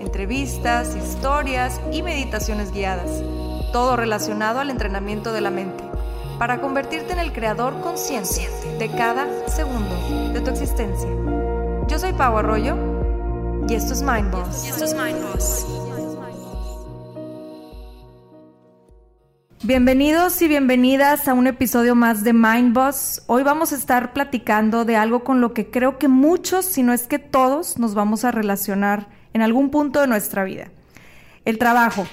entrevistas, 0.00 0.96
historias 0.96 1.80
y 1.92 2.02
meditaciones 2.02 2.72
guiadas, 2.72 3.22
todo 3.72 3.96
relacionado 3.96 4.60
al 4.60 4.70
entrenamiento 4.70 5.32
de 5.32 5.40
la 5.40 5.50
mente, 5.50 5.84
para 6.38 6.60
convertirte 6.60 7.12
en 7.12 7.18
el 7.18 7.32
creador 7.32 7.80
consciente 7.80 8.48
de 8.78 8.88
cada 8.88 9.26
segundo 9.48 9.94
de 10.32 10.40
tu 10.40 10.50
existencia. 10.50 11.08
Yo 11.86 11.98
soy 11.98 12.12
Pau 12.12 12.38
Arroyo 12.38 12.76
y 13.68 13.74
esto 13.74 13.92
es 13.92 14.02
Mind 14.02 14.30
Boss. 14.30 14.64
Y 14.64 14.68
esto 14.68 14.84
es 14.84 14.94
Mind 14.94 15.22
Boss. 15.22 15.66
Bienvenidos 19.62 20.40
y 20.40 20.48
bienvenidas 20.48 21.28
a 21.28 21.34
un 21.34 21.46
episodio 21.46 21.94
más 21.94 22.24
de 22.24 22.32
Mind 22.32 22.72
Boss. 22.72 23.22
Hoy 23.26 23.42
vamos 23.42 23.72
a 23.72 23.76
estar 23.76 24.14
platicando 24.14 24.86
de 24.86 24.96
algo 24.96 25.22
con 25.22 25.42
lo 25.42 25.52
que 25.52 25.70
creo 25.70 25.98
que 25.98 26.08
muchos, 26.08 26.64
si 26.64 26.82
no 26.82 26.94
es 26.94 27.06
que 27.06 27.18
todos, 27.18 27.78
nos 27.78 27.94
vamos 27.94 28.24
a 28.24 28.30
relacionar 28.30 29.19
en 29.32 29.42
algún 29.42 29.70
punto 29.70 30.00
de 30.00 30.06
nuestra 30.06 30.44
vida. 30.44 30.70
El 31.44 31.58
trabajo. 31.58 32.06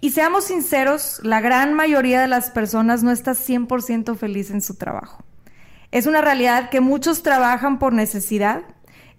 Y 0.00 0.10
seamos 0.10 0.44
sinceros, 0.44 1.20
la 1.22 1.40
gran 1.40 1.74
mayoría 1.74 2.20
de 2.20 2.28
las 2.28 2.50
personas 2.50 3.02
no 3.02 3.10
está 3.10 3.32
100% 3.32 4.16
feliz 4.16 4.50
en 4.50 4.62
su 4.62 4.76
trabajo. 4.76 5.24
Es 5.90 6.06
una 6.06 6.20
realidad 6.20 6.70
que 6.70 6.80
muchos 6.80 7.22
trabajan 7.22 7.78
por 7.78 7.92
necesidad. 7.92 8.62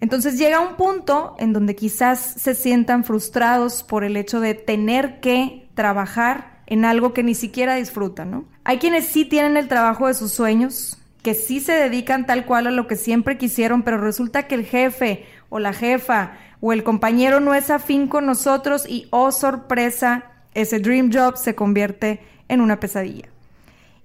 Entonces 0.00 0.38
llega 0.38 0.60
un 0.60 0.76
punto 0.76 1.36
en 1.38 1.52
donde 1.52 1.76
quizás 1.76 2.18
se 2.18 2.54
sientan 2.54 3.04
frustrados 3.04 3.82
por 3.82 4.02
el 4.02 4.16
hecho 4.16 4.40
de 4.40 4.54
tener 4.54 5.20
que 5.20 5.68
trabajar 5.74 6.62
en 6.66 6.84
algo 6.84 7.12
que 7.12 7.22
ni 7.22 7.34
siquiera 7.34 7.76
disfrutan, 7.76 8.30
¿no? 8.30 8.44
Hay 8.64 8.78
quienes 8.78 9.06
sí 9.06 9.24
tienen 9.24 9.56
el 9.56 9.68
trabajo 9.68 10.08
de 10.08 10.14
sus 10.14 10.32
sueños, 10.32 10.98
que 11.22 11.34
sí 11.34 11.60
se 11.60 11.72
dedican 11.72 12.26
tal 12.26 12.46
cual 12.46 12.66
a 12.66 12.70
lo 12.70 12.86
que 12.86 12.96
siempre 12.96 13.38
quisieron, 13.38 13.82
pero 13.82 13.98
resulta 13.98 14.48
que 14.48 14.56
el 14.56 14.64
jefe 14.64 15.26
o 15.52 15.58
la 15.58 15.74
jefa 15.74 16.32
o 16.60 16.72
el 16.72 16.82
compañero 16.82 17.40
no 17.40 17.54
es 17.54 17.68
afín 17.68 18.08
con 18.08 18.24
nosotros 18.24 18.86
y, 18.88 19.06
oh 19.10 19.30
sorpresa, 19.32 20.24
ese 20.54 20.78
dream 20.78 21.10
job 21.12 21.36
se 21.36 21.54
convierte 21.54 22.20
en 22.48 22.62
una 22.62 22.80
pesadilla. 22.80 23.28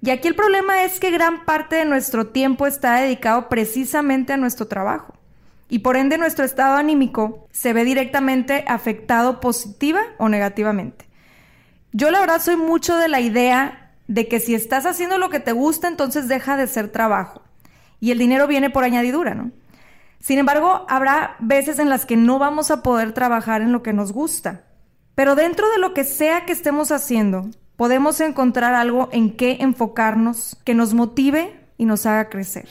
Y 0.01 0.09
aquí 0.09 0.27
el 0.27 0.35
problema 0.35 0.83
es 0.83 0.99
que 0.99 1.09
gran 1.09 1.45
parte 1.45 1.77
de 1.77 1.85
nuestro 1.85 2.27
tiempo 2.27 2.67
está 2.67 2.95
dedicado 2.95 3.47
precisamente 3.47 4.33
a 4.33 4.37
nuestro 4.37 4.67
trabajo. 4.67 5.13
Y 5.69 5.79
por 5.79 5.95
ende 5.95 6.17
nuestro 6.17 6.43
estado 6.43 6.75
anímico 6.75 7.47
se 7.51 7.71
ve 7.71 7.85
directamente 7.85 8.65
afectado 8.67 9.39
positiva 9.39 10.01
o 10.17 10.27
negativamente. 10.27 11.05
Yo 11.93 12.11
la 12.11 12.19
verdad 12.19 12.41
soy 12.41 12.57
mucho 12.57 12.97
de 12.97 13.07
la 13.07 13.21
idea 13.21 13.93
de 14.07 14.27
que 14.27 14.41
si 14.41 14.53
estás 14.53 14.85
haciendo 14.85 15.17
lo 15.17 15.29
que 15.29 15.39
te 15.39 15.53
gusta, 15.53 15.87
entonces 15.87 16.27
deja 16.27 16.57
de 16.57 16.67
ser 16.67 16.89
trabajo. 16.89 17.41
Y 18.01 18.11
el 18.11 18.17
dinero 18.17 18.47
viene 18.47 18.69
por 18.69 18.83
añadidura, 18.83 19.33
¿no? 19.33 19.51
Sin 20.19 20.39
embargo, 20.39 20.85
habrá 20.89 21.35
veces 21.39 21.79
en 21.79 21.89
las 21.89 22.05
que 22.05 22.17
no 22.17 22.39
vamos 22.39 22.71
a 22.71 22.83
poder 22.83 23.13
trabajar 23.13 23.61
en 23.61 23.71
lo 23.71 23.83
que 23.83 23.93
nos 23.93 24.11
gusta. 24.11 24.63
Pero 25.15 25.35
dentro 25.35 25.69
de 25.69 25.79
lo 25.79 25.93
que 25.93 26.03
sea 26.03 26.45
que 26.45 26.53
estemos 26.53 26.91
haciendo, 26.91 27.49
podemos 27.75 28.19
encontrar 28.19 28.73
algo 28.73 29.09
en 29.11 29.35
qué 29.35 29.57
enfocarnos 29.61 30.57
que 30.63 30.73
nos 30.73 30.93
motive 30.93 31.59
y 31.77 31.85
nos 31.85 32.05
haga 32.05 32.29
crecer. 32.29 32.67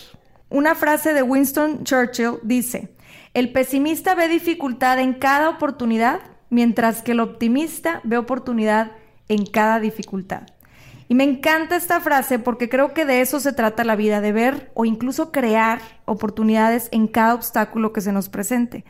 Una 0.48 0.74
frase 0.74 1.12
de 1.12 1.22
Winston 1.22 1.84
Churchill 1.84 2.38
dice, 2.42 2.94
el 3.34 3.52
pesimista 3.52 4.14
ve 4.14 4.28
dificultad 4.28 4.98
en 4.98 5.14
cada 5.14 5.48
oportunidad, 5.48 6.20
mientras 6.50 7.02
que 7.02 7.12
el 7.12 7.20
optimista 7.20 8.00
ve 8.04 8.16
oportunidad 8.16 8.92
en 9.28 9.44
cada 9.46 9.80
dificultad. 9.80 10.42
Y 11.08 11.14
me 11.14 11.24
encanta 11.24 11.76
esta 11.76 12.00
frase 12.00 12.38
porque 12.38 12.68
creo 12.68 12.92
que 12.92 13.04
de 13.04 13.20
eso 13.20 13.38
se 13.38 13.52
trata 13.52 13.84
la 13.84 13.96
vida, 13.96 14.20
de 14.20 14.32
ver 14.32 14.70
o 14.74 14.84
incluso 14.84 15.30
crear 15.30 15.80
oportunidades 16.04 16.88
en 16.90 17.06
cada 17.06 17.34
obstáculo 17.34 17.92
que 17.92 18.00
se 18.00 18.12
nos 18.12 18.28
presente. 18.28 18.84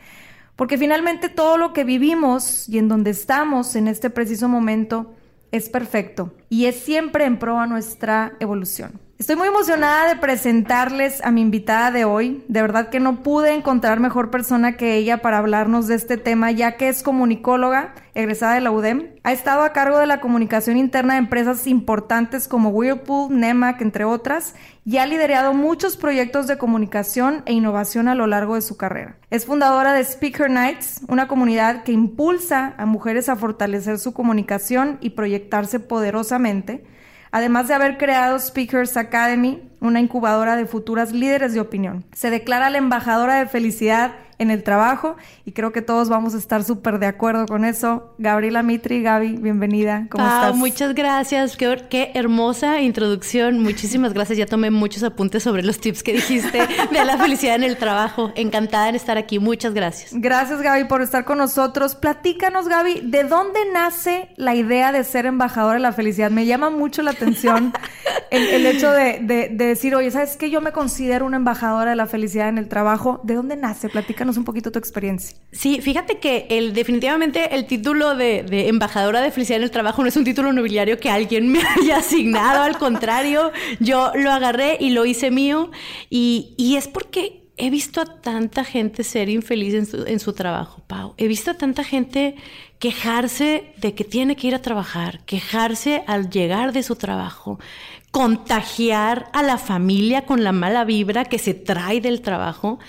Porque 0.55 0.77
finalmente 0.77 1.29
todo 1.29 1.57
lo 1.57 1.73
que 1.73 1.83
vivimos 1.83 2.67
y 2.67 2.79
en 2.79 2.87
donde 2.87 3.11
estamos 3.11 3.75
en 3.75 3.87
este 3.87 4.09
preciso 4.09 4.49
momento 4.49 5.13
es 5.51 5.69
perfecto 5.69 6.33
y 6.49 6.65
es 6.65 6.77
siempre 6.77 7.25
en 7.25 7.37
pro 7.37 7.59
a 7.59 7.67
nuestra 7.67 8.33
evolución. 8.39 9.06
Estoy 9.19 9.35
muy 9.35 9.47
emocionada 9.47 10.07
de 10.07 10.21
presentarles 10.21 11.25
a 11.25 11.31
mi 11.31 11.41
invitada 11.41 11.89
de 11.89 12.05
hoy. 12.05 12.43
De 12.47 12.61
verdad 12.61 12.89
que 12.89 12.99
no 12.99 13.23
pude 13.23 13.55
encontrar 13.55 13.99
mejor 13.99 14.29
persona 14.29 14.77
que 14.77 14.93
ella 14.93 15.23
para 15.23 15.39
hablarnos 15.39 15.87
de 15.87 15.95
este 15.95 16.17
tema, 16.17 16.51
ya 16.51 16.77
que 16.77 16.87
es 16.87 17.01
comunicóloga, 17.01 17.95
egresada 18.13 18.53
de 18.53 18.61
la 18.61 18.69
UDEM. 18.69 19.07
Ha 19.23 19.31
estado 19.31 19.63
a 19.63 19.73
cargo 19.73 19.97
de 19.97 20.05
la 20.05 20.21
comunicación 20.21 20.77
interna 20.77 21.15
de 21.15 21.21
empresas 21.21 21.65
importantes 21.65 22.47
como 22.47 22.69
Whirlpool, 22.69 23.35
Nemac, 23.35 23.81
entre 23.81 24.05
otras, 24.05 24.53
y 24.85 24.97
ha 24.97 25.07
liderado 25.07 25.55
muchos 25.55 25.97
proyectos 25.97 26.45
de 26.45 26.59
comunicación 26.59 27.41
e 27.47 27.53
innovación 27.53 28.07
a 28.09 28.13
lo 28.13 28.27
largo 28.27 28.53
de 28.53 28.61
su 28.61 28.77
carrera. 28.77 29.17
Es 29.31 29.47
fundadora 29.47 29.93
de 29.93 30.03
Speaker 30.03 30.51
Nights, 30.51 31.01
una 31.07 31.27
comunidad 31.27 31.81
que 31.81 31.91
impulsa 31.91 32.75
a 32.77 32.85
mujeres 32.85 33.29
a 33.29 33.35
fortalecer 33.35 33.97
su 33.97 34.13
comunicación 34.13 34.99
y 35.01 35.09
proyectarse 35.09 35.79
poderosamente 35.79 36.85
además 37.31 37.67
de 37.67 37.73
haber 37.73 37.97
creado 37.97 38.39
Speakers 38.39 38.97
Academy, 38.97 39.69
una 39.79 39.99
incubadora 39.99 40.55
de 40.55 40.65
futuras 40.65 41.11
líderes 41.11 41.53
de 41.53 41.59
opinión. 41.59 42.05
Se 42.13 42.29
declara 42.29 42.69
la 42.69 42.77
embajadora 42.77 43.35
de 43.35 43.47
felicidad 43.47 44.13
en 44.39 44.51
el 44.51 44.63
trabajo 44.63 45.15
y 45.45 45.51
creo 45.51 45.71
que 45.71 45.81
todos 45.81 46.09
vamos 46.09 46.35
a 46.35 46.37
estar 46.37 46.63
súper 46.63 46.99
de 46.99 47.07
acuerdo 47.07 47.45
con 47.47 47.65
eso. 47.65 48.13
Gabriela 48.17 48.63
Mitri, 48.63 49.01
Gaby, 49.01 49.37
bienvenida. 49.37 50.07
¿Cómo 50.09 50.25
estás? 50.25 50.55
Muchas 50.55 50.93
gracias. 50.93 51.57
Qué, 51.57 51.85
qué, 51.89 52.11
hermosa 52.13 52.81
introducción. 52.81 53.61
Muchísimas 53.61 54.13
gracias. 54.13 54.37
Ya 54.37 54.45
tomé 54.45 54.69
muchos 54.69 55.03
apuntes 55.03 55.43
sobre 55.43 55.63
los 55.63 55.79
tips 55.79 56.03
que 56.03 56.13
dijiste 56.13 56.59
de 56.91 57.05
la 57.05 57.17
felicidad 57.17 57.55
en 57.55 57.63
el 57.63 57.77
trabajo. 57.77 58.31
Encantada 58.35 58.89
en 58.89 58.95
estar 58.95 59.17
aquí. 59.17 59.39
Muchas 59.39 59.73
gracias. 59.73 60.11
Gracias, 60.13 60.61
Gaby, 60.61 60.85
por 60.85 61.01
estar 61.01 61.25
con 61.25 61.39
nosotros. 61.39 61.95
Platícanos, 61.95 62.67
Gaby, 62.67 63.01
¿de 63.03 63.23
dónde 63.23 63.59
nace 63.73 64.29
la 64.35 64.53
idea 64.53 64.91
de 64.91 65.03
ser 65.03 65.25
embajadora 65.25 65.75
de 65.75 65.81
la 65.81 65.93
felicidad? 65.93 66.29
Me 66.29 66.45
llama 66.45 66.69
mucho 66.69 67.01
la 67.01 67.11
atención 67.11 67.73
el, 68.29 68.65
hecho 68.65 68.91
de, 68.91 69.19
de, 69.21 69.49
de, 69.49 69.65
decir, 69.65 69.95
oye, 69.95 70.11
¿sabes 70.11 70.37
qué? 70.37 70.49
Yo 70.49 70.61
me 70.61 70.71
considero 70.71 71.25
una 71.25 71.37
embajadora 71.37 71.91
de 71.91 71.95
la 71.95 72.05
felicidad 72.05 72.49
en 72.49 72.57
el 72.57 72.67
trabajo. 72.67 73.19
¿De 73.23 73.33
dónde 73.33 73.55
nace? 73.55 73.89
Platícanos 73.89 74.26
un 74.35 74.43
poquito 74.43 74.71
tu 74.71 74.79
experiencia. 74.79 75.37
Sí, 75.51 75.79
fíjate 75.81 76.17
que 76.19 76.47
el, 76.49 76.73
definitivamente 76.73 77.55
el 77.55 77.65
título 77.65 78.15
de, 78.15 78.43
embajadora 78.67 79.21
de 79.21 79.31
felicidad 79.31 79.57
en 79.59 79.63
el 79.63 79.71
trabajo 79.71 80.01
no 80.01 80.09
es 80.09 80.17
un 80.17 80.25
título 80.25 80.51
nobiliario 80.51 80.99
que 80.99 81.09
alguien 81.09 81.49
me 81.49 81.61
haya 81.79 81.97
asignado, 81.97 82.63
al 82.63 82.77
contrario, 82.77 83.51
yo 83.79 84.11
lo 84.15 84.31
agarré 84.31 84.77
y 84.79 84.89
lo 84.89 85.05
hice 85.05 85.31
mío 85.31 85.71
y, 86.09 86.55
y 86.57 86.75
es 86.75 86.87
porque 86.89 87.47
he 87.57 87.69
visto 87.69 88.01
a 88.01 88.05
tanta 88.05 88.63
gente 88.63 89.03
ser 89.03 89.29
infeliz 89.29 89.73
en 89.73 89.85
su, 89.85 90.03
en 90.05 90.19
su, 90.19 90.33
trabajo, 90.33 90.83
Pau. 90.85 91.15
He 91.17 91.27
visto 91.27 91.51
a 91.51 91.57
tanta 91.57 91.83
gente 91.83 92.35
quejarse 92.77 93.73
de 93.77 93.95
que 93.95 94.03
tiene 94.03 94.35
que 94.35 94.47
ir 94.47 94.55
a 94.55 94.61
trabajar, 94.61 95.21
quejarse 95.25 96.03
al 96.05 96.29
llegar 96.29 96.71
de 96.71 96.83
su 96.83 96.95
trabajo, 96.95 97.59
contagiar 98.11 99.29
a 99.33 99.41
la 99.43 99.57
familia 99.57 100.25
con 100.25 100.43
la 100.43 100.51
mala 100.51 100.85
vibra 100.85 101.25
que 101.25 101.39
se 101.39 101.55
trae 101.55 101.99
del 101.99 102.21
trabajo 102.21 102.79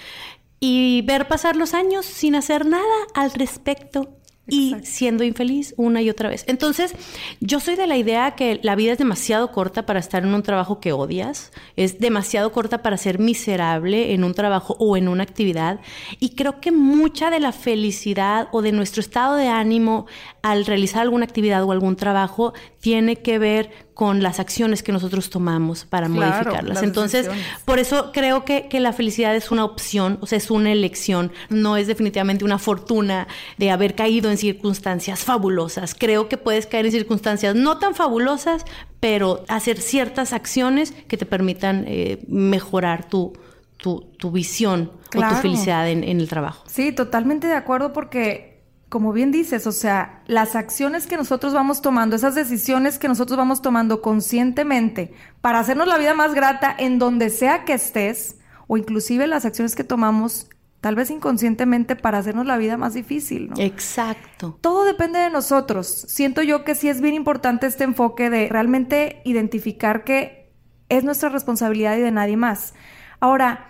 y 0.61 1.03
ver 1.03 1.29
pasar 1.29 1.57
los 1.57 1.75
años 1.75 2.07
sin 2.07 2.35
hacer 2.35 2.67
nada 2.67 2.85
al 3.15 3.33
respecto 3.33 4.19
y 4.49 4.77
siendo 4.83 5.25
infeliz 5.25 5.75
una 5.77 6.01
y 6.01 6.09
otra 6.09 6.31
vez. 6.31 6.45
Entonces, 6.47 6.95
yo 7.41 7.61
soy 7.61 7.77
de 7.77 7.87
la 7.87 7.99
idea 7.99 8.35
que 8.35 8.59
la 8.63 8.77
vida 8.77 8.93
es 8.93 8.99
demasiado 8.99 9.53
corta 9.53 9.85
para 9.85 10.01
estar 10.01 10.25
en 10.25 10.35
un 10.35 10.43
trabajo 10.43 10.81
que 10.81 10.93
odias, 10.93 11.53
es 11.77 12.01
demasiado 12.01 12.51
corta 12.51 12.83
para 12.83 12.97
ser 12.97 13.19
miserable 13.19 14.15
en 14.15 14.25
un 14.25 14.33
trabajo 14.33 14.75
o 14.79 14.97
en 14.97 15.09
una 15.09 15.23
actividad, 15.23 15.81
y 16.19 16.31
creo 16.31 16.61
que 16.61 16.73
mucha 16.73 17.31
de 17.31 17.41
la 17.41 17.53
felicidad 17.53 18.49
o 18.51 18.63
de 18.63 18.73
nuestro 18.73 19.01
estado 19.01 19.37
de 19.37 19.49
ánimo 19.49 20.07
al 20.43 20.65
realizar 20.65 21.03
alguna 21.03 21.25
actividad 21.25 21.63
o 21.65 21.73
algún 21.73 21.97
trabajo 21.97 22.55
tiene 22.81 23.17
que 23.17 23.39
ver 23.39 23.88
con 23.99 24.23
las 24.23 24.39
acciones 24.39 24.85
que 24.85 24.93
nosotros 24.93 25.29
tomamos 25.29 25.85
para 25.85 26.09
modificarlas. 26.09 26.85
Entonces, 26.85 27.29
por 27.65 27.81
eso 27.81 28.13
creo 28.13 28.45
que, 28.45 28.69
que, 28.69 28.79
la 28.79 28.93
felicidad 28.93 29.35
es 29.35 29.51
una 29.51 29.65
opción, 29.65 30.19
o 30.21 30.27
sea, 30.29 30.39
es 30.39 30.53
una 30.53 30.71
elección, 30.71 31.33
no 31.49 31.77
es 31.77 31.89
definitivamente 31.89 32.45
una 32.45 32.61
fortuna 32.61 33.27
de 33.57 33.73
haber 33.73 33.97
caído 33.97 34.31
en 34.31 34.37
circunstancias 34.37 35.25
fabulosas. 35.25 35.97
Creo 35.99 36.29
que 36.29 36.37
puedes 36.37 36.69
caer 36.69 36.87
en 36.87 36.93
circunstancias 36.93 37.57
no 37.57 37.79
tan 37.79 37.97
fabulosas, 37.97 38.65
pero 39.01 39.43
hacer 39.49 39.81
ciertas 39.81 40.33
acciones 40.33 40.93
que 41.09 41.17
te 41.17 41.27
permitan 41.27 41.85
eh, 41.89 42.25
mejorar 42.29 43.09
tu, 43.09 43.33
tu, 43.79 44.13
tu 44.17 44.31
visión 44.31 44.93
o 45.13 45.29
tu 45.29 45.35
felicidad 45.43 45.91
en, 45.91 46.05
en 46.05 46.21
el 46.21 46.29
trabajo. 46.29 46.63
Sí, 46.69 46.93
totalmente 46.93 47.49
de 47.49 47.55
acuerdo 47.55 47.93
porque 47.93 48.48
como 48.89 49.13
bien 49.13 49.31
dices, 49.31 49.67
o 49.67 49.73
sea, 49.73 50.23
las 50.27 50.57
acciones 50.57 51.07
que 51.07 51.17
nosotros 51.17 51.53
vamos 51.53 51.83
tomando, 51.83 52.17
esas 52.17 52.35
decisiones 52.35 52.99
que 52.99 53.09
nosotros 53.09 53.37
vamos 53.37 53.61
tomando 53.61 54.01
conscientemente 54.01 55.13
para 55.41 55.59
hacernos 55.59 55.89
la 55.89 55.99
vida 55.99 56.15
más 56.15 56.35
grata 56.35 56.75
en 56.79 56.99
donde 56.99 57.29
sea 57.29 57.65
que 57.65 57.75
estés, 57.75 58.39
o 58.67 58.77
inclusive 58.77 59.27
las 59.27 59.45
acciones 59.45 59.75
que 59.75 59.85
tomamos 59.85 60.49
tal 60.81 60.95
vez 60.95 61.11
inconscientemente 61.11 61.97
para 61.97 62.19
hacernos 62.19 62.47
la 62.47 62.57
vida 62.57 62.77
más 62.77 62.95
difícil, 62.95 63.51
¿no? 63.51 63.57
Exacto. 63.59 64.59
Todo 64.61 64.85
depende 64.85 65.19
de 65.19 65.31
nosotros. 65.31 65.87
Siento 65.87 66.43
yo 66.43 66.65
que 66.65 66.75
sí 66.75 66.89
es 66.89 67.01
bien 67.01 67.15
importante 67.15 67.67
este 67.67 67.85
enfoque 67.85 68.31
de 68.31 68.49
realmente 68.49 69.21
identificar 69.25 70.05
que 70.05 70.53
es 70.89 71.05
nuestra 71.05 71.29
responsabilidad 71.31 71.97
y 71.97 72.01
de 72.01 72.13
nadie 72.13 72.37
más. 72.37 72.75
Ahora, 73.21 73.67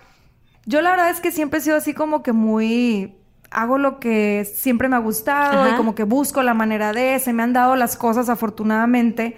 yo 0.65 0.81
la 0.81 0.91
verdad 0.91 1.09
es 1.09 1.19
que 1.19 1.31
siempre 1.31 1.59
he 1.59 1.61
sido 1.63 1.77
así 1.77 1.93
como 1.93 2.21
que 2.21 2.31
muy 2.31 3.18
hago 3.51 3.77
lo 3.77 3.99
que 3.99 4.49
siempre 4.53 4.87
me 4.89 4.95
ha 4.95 4.99
gustado 4.99 5.69
y 5.69 5.73
como 5.73 5.95
que 5.95 6.03
busco 6.03 6.43
la 6.43 6.53
manera 6.53 6.93
de, 6.93 7.19
se 7.19 7.33
me 7.33 7.43
han 7.43 7.53
dado 7.53 7.75
las 7.75 7.97
cosas 7.97 8.29
afortunadamente, 8.29 9.37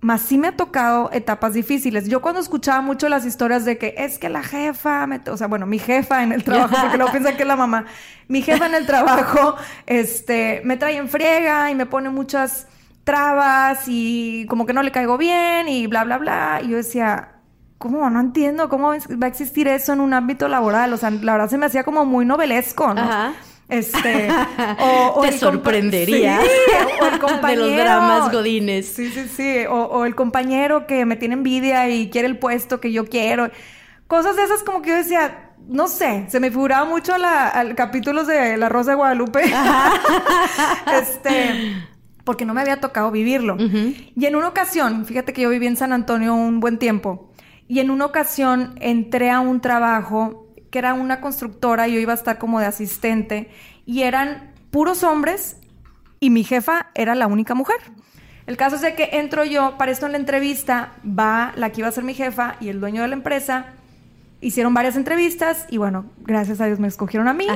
más 0.00 0.20
sí 0.20 0.36
me 0.36 0.48
ha 0.48 0.56
tocado 0.56 1.10
etapas 1.12 1.54
difíciles. 1.54 2.08
Yo 2.08 2.20
cuando 2.20 2.40
escuchaba 2.40 2.82
mucho 2.82 3.08
las 3.08 3.24
historias 3.24 3.64
de 3.64 3.78
que 3.78 3.94
es 3.96 4.18
que 4.18 4.28
la 4.28 4.42
jefa, 4.42 5.08
o 5.30 5.36
sea, 5.36 5.46
bueno, 5.46 5.64
mi 5.66 5.78
jefa 5.78 6.22
en 6.22 6.32
el 6.32 6.44
trabajo, 6.44 6.76
porque 6.80 6.96
luego 6.96 7.12
piensan 7.12 7.36
que 7.36 7.42
es 7.42 7.48
la 7.48 7.56
mamá, 7.56 7.86
mi 8.28 8.42
jefa 8.42 8.66
en 8.66 8.74
el 8.74 8.86
trabajo, 8.86 9.56
este, 9.86 10.60
me 10.64 10.76
trae 10.76 10.96
en 10.96 11.08
friega 11.08 11.70
y 11.70 11.74
me 11.74 11.86
pone 11.86 12.10
muchas 12.10 12.66
trabas 13.04 13.84
y 13.86 14.46
como 14.48 14.66
que 14.66 14.72
no 14.72 14.82
le 14.82 14.90
caigo 14.90 15.16
bien 15.16 15.68
y 15.68 15.86
bla, 15.86 16.04
bla, 16.04 16.18
bla. 16.18 16.60
Y 16.62 16.68
yo 16.68 16.76
decía, 16.76 17.34
¿cómo? 17.84 18.08
No 18.08 18.18
entiendo 18.18 18.70
cómo 18.70 18.88
va 18.92 19.26
a 19.26 19.28
existir 19.28 19.68
eso 19.68 19.92
en 19.92 20.00
un 20.00 20.14
ámbito 20.14 20.48
laboral. 20.48 20.94
O 20.94 20.96
sea, 20.96 21.10
la 21.10 21.32
verdad 21.32 21.50
se 21.50 21.58
me 21.58 21.66
hacía 21.66 21.84
como 21.84 22.06
muy 22.06 22.24
novelesco, 22.24 22.94
¿no? 22.94 23.02
Ajá. 23.02 23.34
Este, 23.68 24.28
o, 24.80 25.20
Te 25.20 25.32
sorprendería. 25.32 26.40
o 27.02 27.04
el 27.04 27.18
compañero. 27.18 27.66
De 27.66 27.74
los 27.74 27.84
dramas 27.84 28.32
godines. 28.32 28.86
Sí, 28.86 29.10
sí, 29.10 29.28
sí. 29.28 29.66
O, 29.68 30.06
el 30.06 30.14
compañero 30.14 30.86
que 30.86 31.04
me 31.04 31.16
tiene 31.16 31.34
envidia 31.34 31.90
y 31.90 32.08
quiere 32.08 32.26
el 32.26 32.38
puesto 32.38 32.80
que 32.80 32.90
yo 32.90 33.04
quiero. 33.04 33.50
Cosas 34.06 34.34
de 34.36 34.44
esas 34.44 34.62
como 34.62 34.80
que 34.80 34.88
yo 34.88 34.96
decía, 34.96 35.50
no 35.68 35.86
sé, 35.86 36.24
se 36.28 36.40
me 36.40 36.50
figuraba 36.50 36.86
mucho 36.86 37.18
la, 37.18 37.48
al 37.48 37.74
capítulos 37.74 38.26
de 38.26 38.56
La 38.56 38.70
Rosa 38.70 38.92
de 38.92 38.96
Guadalupe. 38.96 39.42
este, 41.02 41.76
porque 42.24 42.46
no 42.46 42.54
me 42.54 42.62
había 42.62 42.80
tocado 42.80 43.10
vivirlo. 43.10 43.58
Y 43.58 44.24
en 44.24 44.36
una 44.36 44.48
ocasión, 44.48 45.04
fíjate 45.04 45.34
que 45.34 45.42
yo 45.42 45.50
viví 45.50 45.66
en 45.66 45.76
San 45.76 45.92
Antonio 45.92 46.34
un 46.34 46.60
buen 46.60 46.78
tiempo. 46.78 47.33
Y 47.68 47.80
en 47.80 47.90
una 47.90 48.06
ocasión 48.06 48.74
entré 48.80 49.30
a 49.30 49.40
un 49.40 49.60
trabajo 49.60 50.46
que 50.70 50.78
era 50.78 50.94
una 50.94 51.20
constructora, 51.20 51.86
y 51.86 51.94
yo 51.94 52.00
iba 52.00 52.12
a 52.12 52.16
estar 52.16 52.38
como 52.38 52.60
de 52.60 52.66
asistente, 52.66 53.48
y 53.86 54.02
eran 54.02 54.52
puros 54.70 55.04
hombres 55.04 55.58
y 56.18 56.30
mi 56.30 56.42
jefa 56.42 56.86
era 56.94 57.14
la 57.14 57.28
única 57.28 57.54
mujer. 57.54 57.76
El 58.46 58.56
caso 58.56 58.76
es 58.76 58.82
de 58.82 58.94
que 58.94 59.10
entro 59.12 59.44
yo, 59.44 59.78
para 59.78 59.92
esto 59.92 60.06
en 60.06 60.12
la 60.12 60.18
entrevista, 60.18 60.92
va 61.06 61.52
la 61.54 61.70
que 61.70 61.80
iba 61.80 61.88
a 61.88 61.92
ser 61.92 62.02
mi 62.02 62.12
jefa 62.12 62.56
y 62.60 62.68
el 62.68 62.80
dueño 62.80 63.02
de 63.02 63.08
la 63.08 63.14
empresa. 63.14 63.66
Hicieron 64.40 64.74
varias 64.74 64.96
entrevistas 64.96 65.66
y 65.70 65.78
bueno, 65.78 66.06
gracias 66.18 66.60
a 66.60 66.66
Dios 66.66 66.78
me 66.78 66.88
escogieron 66.88 67.28
a 67.28 67.32
mí. 67.32 67.46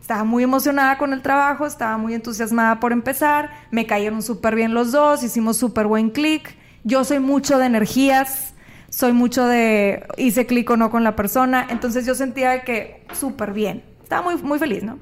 Estaba 0.00 0.24
muy 0.24 0.44
emocionada 0.44 0.96
con 0.96 1.12
el 1.12 1.20
trabajo, 1.20 1.66
estaba 1.66 1.98
muy 1.98 2.14
entusiasmada 2.14 2.80
por 2.80 2.92
empezar. 2.92 3.50
Me 3.70 3.86
cayeron 3.86 4.22
súper 4.22 4.54
bien 4.54 4.72
los 4.72 4.92
dos, 4.92 5.22
hicimos 5.22 5.58
súper 5.58 5.86
buen 5.86 6.10
clic. 6.10 6.56
Yo 6.84 7.04
soy 7.04 7.18
mucho 7.18 7.58
de 7.58 7.66
energías, 7.66 8.54
soy 8.88 9.12
mucho 9.12 9.46
de 9.46 10.06
hice 10.16 10.46
clic 10.46 10.68
o 10.70 10.76
no 10.76 10.90
con 10.90 11.04
la 11.04 11.16
persona, 11.16 11.66
entonces 11.70 12.06
yo 12.06 12.14
sentía 12.14 12.62
que 12.62 13.04
súper 13.12 13.52
bien, 13.52 13.82
estaba 14.02 14.22
muy, 14.22 14.42
muy 14.42 14.58
feliz, 14.58 14.82
¿no? 14.82 14.98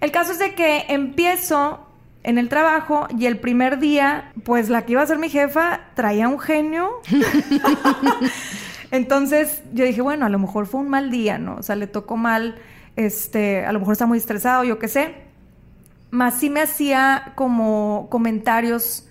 El 0.00 0.10
caso 0.10 0.32
es 0.32 0.38
de 0.38 0.54
que 0.54 0.84
empiezo 0.88 1.86
en 2.22 2.38
el 2.38 2.48
trabajo 2.48 3.06
y 3.16 3.26
el 3.26 3.38
primer 3.38 3.78
día, 3.78 4.32
pues 4.44 4.68
la 4.68 4.84
que 4.84 4.92
iba 4.92 5.02
a 5.02 5.06
ser 5.06 5.18
mi 5.18 5.28
jefa 5.28 5.80
traía 5.94 6.28
un 6.28 6.40
genio. 6.40 6.90
Entonces 8.90 9.62
yo 9.72 9.84
dije, 9.84 10.02
bueno, 10.02 10.26
a 10.26 10.28
lo 10.28 10.38
mejor 10.38 10.66
fue 10.66 10.80
un 10.80 10.88
mal 10.88 11.10
día, 11.10 11.38
¿no? 11.38 11.56
O 11.56 11.62
sea, 11.62 11.76
le 11.76 11.86
tocó 11.86 12.16
mal, 12.16 12.56
este, 12.96 13.64
a 13.64 13.72
lo 13.72 13.78
mejor 13.78 13.92
está 13.92 14.06
muy 14.06 14.18
estresado, 14.18 14.64
yo 14.64 14.78
qué 14.78 14.88
sé. 14.88 15.14
Más 16.10 16.34
sí 16.34 16.50
me 16.50 16.60
hacía 16.60 17.32
como 17.36 18.08
comentarios 18.10 19.05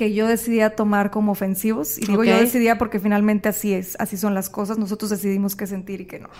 que 0.00 0.14
yo 0.14 0.26
decidía 0.26 0.76
tomar 0.76 1.10
como 1.10 1.32
ofensivos. 1.32 1.98
Y 1.98 2.06
digo 2.06 2.24
yo 2.24 2.34
decidía 2.34 2.78
porque 2.78 2.98
finalmente 3.00 3.50
así 3.50 3.74
es, 3.74 3.96
así 4.00 4.16
son 4.16 4.32
las 4.32 4.48
cosas. 4.48 4.78
Nosotros 4.78 5.10
decidimos 5.10 5.56
qué 5.56 5.66
sentir 5.66 6.00
y 6.00 6.06
qué 6.06 6.20
no. 6.20 6.30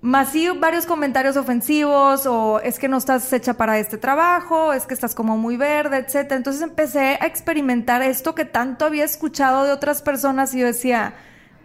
Más 0.00 0.30
sí 0.30 0.48
varios 0.58 0.86
comentarios 0.86 1.36
ofensivos 1.36 2.24
o 2.24 2.60
es 2.60 2.78
que 2.78 2.88
no 2.88 2.96
estás 2.96 3.30
hecha 3.30 3.58
para 3.58 3.78
este 3.78 3.98
trabajo, 3.98 4.72
es 4.72 4.86
que 4.86 4.94
estás 4.94 5.14
como 5.14 5.36
muy 5.36 5.58
verde, 5.58 5.98
etc. 5.98 6.32
Entonces 6.32 6.62
empecé 6.62 7.18
a 7.20 7.26
experimentar 7.26 8.00
esto 8.00 8.34
que 8.34 8.46
tanto 8.46 8.86
había 8.86 9.04
escuchado 9.04 9.64
de 9.64 9.72
otras 9.72 10.00
personas 10.00 10.54
y 10.54 10.60
yo 10.60 10.64
decía, 10.64 11.12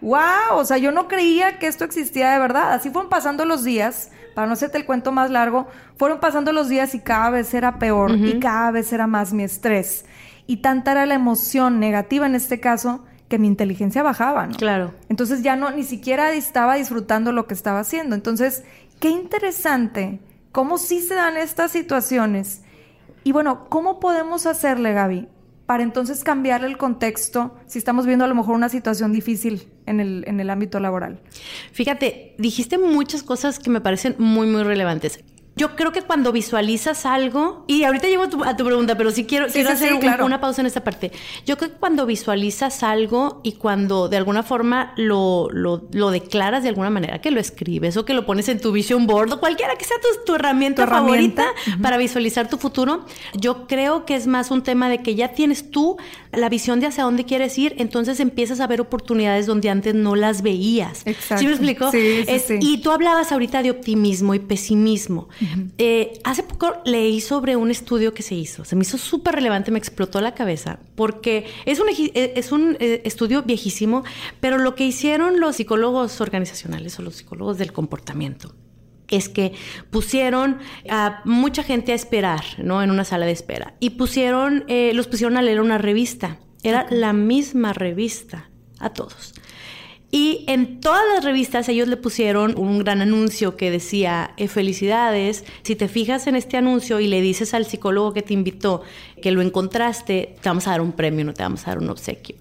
wow, 0.01 0.57
o 0.57 0.65
sea, 0.65 0.77
yo 0.77 0.91
no 0.91 1.07
creía 1.07 1.57
que 1.57 1.67
esto 1.67 1.85
existía 1.85 2.33
de 2.33 2.39
verdad. 2.39 2.73
Así 2.73 2.89
fueron 2.89 3.09
pasando 3.09 3.45
los 3.45 3.63
días, 3.63 4.11
para 4.35 4.45
no 4.45 4.53
hacerte 4.55 4.77
el 4.77 4.85
cuento 4.85 5.13
más 5.13 5.31
largo, 5.31 5.69
fueron 5.95 6.19
pasando 6.19 6.51
los 6.51 6.67
días 6.67 6.93
y 6.95 6.99
cada 6.99 7.29
vez 7.29 7.53
era 7.53 7.79
peor 7.79 8.11
y 8.11 8.41
cada 8.41 8.71
vez 8.71 8.91
era 8.91 9.07
más 9.07 9.31
mi 9.31 9.43
estrés 9.43 10.03
y 10.47 10.57
tanta 10.57 10.93
era 10.93 11.05
la 11.05 11.13
emoción 11.13 11.79
negativa 11.79 12.25
en 12.25 12.35
este 12.35 12.59
caso 12.59 13.03
que 13.27 13.37
mi 13.37 13.47
inteligencia 13.47 14.03
bajaba, 14.03 14.47
¿no? 14.47 14.55
Claro. 14.55 14.93
Entonces 15.09 15.43
ya 15.43 15.55
no, 15.55 15.69
ni 15.71 15.83
siquiera 15.83 16.31
estaba 16.31 16.75
disfrutando 16.75 17.33
lo 17.33 17.45
que 17.45 17.53
estaba 17.53 17.81
haciendo. 17.81 18.15
Entonces, 18.15 18.63
qué 18.99 19.09
interesante 19.09 20.19
cómo 20.53 20.77
sí 20.77 21.01
se 21.01 21.15
dan 21.15 21.37
estas 21.37 21.71
situaciones. 21.71 22.61
Y 23.23 23.33
bueno, 23.33 23.67
¿cómo 23.69 23.99
podemos 23.99 24.45
hacerle, 24.45 24.93
Gaby, 24.93 25.27
para 25.65 25.83
entonces 25.83 26.23
cambiar 26.23 26.63
el 26.63 26.77
contexto 26.77 27.55
si 27.65 27.77
estamos 27.77 28.05
viendo 28.05 28.23
a 28.23 28.27
lo 28.29 28.35
mejor 28.35 28.55
una 28.55 28.69
situación 28.69 29.11
difícil 29.11 29.67
en 29.85 29.99
el, 29.99 30.23
en 30.25 30.39
el 30.39 30.49
ámbito 30.49 30.79
laboral? 30.79 31.19
Fíjate, 31.73 32.35
dijiste 32.37 32.77
muchas 32.77 33.21
cosas 33.21 33.59
que 33.59 33.69
me 33.69 33.81
parecen 33.81 34.15
muy, 34.17 34.47
muy 34.47 34.63
relevantes. 34.63 35.19
Yo 35.57 35.75
creo 35.75 35.91
que 35.91 36.03
cuando 36.03 36.31
visualizas 36.31 37.05
algo, 37.05 37.65
y 37.67 37.83
ahorita 37.83 38.07
llego 38.07 38.23
a 38.45 38.55
tu, 38.55 38.63
pregunta, 38.63 38.95
pero 38.95 39.11
sí 39.11 39.25
quiero, 39.25 39.47
quiero 39.47 39.71
hacer 39.71 39.93
una 40.21 40.39
pausa 40.39 40.61
en 40.61 40.67
esta 40.67 40.83
parte. 40.83 41.11
Yo 41.45 41.57
creo 41.57 41.71
que 41.71 41.77
cuando 41.77 42.05
visualizas 42.05 42.83
algo 42.83 43.41
y 43.43 43.53
cuando 43.53 44.07
de 44.07 44.17
alguna 44.17 44.43
forma 44.43 44.93
lo, 44.97 45.49
lo, 45.51 46.11
declaras 46.11 46.63
de 46.63 46.69
alguna 46.69 46.89
manera, 46.89 47.19
que 47.21 47.31
lo 47.31 47.39
escribes 47.39 47.97
o 47.97 48.05
que 48.05 48.13
lo 48.13 48.25
pones 48.25 48.49
en 48.49 48.61
tu 48.61 48.71
vision 48.71 49.07
board 49.07 49.33
o 49.33 49.39
cualquiera 49.39 49.75
que 49.75 49.85
sea 49.85 49.97
tu, 50.25 50.35
herramienta, 50.35 50.85
favorita 50.85 51.45
para 51.81 51.97
visualizar 51.97 52.49
tu 52.49 52.57
futuro, 52.57 53.05
yo 53.33 53.67
creo 53.67 54.05
que 54.05 54.15
es 54.15 54.27
más 54.27 54.51
un 54.51 54.61
tema 54.61 54.89
de 54.89 55.01
que 55.01 55.15
ya 55.15 55.29
tienes 55.29 55.71
tú 55.71 55.97
la 56.31 56.49
visión 56.49 56.79
de 56.79 56.87
hacia 56.87 57.03
dónde 57.03 57.25
quieres 57.25 57.57
ir, 57.57 57.75
entonces 57.79 58.19
empiezas 58.19 58.59
a 58.59 58.67
ver 58.67 58.79
oportunidades 58.79 59.45
donde 59.47 59.69
antes 59.69 59.95
no 59.95 60.15
las 60.15 60.41
veías. 60.41 61.01
Exacto. 61.05 61.39
¿Sí 61.39 61.45
me 61.45 61.51
explico? 61.53 61.91
Sí, 61.91 62.25
sí, 62.45 62.59
Y 62.61 62.81
tú 62.81 62.91
hablabas 62.91 63.31
ahorita 63.31 63.63
de 63.63 63.71
optimismo 63.71 64.33
y 64.35 64.39
pesimismo. 64.39 65.29
Eh, 65.77 66.19
hace 66.23 66.43
poco 66.43 66.81
leí 66.85 67.21
sobre 67.21 67.55
un 67.55 67.71
estudio 67.71 68.13
que 68.13 68.23
se 68.23 68.35
hizo. 68.35 68.65
Se 68.65 68.75
me 68.75 68.83
hizo 68.83 68.97
súper 68.97 69.35
relevante, 69.35 69.71
me 69.71 69.79
explotó 69.79 70.21
la 70.21 70.33
cabeza, 70.33 70.79
porque 70.95 71.45
es 71.65 71.79
un, 71.79 71.87
eh, 71.89 72.33
es 72.35 72.51
un 72.51 72.77
eh, 72.79 73.01
estudio 73.05 73.43
viejísimo, 73.43 74.03
pero 74.39 74.57
lo 74.57 74.75
que 74.75 74.85
hicieron 74.85 75.39
los 75.39 75.57
psicólogos 75.57 76.19
organizacionales 76.21 76.97
o 76.99 77.01
los 77.01 77.15
psicólogos 77.15 77.57
del 77.57 77.73
comportamiento 77.73 78.55
es 79.07 79.29
que 79.29 79.53
pusieron 79.89 80.57
a 80.89 81.21
mucha 81.23 81.63
gente 81.63 81.93
a 81.93 81.95
esperar, 81.95 82.43
¿no? 82.57 82.83
En 82.83 82.91
una 82.91 83.05
sala 83.05 83.25
de 83.25 83.31
espera. 83.31 83.75
Y 83.79 83.91
pusieron, 83.91 84.65
los 84.67 85.07
pusieron 85.07 85.37
a 85.37 85.41
leer 85.41 85.61
una 85.61 85.77
revista. 85.77 86.39
Era 86.61 86.87
la 86.89 87.13
misma 87.13 87.71
revista 87.71 88.49
a 88.79 88.89
todos. 88.89 89.33
Y 90.09 90.45
en 90.47 90.79
todas 90.79 91.03
las 91.13 91.25
revistas 91.25 91.67
ellos 91.67 91.89
le 91.89 91.97
pusieron 91.97 92.57
un 92.57 92.79
gran 92.79 93.01
anuncio 93.01 93.57
que 93.57 93.69
decía, 93.69 94.31
eh, 94.37 94.47
felicidades, 94.47 95.43
si 95.63 95.75
te 95.75 95.89
fijas 95.89 96.27
en 96.27 96.37
este 96.37 96.55
anuncio 96.55 97.01
y 97.01 97.07
le 97.07 97.19
dices 97.19 97.53
al 97.53 97.65
psicólogo 97.65 98.13
que 98.13 98.21
te 98.21 98.33
invitó 98.33 98.83
que 99.27 99.33
lo 99.33 99.41
encontraste, 99.41 100.37
te 100.41 100.47
vamos 100.47 100.67
a 100.67 100.71
dar 100.71 100.79
un 100.79 100.93
premio, 100.93 101.25
no 101.25 101.33
te 101.33 101.43
vamos 101.43 101.67
a 101.67 101.71
dar 101.71 101.79
un 101.79 101.89
obsequio. 101.89 102.37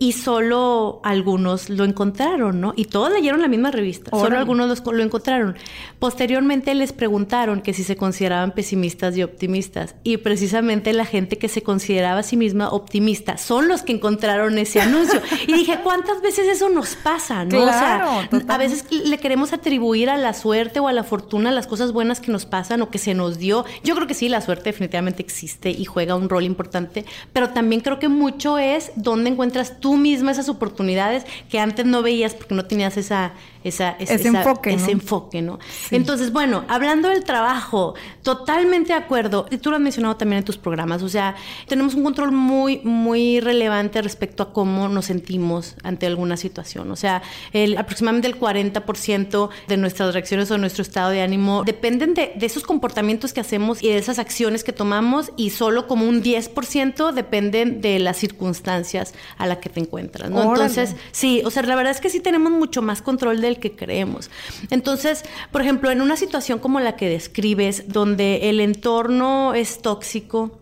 Y 0.00 0.10
solo 0.10 1.00
algunos 1.04 1.70
lo 1.70 1.84
encontraron, 1.84 2.60
¿no? 2.60 2.74
Y 2.74 2.86
todos 2.86 3.12
leyeron 3.12 3.40
la 3.40 3.46
misma 3.46 3.70
revista, 3.70 4.10
solo 4.10 4.36
algunos 4.36 4.82
lo 4.84 5.02
encontraron. 5.04 5.54
Posteriormente 6.00 6.74
les 6.74 6.92
preguntaron 6.92 7.62
que 7.62 7.72
si 7.72 7.84
se 7.84 7.94
consideraban 7.94 8.50
pesimistas 8.50 9.16
y 9.16 9.22
optimistas. 9.22 9.94
Y 10.02 10.16
precisamente 10.16 10.92
la 10.92 11.04
gente 11.04 11.38
que 11.38 11.48
se 11.48 11.62
consideraba 11.62 12.18
a 12.18 12.22
sí 12.24 12.36
misma 12.36 12.70
optimista 12.70 13.38
son 13.38 13.68
los 13.68 13.82
que 13.82 13.92
encontraron 13.92 14.58
ese 14.58 14.80
anuncio. 14.80 15.22
Y 15.46 15.52
dije, 15.52 15.78
¿cuántas 15.84 16.20
veces 16.20 16.48
eso 16.48 16.68
nos 16.68 16.96
pasa, 16.96 17.44
¿no? 17.44 17.62
Claro, 17.62 18.26
o 18.32 18.40
sea, 18.40 18.44
a 18.48 18.58
veces 18.58 18.84
le 18.90 19.18
queremos 19.18 19.52
atribuir 19.52 20.10
a 20.10 20.16
la 20.16 20.34
suerte 20.34 20.80
o 20.80 20.88
a 20.88 20.92
la 20.92 21.04
fortuna 21.04 21.52
las 21.52 21.68
cosas 21.68 21.92
buenas 21.92 22.18
que 22.18 22.32
nos 22.32 22.44
pasan 22.44 22.82
o 22.82 22.90
que 22.90 22.98
se 22.98 23.14
nos 23.14 23.38
dio. 23.38 23.64
Yo 23.84 23.94
creo 23.94 24.08
que 24.08 24.14
sí, 24.14 24.28
la 24.28 24.40
suerte 24.40 24.70
definitivamente 24.70 25.22
existe 25.22 25.70
y 25.70 25.84
juega 25.84 26.16
un 26.16 26.23
rol 26.28 26.44
importante, 26.44 27.04
pero 27.32 27.50
también 27.50 27.80
creo 27.80 27.98
que 27.98 28.08
mucho 28.08 28.58
es 28.58 28.92
dónde 28.96 29.30
encuentras 29.30 29.80
tú 29.80 29.96
misma 29.96 30.32
esas 30.32 30.48
oportunidades 30.48 31.24
que 31.48 31.58
antes 31.58 31.86
no 31.86 32.02
veías 32.02 32.34
porque 32.34 32.54
no 32.54 32.64
tenías 32.64 32.96
esa 32.96 33.32
esa, 33.64 33.96
ese 33.98 34.28
enfoque. 34.28 34.74
Ese 34.74 34.92
enfoque, 34.92 35.42
¿no? 35.42 35.58
Entonces, 35.90 36.32
bueno, 36.32 36.64
hablando 36.68 37.08
del 37.08 37.24
trabajo, 37.24 37.94
totalmente 38.22 38.92
de 38.92 38.98
acuerdo. 38.98 39.46
Y 39.50 39.56
tú 39.56 39.70
lo 39.70 39.76
has 39.76 39.82
mencionado 39.82 40.16
también 40.16 40.38
en 40.38 40.44
tus 40.44 40.58
programas. 40.58 41.02
O 41.02 41.08
sea, 41.08 41.34
tenemos 41.66 41.94
un 41.94 42.04
control 42.04 42.30
muy, 42.32 42.80
muy 42.84 43.40
relevante 43.40 44.02
respecto 44.02 44.42
a 44.42 44.52
cómo 44.52 44.88
nos 44.88 45.06
sentimos 45.06 45.76
ante 45.82 46.06
alguna 46.06 46.36
situación. 46.36 46.90
O 46.90 46.96
sea, 46.96 47.22
el, 47.52 47.76
aproximadamente 47.78 48.28
el 48.28 48.38
40% 48.38 49.48
de 49.66 49.76
nuestras 49.76 50.12
reacciones 50.12 50.50
o 50.50 50.58
nuestro 50.58 50.82
estado 50.82 51.10
de 51.10 51.22
ánimo 51.22 51.64
dependen 51.64 52.14
de, 52.14 52.32
de, 52.36 52.46
esos 52.46 52.64
comportamientos 52.64 53.32
que 53.32 53.40
hacemos 53.40 53.82
y 53.82 53.88
de 53.88 53.98
esas 53.98 54.18
acciones 54.18 54.62
que 54.62 54.72
tomamos 54.72 55.32
y 55.36 55.50
solo 55.50 55.86
como 55.86 56.06
un 56.06 56.22
10% 56.22 57.12
dependen 57.12 57.80
de 57.80 57.98
las 57.98 58.18
circunstancias 58.18 59.14
a 59.38 59.46
las 59.46 59.58
que 59.58 59.70
te 59.70 59.80
encuentras, 59.80 60.30
¿no? 60.30 60.42
Entonces, 60.42 60.94
sí, 61.12 61.42
o 61.44 61.50
sea, 61.50 61.62
la 61.62 61.76
verdad 61.76 61.92
es 61.92 62.00
que 62.00 62.10
sí 62.10 62.20
tenemos 62.20 62.52
mucho 62.52 62.82
más 62.82 63.02
control 63.02 63.40
del 63.40 63.53
que 63.56 63.72
creemos. 63.72 64.30
Entonces, 64.70 65.24
por 65.52 65.62
ejemplo, 65.62 65.90
en 65.90 66.00
una 66.00 66.16
situación 66.16 66.58
como 66.58 66.80
la 66.80 66.96
que 66.96 67.08
describes, 67.08 67.84
donde 67.88 68.50
el 68.50 68.60
entorno 68.60 69.54
es 69.54 69.80
tóxico, 69.82 70.58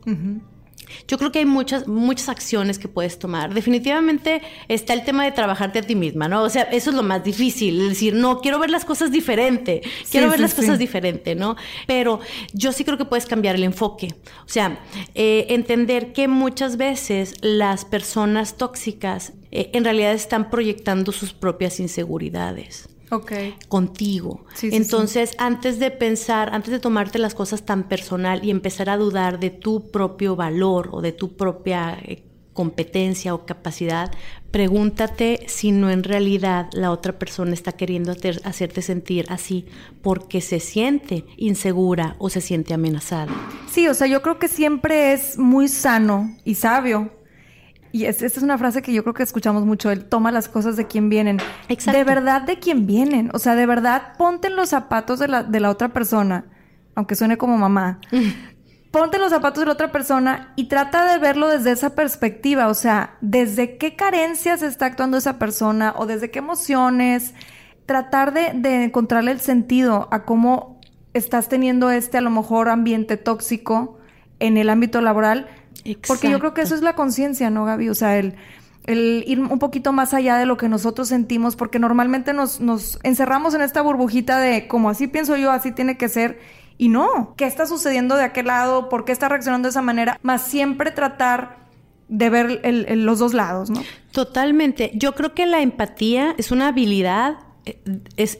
Yo 1.09 1.19
creo 1.19 1.33
que 1.33 1.41
hay 1.41 1.45
muchas, 1.45 1.89
muchas 1.89 2.29
acciones 2.29 2.79
que 2.79 2.89
puedes 2.89 3.19
tomar. 3.19 3.55
Definitivamente 3.55 4.43
está 4.69 4.93
el 4.95 5.05
tema 5.05 5.25
de 5.25 5.33
trabajarte 5.33 5.81
a 5.81 5.83
ti 5.83 5.95
misma, 5.95 6.29
¿no? 6.29 6.43
O 6.43 6.51
sea, 6.51 6.63
eso 6.65 6.91
es 6.91 6.97
lo 6.97 7.03
más 7.03 7.25
difícil, 7.25 7.81
es 7.83 7.89
decir, 7.91 8.15
no, 8.15 8.41
quiero 8.41 8.59
ver 8.59 8.71
las 8.71 8.85
cosas 8.85 9.11
diferente, 9.11 9.83
quiero 10.11 10.31
ver 10.31 10.41
las 10.41 10.55
cosas 10.55 10.79
diferente, 10.79 11.35
¿no? 11.35 11.57
Pero 11.87 12.21
yo 12.53 12.73
sí 12.73 12.85
creo 12.85 12.99
que 12.99 13.05
puedes 13.05 13.27
cambiar 13.27 13.55
el 13.55 13.65
enfoque. 13.65 14.15
O 14.45 14.49
sea, 14.49 14.81
eh, 15.15 15.47
entender 15.51 16.13
que 16.13 16.29
muchas 16.29 16.77
veces 16.77 17.35
las 17.41 17.85
personas 17.85 18.57
tóxicas 18.57 19.33
eh, 19.51 19.71
en 19.73 19.85
realidad 19.85 20.13
están 20.13 20.51
proyectando 20.51 21.13
sus 21.13 21.33
propias 21.33 21.81
inseguridades. 21.81 22.89
Okay. 23.13 23.57
contigo. 23.69 24.47
Entonces, 24.63 25.35
antes 25.37 25.79
de 25.79 25.91
pensar, 25.91 26.49
antes 26.55 26.71
de 26.71 26.81
tomarte 26.81 27.19
las 27.19 27.35
cosas 27.35 27.63
tan 27.63 27.87
personal 27.87 28.43
y 28.43 28.51
empezar 28.51 28.89
a 28.89 28.97
dudar 28.97 29.39
de 29.39 29.51
tu 29.51 29.91
propio 29.91 30.35
valor 30.35 30.89
o 30.93 31.03
de 31.03 31.13
tu 31.13 31.37
propia 31.37 31.99
eh, 32.03 32.23
competencia 32.55 33.35
o 33.35 33.45
capacidad, 33.45 34.11
pregúntate 34.51 35.45
si 35.47 35.73
no 35.73 35.91
en 35.91 36.05
realidad 36.05 36.71
la 36.73 36.91
otra 36.91 37.19
persona 37.19 37.53
está 37.53 37.73
queriendo 37.73 38.15
hacerte 38.45 38.81
sentir 38.81 39.27
así 39.29 39.67
porque 40.01 40.41
se 40.41 40.59
siente 40.59 41.27
insegura 41.37 42.17
o 42.19 42.31
se 42.31 42.41
siente 42.41 42.73
amenazada. 42.73 43.33
Sí, 43.71 43.89
o 43.89 43.95
sea, 43.95 44.07
yo 44.07 44.23
creo 44.23 44.39
que 44.39 44.49
siempre 44.49 45.13
es 45.13 45.37
muy 45.37 45.69
sano 45.69 46.35
y 46.45 46.55
sabio 46.55 47.11
y 47.93 48.07
esta 48.07 48.25
es 48.25 48.39
una 48.39 48.57
frase 48.57 48.81
que 48.81 48.93
yo 48.93 49.03
creo 49.03 49.13
que 49.13 49.23
escuchamos 49.23 49.67
mucho, 49.67 49.91
el 49.91 50.07
toma 50.07 50.33
las 50.33 50.49
cosas 50.49 50.77
de 50.77 50.87
quien 50.87 51.11
vienen. 51.11 51.39
Exacto. 51.69 51.99
De 51.99 52.05
verdad 52.05 52.41
de 52.41 52.59
quien 52.59 52.87
vienen. 52.87 53.31
O 53.35 53.39
sea, 53.39 53.55
de 53.55 53.67
verdad 53.67 54.15
ponte 54.17 54.49
en 54.49 54.57
los 54.57 54.71
zapatos 54.71 55.19
de 55.19 55.29
la, 55.29 55.43
de 55.43 55.61
la 55.61 55.69
otra 55.69 55.91
persona, 55.91 56.47
aunque 56.95 57.15
suene 57.15 57.37
como 57.37 57.59
mamá. 57.59 58.01
ponte 58.91 59.17
en 59.17 59.23
los 59.23 59.31
zapatos 59.31 59.61
de 59.61 59.67
la 59.67 59.73
otra 59.73 59.93
persona 59.93 60.55
y 60.57 60.69
trata 60.69 61.13
de 61.13 61.19
verlo 61.19 61.49
desde 61.49 61.73
esa 61.73 61.95
perspectiva. 61.95 62.69
O 62.69 62.75
sea, 62.75 63.19
desde 63.21 63.77
qué 63.77 63.95
carencias 63.95 64.63
está 64.63 64.87
actuando 64.87 65.19
esa 65.19 65.39
persona 65.39 65.93
o 65.97 66.07
desde 66.07 66.31
qué 66.31 66.39
emociones. 66.39 67.35
Tratar 67.85 68.33
de, 68.33 68.53
de 68.55 68.85
encontrarle 68.85 69.33
el 69.33 69.41
sentido 69.41 70.09
a 70.13 70.25
cómo 70.25 70.81
estás 71.13 71.51
teniendo 71.51 71.91
este 71.91 72.17
a 72.17 72.23
lo 72.23 72.31
mejor 72.31 72.71
ambiente 72.71 73.19
tóxico 73.19 73.99
en 74.39 74.57
el 74.57 74.71
ámbito 74.71 75.03
laboral 75.03 75.47
porque 76.07 76.31
yo 76.31 76.39
creo 76.39 76.55
que 76.55 76.63
eso 76.63 76.75
es 76.75 76.83
la 76.83 76.95
conciencia, 76.95 77.51
¿no, 77.51 77.65
Gaby? 77.65 77.89
O 77.89 77.95
sea, 77.95 78.19
el, 78.19 78.35
el 78.87 79.25
ir 79.27 79.41
un 79.41 79.59
poquito 79.59 79.93
más 79.93 80.15
allá 80.15 80.37
de 80.37 80.47
lo 80.47 80.57
que 80.57 80.69
nosotros 80.69 81.09
sentimos, 81.09 81.57
porque 81.57 81.79
normalmente 81.79 82.33
nos, 82.33 82.61
nos 82.61 82.99
encerramos 83.03 83.55
en 83.55 83.63
esta 83.63 83.83
burbujita 83.83 84.39
de 84.39 84.69
como 84.69 84.91
así 84.91 85.07
pienso 85.07 85.37
yo, 85.37 85.51
así 85.51 85.73
tiene 85.73 85.97
que 85.97 86.09
ser. 86.09 86.41
Y 86.79 86.89
no, 86.89 87.35
¿qué 87.37 87.47
está 87.47 87.67
sucediendo 87.67 88.17
de 88.17 88.25
aquel 88.25 88.47
lado? 88.47 88.89
¿Por 88.89 89.05
qué 89.05 89.13
está 89.13 89.29
reaccionando 89.29 89.67
de 89.67 89.71
esa 89.71 89.83
manera? 89.83 90.19
Más 90.23 90.43
siempre 90.43 90.91
tratar 90.91 91.63
de 92.09 92.29
ver 92.29 92.61
los 92.97 93.19
dos 93.19 93.35
lados, 93.35 93.71
¿no? 93.71 93.83
Totalmente. 94.11 94.91
Yo 94.95 95.15
creo 95.15 95.33
que 95.35 95.47
la 95.47 95.63
empatía 95.63 96.35
es 96.39 96.51
una 96.51 96.69
habilidad 96.69 97.39
es, 98.17 98.39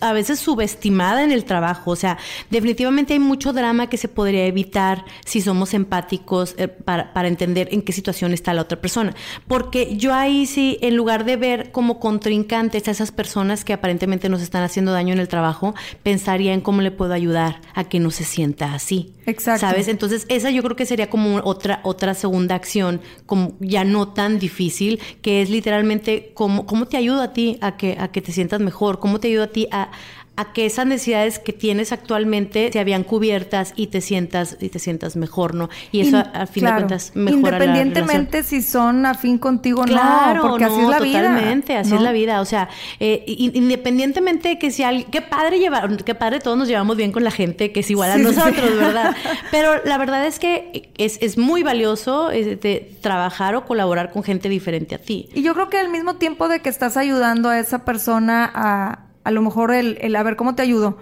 a 0.00 0.12
veces 0.12 0.38
subestimada 0.38 1.24
en 1.24 1.32
el 1.32 1.44
trabajo. 1.44 1.90
O 1.90 1.96
sea, 1.96 2.18
definitivamente 2.50 3.14
hay 3.14 3.18
mucho 3.18 3.52
drama 3.52 3.88
que 3.88 3.96
se 3.96 4.08
podría 4.08 4.46
evitar 4.46 5.04
si 5.24 5.40
somos 5.40 5.74
empáticos 5.74 6.54
eh, 6.58 6.68
para, 6.68 7.12
para, 7.12 7.28
entender 7.28 7.68
en 7.72 7.82
qué 7.82 7.92
situación 7.92 8.32
está 8.32 8.52
la 8.54 8.62
otra 8.62 8.80
persona. 8.80 9.14
Porque 9.46 9.96
yo 9.96 10.14
ahí 10.14 10.46
sí, 10.46 10.78
en 10.82 10.96
lugar 10.96 11.24
de 11.24 11.36
ver 11.36 11.72
como 11.72 11.98
contrincantes 11.98 12.88
a 12.88 12.90
esas 12.90 13.12
personas 13.12 13.64
que 13.64 13.72
aparentemente 13.72 14.28
nos 14.28 14.42
están 14.42 14.62
haciendo 14.62 14.92
daño 14.92 15.12
en 15.12 15.20
el 15.20 15.28
trabajo, 15.28 15.74
pensaría 16.02 16.52
en 16.52 16.60
cómo 16.60 16.82
le 16.82 16.90
puedo 16.90 17.12
ayudar 17.12 17.60
a 17.74 17.84
que 17.84 18.00
no 18.00 18.10
se 18.10 18.24
sienta 18.24 18.74
así. 18.74 19.14
Exacto. 19.26 19.60
¿Sabes? 19.60 19.88
Entonces, 19.88 20.26
esa 20.28 20.50
yo 20.50 20.62
creo 20.62 20.76
que 20.76 20.86
sería 20.86 21.10
como 21.10 21.36
otra, 21.44 21.80
otra 21.84 22.14
segunda 22.14 22.54
acción, 22.54 23.00
como 23.26 23.56
ya 23.60 23.84
no 23.84 24.08
tan 24.08 24.38
difícil, 24.38 25.00
que 25.22 25.42
es 25.42 25.50
literalmente 25.50 26.32
cómo, 26.34 26.66
cómo 26.66 26.86
te 26.86 26.96
ayuda 26.96 27.24
a 27.24 27.32
ti 27.32 27.58
a 27.60 27.76
que, 27.76 27.96
a 27.98 28.08
que 28.08 28.22
te 28.22 28.32
sientas 28.32 28.57
mejor, 28.60 28.98
cómo 28.98 29.20
te 29.20 29.28
ayuda 29.28 29.44
a 29.44 29.48
ti 29.48 29.68
a, 29.70 29.90
a 30.38 30.52
que 30.52 30.66
esas 30.66 30.86
necesidades 30.86 31.40
que 31.40 31.52
tienes 31.52 31.90
actualmente 31.90 32.70
se 32.72 32.78
habían 32.78 33.02
cubiertas 33.02 33.72
y 33.74 33.88
te 33.88 34.00
sientas 34.00 34.56
y 34.60 34.68
te 34.68 34.78
sientas 34.78 35.16
mejor, 35.16 35.56
¿no? 35.56 35.68
Y 35.90 36.02
eso 36.02 36.22
al 36.32 36.46
fin 36.46 36.64
de 36.64 36.70
cuentas 36.70 37.10
mejora 37.16 37.56
Independientemente 37.56 38.44
si 38.44 38.62
son 38.62 39.04
afín 39.04 39.38
contigo 39.38 39.82
o 39.82 39.86
no, 39.86 40.38
porque 40.40 40.66
así 40.66 40.80
es 40.80 40.88
la 40.88 41.00
vida. 41.00 41.22
Totalmente, 41.22 41.76
así 41.76 41.92
es 41.92 42.00
la 42.00 42.12
vida. 42.12 42.40
O 42.40 42.44
sea, 42.44 42.68
eh, 43.00 43.24
independientemente 43.26 44.50
de 44.50 44.58
que 44.60 44.70
si 44.70 44.84
alguien, 44.84 45.10
qué 45.10 45.22
padre 45.22 45.58
llevar, 45.58 46.04
qué 46.04 46.14
padre 46.14 46.38
todos 46.38 46.56
nos 46.56 46.68
llevamos 46.68 46.96
bien 46.96 47.10
con 47.10 47.24
la 47.24 47.32
gente 47.32 47.72
que 47.72 47.80
es 47.80 47.90
igual 47.90 48.12
a 48.12 48.18
nosotros, 48.18 48.76
¿verdad? 48.78 49.16
Pero 49.50 49.84
la 49.84 49.98
verdad 49.98 50.24
es 50.24 50.38
que 50.38 50.92
es, 50.98 51.18
es 51.20 51.36
muy 51.36 51.64
valioso 51.64 52.30
este, 52.30 52.96
trabajar 53.00 53.56
o 53.56 53.64
colaborar 53.64 54.12
con 54.12 54.22
gente 54.22 54.48
diferente 54.48 54.94
a 54.94 54.98
ti. 54.98 55.30
Y 55.34 55.42
yo 55.42 55.52
creo 55.54 55.68
que 55.68 55.78
al 55.78 55.88
mismo 55.88 56.14
tiempo 56.14 56.46
de 56.46 56.60
que 56.60 56.68
estás 56.68 56.96
ayudando 56.96 57.48
a 57.48 57.58
esa 57.58 57.84
persona 57.84 58.48
a 58.54 59.07
a 59.28 59.30
lo 59.30 59.42
mejor 59.42 59.72
el, 59.72 59.98
el 60.00 60.16
a 60.16 60.22
ver 60.22 60.36
cómo 60.36 60.54
te 60.54 60.62
ayudo, 60.62 60.96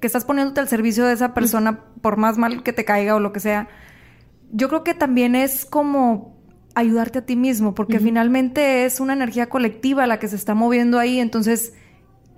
que 0.00 0.06
estás 0.06 0.24
poniéndote 0.24 0.60
al 0.60 0.68
servicio 0.68 1.04
de 1.06 1.12
esa 1.12 1.34
persona 1.34 1.80
por 2.02 2.18
más 2.18 2.38
mal 2.38 2.62
que 2.62 2.72
te 2.72 2.84
caiga 2.84 3.16
o 3.16 3.18
lo 3.18 3.32
que 3.32 3.40
sea, 3.40 3.66
yo 4.52 4.68
creo 4.68 4.84
que 4.84 4.94
también 4.94 5.34
es 5.34 5.64
como 5.64 6.38
ayudarte 6.76 7.18
a 7.18 7.26
ti 7.26 7.34
mismo, 7.34 7.74
porque 7.74 7.98
finalmente 7.98 8.84
es 8.84 9.00
una 9.00 9.12
energía 9.12 9.48
colectiva 9.48 10.06
la 10.06 10.20
que 10.20 10.28
se 10.28 10.36
está 10.36 10.54
moviendo 10.54 11.00
ahí, 11.00 11.18
entonces, 11.18 11.72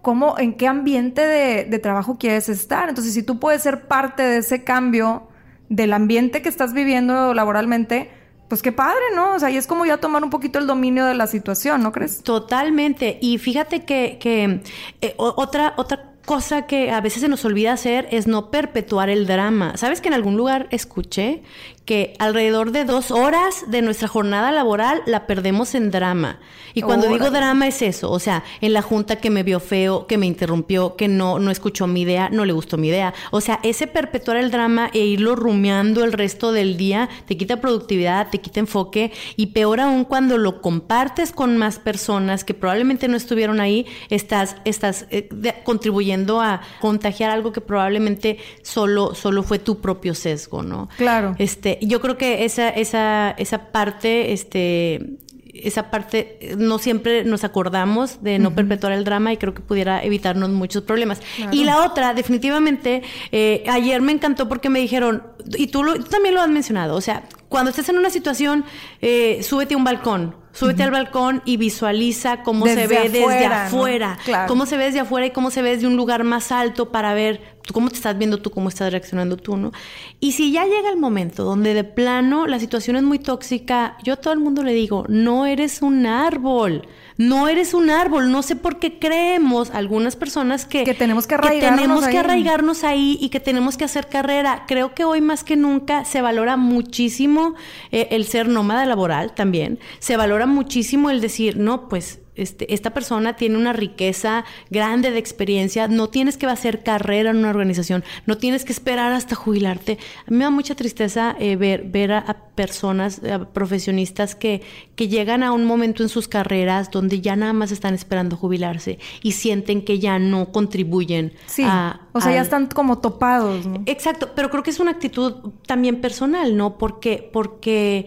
¿cómo, 0.01 0.39
en 0.39 0.55
qué 0.55 0.69
ambiente 0.69 1.21
de, 1.21 1.65
de 1.67 1.79
trabajo 1.81 2.17
quieres 2.17 2.49
estar? 2.49 2.89
Entonces, 2.89 3.13
si 3.13 3.23
tú 3.23 3.39
puedes 3.39 3.61
ser 3.61 3.89
parte 3.89 4.23
de 4.23 4.39
ese 4.39 4.65
cambio 4.65 5.29
del 5.69 5.93
ambiente 5.93 6.41
que 6.41 6.49
estás 6.49 6.73
viviendo 6.73 7.35
laboralmente, 7.35 8.09
pues 8.49 8.63
qué 8.63 8.73
padre, 8.73 9.03
¿no? 9.15 9.35
O 9.35 9.39
sea, 9.39 9.51
y 9.51 9.57
es 9.57 9.67
como 9.67 9.87
ya 9.87 9.99
tomar 9.99 10.23
un 10.23 10.31
poquito 10.31 10.59
el 10.59 10.67
dominio 10.67 11.07
de 11.07 11.15
la 11.15 11.27
situación, 11.27 11.83
¿no 11.83 11.93
crees? 11.93 12.23
Totalmente. 12.23 13.19
Y 13.21 13.39
fíjate 13.39 13.85
que, 13.85 14.19
que 14.21 14.61
eh, 15.01 15.15
otra, 15.17 15.75
otra 15.77 16.13
cosa 16.27 16.67
que 16.67 16.91
a 16.91 17.01
veces 17.01 17.23
se 17.23 17.29
nos 17.29 17.45
olvida 17.45 17.73
hacer 17.73 18.09
es 18.11 18.27
no 18.27 18.51
perpetuar 18.51 19.09
el 19.09 19.27
drama. 19.27 19.77
¿Sabes 19.77 20.01
que 20.01 20.09
en 20.09 20.15
algún 20.15 20.37
lugar 20.37 20.69
escuché 20.71 21.43
que 21.87 22.15
alrededor 22.19 22.73
de 22.73 22.85
dos 22.85 23.11
horas 23.11 23.65
de 23.69 23.81
nuestra 23.81 24.09
jornada 24.09 24.51
laboral 24.51 25.03
la 25.07 25.27
perdemos 25.27 25.75
en 25.75 25.91
drama? 25.91 26.41
Y 26.75 26.83
cuando 26.83 27.09
digo 27.09 27.31
drama 27.31 27.67
es 27.67 27.81
eso, 27.81 28.11
o 28.11 28.19
sea, 28.19 28.45
en 28.61 28.75
la 28.75 28.83
junta 28.83 29.17
que 29.17 29.31
me 29.31 29.43
vio 29.43 29.61
feo, 29.61 30.07
que 30.07 30.19
me 30.19 30.27
interrumpió, 30.27 30.95
que 30.95 31.09
no, 31.09 31.39
no 31.39 31.51
escuchó 31.51 31.87
mi 31.87 32.03
idea, 32.03 32.29
no 32.29 32.45
le 32.45 32.53
gustó 32.53 32.77
mi 32.77 32.89
idea. 32.89 33.15
O 33.31 33.41
sea, 33.41 33.61
ese 33.63 33.87
perpetuar 33.87 34.37
el 34.37 34.51
drama 34.51 34.91
e 34.93 34.99
irlo 34.99 35.37
rumiando 35.37 36.05
el 36.05 36.13
resto 36.13 36.53
del 36.53 36.77
día 36.77 37.09
te 37.27 37.39
quita 37.39 37.63
productividad, 37.63 38.29
te 38.29 38.43
quita 38.43 38.61
enfoque 38.61 39.11
y 39.37 39.47
peor 39.47 39.81
aún 39.81 40.05
cuando 40.05 40.37
lo 40.37 40.61
compartes 40.61 41.33
con 41.33 41.57
más 41.57 41.79
personas 41.79 42.45
que 42.45 42.53
probablemente 42.53 43.09
no 43.09 43.17
estuvieron 43.17 43.59
ahí, 43.59 43.87
estás, 44.11 44.57
estás 44.67 45.07
eh, 45.11 45.31
contribuyendo 45.65 46.43
a 46.43 46.61
contagiar 46.81 47.31
algo 47.31 47.53
que 47.53 47.63
probablemente 47.63 48.37
solo, 48.61 49.15
solo 49.15 49.43
fue 49.43 49.59
tu 49.59 49.81
propio 49.81 50.15
sesgo, 50.15 50.63
¿no? 50.63 50.91
Claro. 50.99 51.37
Este, 51.39 51.76
yo 51.81 52.01
creo 52.01 52.17
que 52.17 52.45
esa, 52.45 52.69
esa, 52.69 53.31
esa 53.39 53.73
parte, 53.73 54.33
este, 54.33 55.19
esa 55.63 55.91
parte 55.91 56.55
no 56.59 56.79
siempre 56.79 57.25
nos 57.25 57.45
acordamos 57.45 58.23
de 58.23 58.39
no 58.39 58.55
perpetuar 58.55 58.93
el 58.93 59.05
drama 59.05 59.33
y 59.33 59.37
creo 59.37 59.55
que 59.55 59.63
pudiera 59.63 60.03
evitarnos 60.03 60.51
muchos 60.51 60.83
problemas. 60.83 61.21
Y 61.51 61.65
la 61.65 61.85
otra, 61.85 62.15
definitivamente, 62.15 63.03
eh, 63.33 63.65
ayer 63.69 64.01
me 64.01 64.13
encantó 64.13 64.49
porque 64.49 64.71
me 64.71 64.81
dijeron, 64.81 65.23
y 65.57 65.69
tú, 65.69 65.83
también 66.11 66.35
lo 66.35 66.43
has 66.43 66.49
mencionado, 66.49 66.97
o 66.97 67.01
sea, 67.01 67.25
cuando 67.49 67.71
estés 67.71 67.89
en 67.89 67.99
una 67.99 68.11
situación, 68.11 68.65
eh, 69.01 69.41
súbete 69.43 69.75
a 69.75 69.77
un 69.77 69.85
balcón. 69.85 70.47
Súbete 70.53 70.85
al 70.85 70.91
balcón 70.91 71.43
y 71.45 71.59
visualiza 71.59 72.43
cómo 72.43 72.65
se 72.65 72.87
ve 72.87 73.11
desde 73.11 73.45
afuera, 73.45 74.17
cómo 74.49 74.65
se 74.65 74.79
ve 74.79 74.85
desde 74.85 75.01
afuera 75.01 75.27
y 75.27 75.31
cómo 75.31 75.51
se 75.51 75.61
ve 75.61 75.73
desde 75.73 75.87
un 75.87 75.97
lugar 75.97 76.25
más 76.25 76.51
alto 76.51 76.91
para 76.91 77.13
ver 77.13 77.56
cómo 77.73 77.89
te 77.89 77.97
estás 77.97 78.17
viendo 78.17 78.39
tú, 78.39 78.51
cómo 78.51 78.69
estás 78.69 78.91
reaccionando 78.91 79.37
tú, 79.37 79.57
¿no? 79.57 79.73
Y 80.21 80.33
si 80.33 80.53
ya 80.53 80.65
llega 80.65 80.91
el 80.91 80.97
momento 80.97 81.45
donde 81.45 81.75
de 81.75 81.85
plano 81.85 82.47
la 82.47 82.59
situación 82.59 82.97
es 82.97 83.03
muy 83.03 83.19
tóxica, 83.19 83.97
yo 84.03 84.15
a 84.15 84.17
todo 84.17 84.33
el 84.33 84.41
mundo 84.41 84.63
le 84.63 84.73
digo, 84.73 85.05
no 85.09 85.47
eres 85.47 85.83
un 85.83 86.07
árbol. 86.07 86.87
No 87.19 87.49
eres 87.49 87.73
un 87.73 87.89
árbol, 87.89 88.31
no 88.31 88.43
sé 88.43 88.57
por 88.57 88.79
qué 88.79 88.99
creemos 88.99 89.71
algunas 89.71 90.17
personas 90.17 90.67
que, 90.67 90.85
que 90.85 90.93
tenemos 90.93 91.27
que 91.27 91.35
arraigarnos, 91.35 91.81
tenemos 91.81 92.05
ahí. 92.05 92.13
que 92.13 92.19
arraigarnos 92.19 92.85
ahí 92.85 93.19
y 93.19 93.31
que 93.31 93.41
tenemos 93.41 93.79
que 93.79 93.85
hacer 93.85 94.09
carrera. 94.09 94.65
Creo 94.69 94.95
que 94.95 95.05
hoy 95.05 95.23
más 95.23 95.43
que 95.43 95.57
nunca 95.57 96.05
se 96.05 96.21
valora 96.21 96.59
muchísimo 96.59 97.55
eh, 97.91 98.09
el 98.11 98.27
ser 98.27 98.49
nómada 98.49 98.85
laboral 98.85 99.35
también. 99.35 99.79
Se 99.99 100.19
valora 100.19 100.45
muchísimo 100.45 101.09
el 101.09 101.23
decir, 101.23 101.57
no, 101.57 101.89
pues 101.89 102.21
este, 102.37 102.73
esta 102.73 102.91
persona 102.91 103.37
tiene 103.37 103.57
una 103.57 103.73
riqueza 103.73 104.45
grande 104.71 105.11
de 105.11 105.19
experiencia, 105.19 105.89
no 105.89 106.09
tienes 106.09 106.37
que 106.37 106.47
hacer 106.47 106.83
carrera 106.83 107.31
en 107.31 107.39
una 107.39 107.51
organización, 107.51 108.05
no 108.27 108.37
tienes 108.37 108.65
que 108.65 108.73
esperar 108.73 109.13
hasta 109.13 109.35
jubilarte. 109.35 109.99
A 110.27 110.31
mí 110.31 110.37
me 110.37 110.45
da 110.45 110.51
mucha 110.51 110.75
tristeza 110.75 111.35
eh, 111.39 111.57
ver, 111.57 111.85
ver 111.85 112.13
a, 112.13 112.37
personas, 112.55 113.21
profesionistas 113.53 114.35
que, 114.35 114.63
que 114.95 115.09
llegan 115.09 115.43
a 115.43 115.53
un 115.53 115.67
momento 115.67 116.03
en 116.03 116.09
sus 116.09 116.27
carreras 116.27 116.91
donde 116.91 117.21
ya 117.21 117.37
nada 117.37 117.53
más 117.53 117.71
están 117.71 117.93
esperando 117.93 118.37
jubilarse 118.37 118.99
y 119.23 119.33
sienten 119.33 119.85
que 119.85 119.99
ya 119.99 120.19
no 120.19 120.53
contribuyen 120.53 121.35
sí, 121.45 121.65
O 122.13 122.21
sea, 122.21 122.33
ya 122.33 122.41
están 122.41 122.67
como 122.67 122.99
topados. 122.99 123.67
Exacto, 123.85 124.31
pero 124.35 124.51
creo 124.51 124.63
que 124.63 124.71
es 124.71 124.81
una 124.81 124.93
actitud 124.93 125.35
también 125.67 126.01
personal, 126.01 126.57
¿no? 126.57 126.79
Porque, 126.79 127.29
porque 127.31 128.07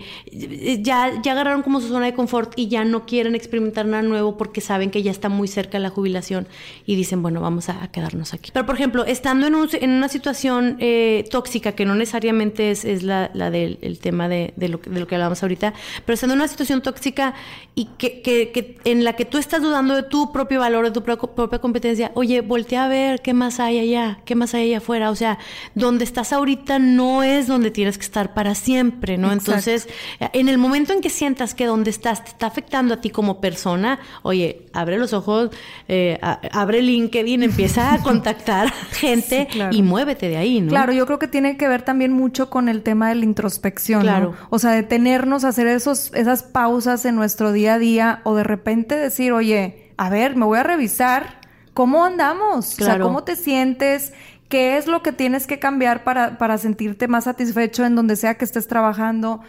ya, 0.81 1.21
ya 1.21 1.33
agarraron 1.33 1.61
como 1.61 1.79
su 1.79 1.89
zona 1.89 2.07
de 2.07 2.15
confort 2.15 2.53
y 2.55 2.69
ya 2.69 2.83
no 2.85 3.05
quieren 3.05 3.35
experimentar 3.35 3.85
nada 3.85 4.01
nuevo 4.01 4.18
porque 4.37 4.61
saben 4.61 4.91
que 4.91 5.03
ya 5.03 5.11
está 5.11 5.29
muy 5.29 5.47
cerca 5.47 5.79
la 5.79 5.89
jubilación 5.89 6.47
y 6.85 6.95
dicen, 6.95 7.21
bueno, 7.21 7.41
vamos 7.41 7.69
a, 7.69 7.87
quedarnos 7.91 8.33
aquí. 8.33 8.51
Pero, 8.53 8.65
por 8.65 8.75
ejemplo, 8.75 9.05
estando 9.05 9.47
en, 9.47 9.55
una 9.89 10.09
situación 10.09 10.77
eh, 10.79 11.25
tóxica, 11.31 11.71
que 11.73 11.85
no 11.85 11.95
necesariamente 11.95 12.71
es, 12.71 13.03
la, 13.03 13.29
del 13.29 13.99
tema 13.99 14.27
de, 14.27 14.53
lo, 14.57 14.77
de 14.77 14.99
lo 14.99 15.07
que 15.07 15.15
hablábamos 15.15 15.41
ahorita, 15.41 15.73
pero 16.05 16.13
estando 16.13 16.33
en 16.33 16.41
una 16.41 16.47
situación 16.47 16.81
tóxica 16.81 17.33
y 17.75 17.85
que, 17.97 18.77
en 18.83 19.03
la 19.03 19.13
que 19.13 19.25
tú 19.25 19.37
estás 19.37 19.61
dudando 19.61 19.95
de 19.95 20.03
tu 20.03 20.31
propio 20.31 20.59
valor, 20.59 20.85
de 20.85 20.91
tu 20.91 21.03
propia 21.03 21.59
competencia, 21.59 22.11
oye, 22.15 22.41
voltea 22.41 22.85
a 22.85 22.87
ver 22.87 23.21
qué 23.21 23.33
más 23.33 23.59
hay 23.59 23.79
allá, 23.79 24.19
qué 24.25 24.35
más 24.35 24.53
hay 24.53 24.69
allá 24.69 24.77
afuera. 24.79 25.09
O 25.11 25.15
sea, 25.15 25.39
donde 25.75 26.03
estás 26.03 26.33
ahorita 26.33 26.79
no 26.79 27.23
es 27.23 27.47
donde 27.47 27.71
tienes 27.71 27.97
que 27.97 28.03
estar 28.03 28.33
para 28.33 28.55
siempre, 28.55 29.17
¿no? 29.17 29.31
Entonces, 29.31 29.87
en 30.19 30.49
el 30.49 30.57
momento 30.57 30.93
en 30.93 31.01
que 31.01 31.09
sientas 31.09 31.53
que 31.53 31.65
donde 31.65 31.89
estás 31.89 32.23
te 32.23 32.31
está 32.31 32.47
afectando 32.47 32.95
a 32.95 33.01
ti 33.01 33.09
como 33.09 33.39
persona, 33.39 33.99
oye, 34.23 34.65
abre 34.73 34.97
los 34.97 35.13
ojos, 35.13 35.49
eh, 35.87 36.19
abre 36.51 36.81
LinkedIn, 36.81 37.43
empieza 37.43 37.93
a 37.93 37.97
contactar 38.03 38.71
gente 38.91 39.47
y 39.71 39.81
muévete 39.81 40.29
de 40.29 40.37
ahí, 40.37 40.61
¿no? 40.61 40.69
Claro, 40.69 40.93
yo 40.93 41.05
creo 41.05 41.19
que 41.19 41.27
tiene 41.27 41.57
que 41.57 41.67
ver 41.67 41.81
también 41.83 42.13
mucho 42.13 42.49
con 42.49 42.69
el 42.69 42.83
tema 42.83 43.09
de 43.09 43.15
la 43.15 43.25
introspección, 43.25 44.01
claro. 44.01 44.33
O 44.49 44.59
sea, 44.59 44.71
detenernos, 44.71 45.43
hacer 45.43 45.67
esos, 45.67 46.13
esas 46.13 46.43
pausas 46.43 47.05
en 47.05 47.15
nuestro 47.15 47.51
día 47.51 47.75
a 47.75 47.79
día 47.79 48.21
o 48.23 48.35
de 48.35 48.43
repente 48.43 48.95
decir, 48.95 49.31
oye, 49.31 49.91
a 49.97 50.09
ver, 50.09 50.35
me 50.35 50.45
voy 50.45 50.59
a 50.59 50.63
revisar 50.63 51.39
cómo 51.73 52.05
andamos, 52.05 52.79
o 52.79 52.83
sea, 52.83 52.99
cómo 52.99 53.23
te 53.23 53.35
sientes, 53.35 54.13
qué 54.49 54.77
es 54.77 54.87
lo 54.87 55.01
que 55.03 55.11
tienes 55.11 55.47
que 55.47 55.59
cambiar 55.59 56.03
para, 56.03 56.37
para 56.37 56.57
sentirte 56.57 57.07
más 57.07 57.25
satisfecho 57.25 57.85
en 57.85 57.95
donde 57.95 58.15
sea 58.15 58.35
que 58.35 58.45
estés 58.45 58.67
trabajando 58.67 59.41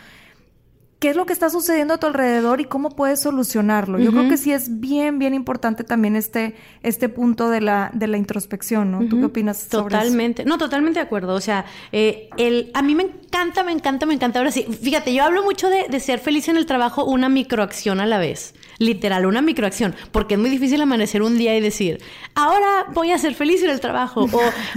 qué 1.00 1.08
es 1.08 1.16
lo 1.16 1.24
que 1.24 1.32
está 1.32 1.48
sucediendo 1.48 1.94
a 1.94 1.98
tu 1.98 2.06
alrededor 2.06 2.60
y 2.60 2.66
cómo 2.66 2.90
puedes 2.90 3.20
solucionarlo. 3.20 3.98
Yo 3.98 4.12
creo 4.12 4.28
que 4.28 4.36
sí 4.36 4.52
es 4.52 4.80
bien, 4.80 5.18
bien 5.18 5.32
importante 5.32 5.82
también 5.82 6.14
este, 6.14 6.54
este 6.82 7.08
punto 7.08 7.48
de 7.48 7.62
la, 7.62 7.90
de 7.94 8.06
la 8.06 8.18
introspección, 8.18 8.92
¿no? 8.92 9.08
¿Tú 9.08 9.18
qué 9.18 9.24
opinas 9.24 9.58
sobre 9.58 9.96
Totalmente. 9.96 10.44
No, 10.44 10.58
totalmente 10.58 11.00
de 11.00 11.06
acuerdo. 11.06 11.34
O 11.34 11.40
sea, 11.40 11.64
eh, 11.90 12.28
el, 12.36 12.70
a 12.74 12.82
mí 12.82 12.94
me 12.94 13.04
encanta, 13.04 13.64
me 13.64 13.72
encanta, 13.72 14.04
me 14.04 14.12
encanta. 14.12 14.40
Ahora 14.40 14.52
sí, 14.52 14.64
fíjate, 14.64 15.14
yo 15.14 15.24
hablo 15.24 15.42
mucho 15.42 15.70
de, 15.70 15.86
de 15.88 16.00
ser 16.00 16.18
feliz 16.18 16.48
en 16.48 16.58
el 16.58 16.66
trabajo 16.66 17.04
una 17.04 17.30
microacción 17.30 18.00
a 18.00 18.06
la 18.06 18.18
vez 18.18 18.54
literal, 18.80 19.26
una 19.26 19.42
microacción, 19.42 19.94
porque 20.10 20.34
es 20.34 20.40
muy 20.40 20.48
difícil 20.48 20.80
amanecer 20.80 21.22
un 21.22 21.36
día 21.36 21.54
y 21.56 21.60
decir, 21.60 22.00
ahora 22.34 22.86
voy 22.94 23.12
a 23.12 23.18
ser 23.18 23.34
feliz 23.34 23.62
en 23.62 23.68
el 23.68 23.78
trabajo, 23.78 24.26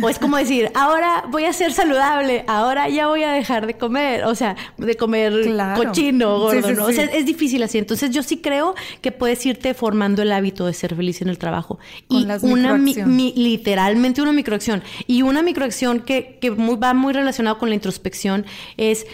o, 0.02 0.10
es 0.10 0.20
como 0.20 0.36
decir, 0.36 0.70
ahora 0.76 1.24
voy 1.30 1.46
a 1.46 1.54
ser 1.54 1.72
saludable, 1.72 2.44
ahora 2.48 2.90
ya 2.90 3.08
voy 3.08 3.24
a 3.24 3.32
dejar 3.32 3.66
de 3.66 3.76
comer, 3.76 4.26
o 4.26 4.36
sea, 4.36 4.58
de 4.78 4.96
comer 4.96 5.34
cochino, 5.78 6.38
gordo, 6.38 6.72
¿no? 6.74 6.86
O 6.86 6.92
sea, 6.92 7.06
es 7.06 7.26
difícil 7.26 7.64
así. 7.64 7.78
Entonces 7.78 8.12
yo 8.12 8.24
sí 8.24 8.42
creo 8.42 8.76
que 9.00 9.14
puedes 9.14 9.46
irte 9.46 9.74
formando 9.74 10.22
el 10.22 10.34
hábito 10.34 10.66
de 10.66 10.74
ser 10.74 10.96
feliz 10.96 11.22
en 11.22 11.30
el 11.30 11.38
trabajo. 11.38 11.80
y 12.10 12.28
una 12.42 12.78
literalmente 12.78 14.22
una 14.22 14.34
microacción. 14.34 14.84
Y 15.08 15.22
una 15.22 15.42
microacción 15.42 16.02
que, 16.02 16.38
que 16.42 16.50
va 16.50 16.94
muy 16.94 17.14
relacionado 17.14 17.58
con 17.58 17.70
la 17.70 17.76
introspección 17.76 18.46
es 18.76 19.08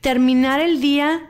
terminar 0.00 0.60
el 0.60 0.80
día 0.80 1.26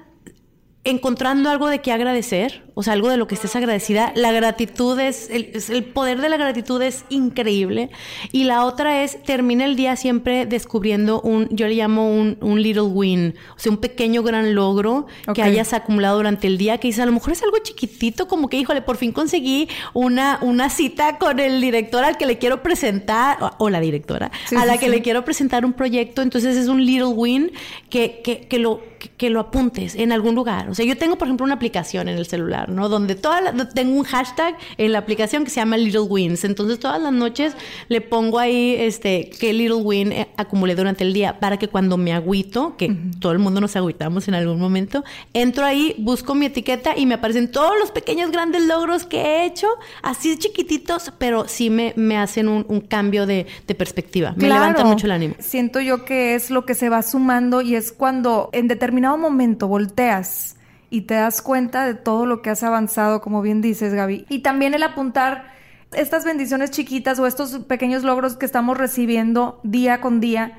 encontrando 0.84 1.50
algo 1.50 1.68
de 1.68 1.80
qué 1.80 1.92
agradecer, 1.92 2.64
o 2.74 2.82
sea, 2.82 2.92
algo 2.92 3.08
de 3.08 3.16
lo 3.16 3.26
que 3.26 3.34
estés 3.34 3.54
agradecida. 3.56 4.12
La 4.14 4.32
gratitud 4.32 4.98
es 4.98 5.28
el, 5.30 5.84
poder 5.84 6.20
de 6.20 6.28
la 6.28 6.36
gratitud 6.36 6.80
es 6.82 7.04
increíble. 7.08 7.90
Y 8.32 8.44
la 8.44 8.64
otra 8.64 9.02
es, 9.02 9.22
termina 9.22 9.64
el 9.64 9.76
día 9.76 9.96
siempre 9.96 10.46
descubriendo 10.46 11.20
un, 11.20 11.48
yo 11.50 11.66
le 11.66 11.74
llamo 11.74 12.12
un, 12.14 12.38
un 12.40 12.62
little 12.62 12.82
win, 12.82 13.34
o 13.56 13.58
sea, 13.58 13.72
un 13.72 13.78
pequeño 13.78 14.22
gran 14.22 14.54
logro 14.54 15.06
que 15.34 15.42
hayas 15.42 15.72
acumulado 15.72 16.16
durante 16.16 16.46
el 16.46 16.58
día, 16.58 16.78
que 16.78 16.88
dices, 16.88 17.02
a 17.02 17.06
lo 17.06 17.12
mejor 17.12 17.32
es 17.32 17.42
algo 17.42 17.58
chiquitito, 17.58 18.28
como 18.28 18.48
que, 18.48 18.56
híjole, 18.56 18.82
por 18.82 18.96
fin 18.96 19.12
conseguí 19.12 19.68
una, 19.92 20.38
una 20.42 20.70
cita 20.70 21.18
con 21.18 21.38
el 21.40 21.60
director 21.60 22.04
al 22.04 22.16
que 22.16 22.26
le 22.26 22.38
quiero 22.38 22.62
presentar, 22.62 23.38
o, 23.58 23.70
la 23.70 23.80
directora, 23.80 24.30
a 24.56 24.66
la 24.66 24.78
que 24.78 24.88
le 24.88 25.02
quiero 25.02 25.24
presentar 25.24 25.64
un 25.64 25.72
proyecto. 25.72 26.22
Entonces 26.22 26.56
es 26.56 26.68
un 26.68 26.84
little 26.84 27.06
win 27.06 27.52
que, 27.88 28.20
que, 28.22 28.46
que 28.48 28.58
lo, 28.58 28.80
que 29.16 29.30
lo 29.30 29.40
apuntes 29.40 29.94
en 29.94 30.12
algún 30.12 30.34
lugar. 30.34 30.68
O 30.68 30.74
sea, 30.74 30.84
yo 30.84 30.96
tengo, 30.96 31.16
por 31.16 31.28
ejemplo, 31.28 31.44
una 31.44 31.54
aplicación 31.54 32.08
en 32.08 32.16
el 32.16 32.26
celular 32.26 32.59
¿no? 32.68 32.88
Donde 32.88 33.14
toda 33.14 33.52
tengo 33.66 33.96
un 33.96 34.04
hashtag 34.04 34.56
en 34.76 34.92
la 34.92 34.98
aplicación 34.98 35.44
que 35.44 35.50
se 35.50 35.56
llama 35.56 35.76
Little 35.76 36.00
Wins. 36.00 36.44
Entonces 36.44 36.78
todas 36.78 37.00
las 37.00 37.12
noches 37.12 37.54
le 37.88 38.00
pongo 38.00 38.38
ahí 38.38 38.76
este 38.78 39.30
qué 39.40 39.52
Little 39.52 39.76
Win 39.76 40.12
eh, 40.12 40.28
acumulé 40.36 40.74
durante 40.74 41.04
el 41.04 41.12
día 41.12 41.38
para 41.40 41.58
que 41.58 41.68
cuando 41.68 41.96
me 41.96 42.12
agüito, 42.12 42.76
que 42.76 42.94
todo 43.20 43.32
el 43.32 43.38
mundo 43.38 43.60
nos 43.60 43.76
agüitamos 43.76 44.28
en 44.28 44.34
algún 44.34 44.58
momento, 44.58 45.04
entro 45.32 45.64
ahí, 45.64 45.94
busco 45.98 46.34
mi 46.34 46.46
etiqueta 46.46 46.96
y 46.96 47.06
me 47.06 47.14
aparecen 47.14 47.50
todos 47.50 47.72
los 47.78 47.90
pequeños 47.90 48.30
grandes 48.30 48.62
logros 48.64 49.06
que 49.06 49.20
he 49.20 49.46
hecho, 49.46 49.68
así 50.02 50.36
chiquititos, 50.36 51.12
pero 51.18 51.48
sí 51.48 51.70
me, 51.70 51.92
me 51.96 52.16
hacen 52.16 52.48
un, 52.48 52.80
cambio 52.80 53.26
de, 53.26 53.46
perspectiva. 53.76 54.34
Me 54.36 54.48
levanta 54.48 54.84
mucho 54.84 55.06
el 55.06 55.12
ánimo. 55.12 55.34
Siento 55.38 55.80
yo 55.80 56.04
que 56.04 56.34
es 56.34 56.50
lo 56.50 56.66
que 56.66 56.74
se 56.74 56.88
va 56.88 57.02
sumando 57.02 57.60
y 57.62 57.74
es 57.74 57.92
cuando 57.92 58.50
en 58.52 58.68
determinado 58.68 59.16
momento 59.16 59.68
volteas 59.68 60.56
y 60.90 61.02
te 61.02 61.14
das 61.14 61.40
cuenta 61.40 61.86
de 61.86 61.94
todo 61.94 62.26
lo 62.26 62.42
que 62.42 62.50
has 62.50 62.62
avanzado, 62.62 63.20
como 63.20 63.40
bien 63.40 63.60
dices, 63.60 63.94
Gaby. 63.94 64.26
Y 64.28 64.40
también 64.40 64.74
el 64.74 64.82
apuntar 64.82 65.52
estas 65.92 66.24
bendiciones 66.24 66.70
chiquitas 66.70 67.18
o 67.18 67.26
estos 67.26 67.60
pequeños 67.60 68.02
logros 68.02 68.36
que 68.36 68.46
estamos 68.46 68.76
recibiendo 68.76 69.60
día 69.62 70.00
con 70.00 70.20
día, 70.20 70.58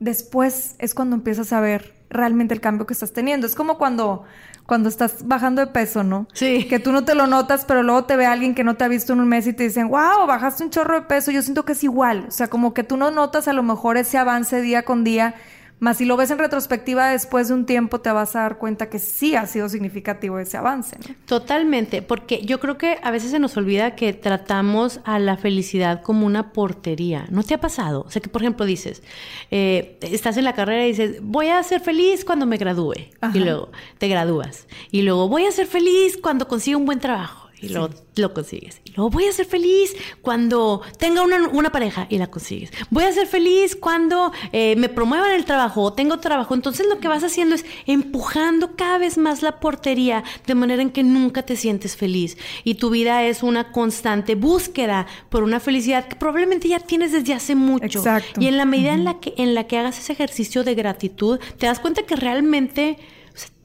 después 0.00 0.76
es 0.78 0.94
cuando 0.94 1.16
empiezas 1.16 1.52
a 1.52 1.60
ver 1.60 1.94
realmente 2.08 2.54
el 2.54 2.60
cambio 2.60 2.86
que 2.86 2.92
estás 2.92 3.12
teniendo. 3.12 3.46
Es 3.46 3.54
como 3.54 3.78
cuando, 3.78 4.24
cuando 4.66 4.88
estás 4.88 5.26
bajando 5.26 5.60
de 5.60 5.68
peso, 5.68 6.04
¿no? 6.04 6.28
Sí. 6.34 6.66
Que 6.68 6.78
tú 6.78 6.92
no 6.92 7.04
te 7.04 7.14
lo 7.14 7.26
notas, 7.26 7.64
pero 7.64 7.82
luego 7.82 8.04
te 8.04 8.16
ve 8.16 8.26
alguien 8.26 8.54
que 8.54 8.64
no 8.64 8.76
te 8.76 8.84
ha 8.84 8.88
visto 8.88 9.12
en 9.12 9.20
un 9.20 9.28
mes 9.28 9.46
y 9.46 9.52
te 9.52 9.64
dicen, 9.64 9.88
wow, 9.88 10.26
bajaste 10.26 10.64
un 10.64 10.70
chorro 10.70 10.94
de 10.94 11.02
peso. 11.02 11.30
Yo 11.30 11.42
siento 11.42 11.64
que 11.64 11.72
es 11.72 11.82
igual. 11.82 12.26
O 12.28 12.30
sea, 12.30 12.48
como 12.48 12.74
que 12.74 12.84
tú 12.84 12.96
no 12.96 13.10
notas 13.10 13.48
a 13.48 13.52
lo 13.52 13.62
mejor 13.62 13.96
ese 13.96 14.18
avance 14.18 14.60
día 14.60 14.84
con 14.84 15.04
día 15.04 15.34
más 15.82 15.96
si 15.96 16.04
lo 16.04 16.16
ves 16.16 16.30
en 16.30 16.38
retrospectiva 16.38 17.10
después 17.10 17.48
de 17.48 17.54
un 17.54 17.66
tiempo 17.66 18.00
te 18.00 18.12
vas 18.12 18.36
a 18.36 18.42
dar 18.42 18.58
cuenta 18.58 18.88
que 18.88 19.00
sí 19.00 19.34
ha 19.34 19.48
sido 19.48 19.68
significativo 19.68 20.38
ese 20.38 20.56
avance. 20.56 20.96
Totalmente, 21.26 22.02
porque 22.02 22.46
yo 22.46 22.60
creo 22.60 22.78
que 22.78 22.98
a 23.02 23.10
veces 23.10 23.32
se 23.32 23.40
nos 23.40 23.56
olvida 23.56 23.96
que 23.96 24.12
tratamos 24.12 25.00
a 25.02 25.18
la 25.18 25.36
felicidad 25.36 26.00
como 26.00 26.24
una 26.24 26.52
portería. 26.52 27.26
¿No 27.30 27.42
te 27.42 27.54
ha 27.54 27.60
pasado? 27.60 28.04
O 28.06 28.10
sea, 28.10 28.22
que 28.22 28.28
por 28.28 28.42
ejemplo 28.42 28.64
dices, 28.64 29.02
eh, 29.50 29.98
estás 30.02 30.36
en 30.36 30.44
la 30.44 30.54
carrera 30.54 30.84
y 30.84 30.90
dices, 30.90 31.16
voy 31.20 31.48
a 31.48 31.60
ser 31.64 31.80
feliz 31.80 32.24
cuando 32.24 32.46
me 32.46 32.58
gradúe. 32.58 33.08
Y 33.34 33.40
luego 33.40 33.72
te 33.98 34.06
gradúas. 34.06 34.68
Y 34.92 35.02
luego 35.02 35.28
voy 35.28 35.46
a 35.46 35.50
ser 35.50 35.66
feliz 35.66 36.16
cuando 36.16 36.46
consiga 36.46 36.76
un 36.76 36.86
buen 36.86 37.00
trabajo 37.00 37.41
y 37.62 37.68
luego 37.68 37.90
lo 38.16 38.34
consigues. 38.34 38.80
Y 38.84 38.92
luego 38.92 39.10
voy 39.10 39.26
a 39.26 39.32
ser 39.32 39.46
feliz 39.46 39.94
cuando 40.20 40.82
tenga 40.98 41.22
una, 41.22 41.70
pareja 41.70 42.06
y 42.10 42.18
la 42.18 42.26
consigues. 42.26 42.70
Voy 42.90 43.04
a 43.04 43.12
ser 43.12 43.26
feliz 43.26 43.76
cuando 43.76 44.32
eh, 44.52 44.74
me 44.76 44.88
promuevan 44.88 45.30
el 45.30 45.44
trabajo 45.44 45.82
o 45.82 45.92
tengo 45.92 46.18
trabajo. 46.18 46.54
Entonces 46.54 46.86
lo 46.88 46.98
que 46.98 47.08
vas 47.08 47.22
haciendo 47.22 47.54
es 47.54 47.64
empujando 47.86 48.74
cada 48.76 48.98
vez 48.98 49.16
más 49.16 49.42
la 49.42 49.60
portería 49.60 50.24
de 50.46 50.54
manera 50.54 50.82
en 50.82 50.90
que 50.90 51.04
nunca 51.04 51.42
te 51.42 51.56
sientes 51.56 51.96
feliz. 51.96 52.36
Y 52.64 52.74
tu 52.74 52.90
vida 52.90 53.22
es 53.24 53.42
una 53.42 53.70
constante 53.70 54.34
búsqueda 54.34 55.06
por 55.30 55.44
una 55.44 55.60
felicidad 55.60 56.08
que 56.08 56.16
probablemente 56.16 56.68
ya 56.68 56.80
tienes 56.80 57.12
desde 57.12 57.32
hace 57.32 57.54
mucho. 57.54 57.98
Exacto. 57.98 58.40
Y 58.40 58.48
en 58.48 58.56
la 58.56 58.64
medida 58.64 58.92
en, 58.92 59.04
la 59.04 59.20
que, 59.20 59.34
en 59.36 59.54
la 59.54 59.64
que 59.68 59.78
hagas 59.78 59.98
ese 59.98 60.12
ejercicio 60.12 60.64
de 60.64 60.74
gratitud, 60.74 61.38
te 61.58 61.66
das 61.66 61.78
cuenta 61.78 62.02
que 62.02 62.16
realmente 62.16 62.98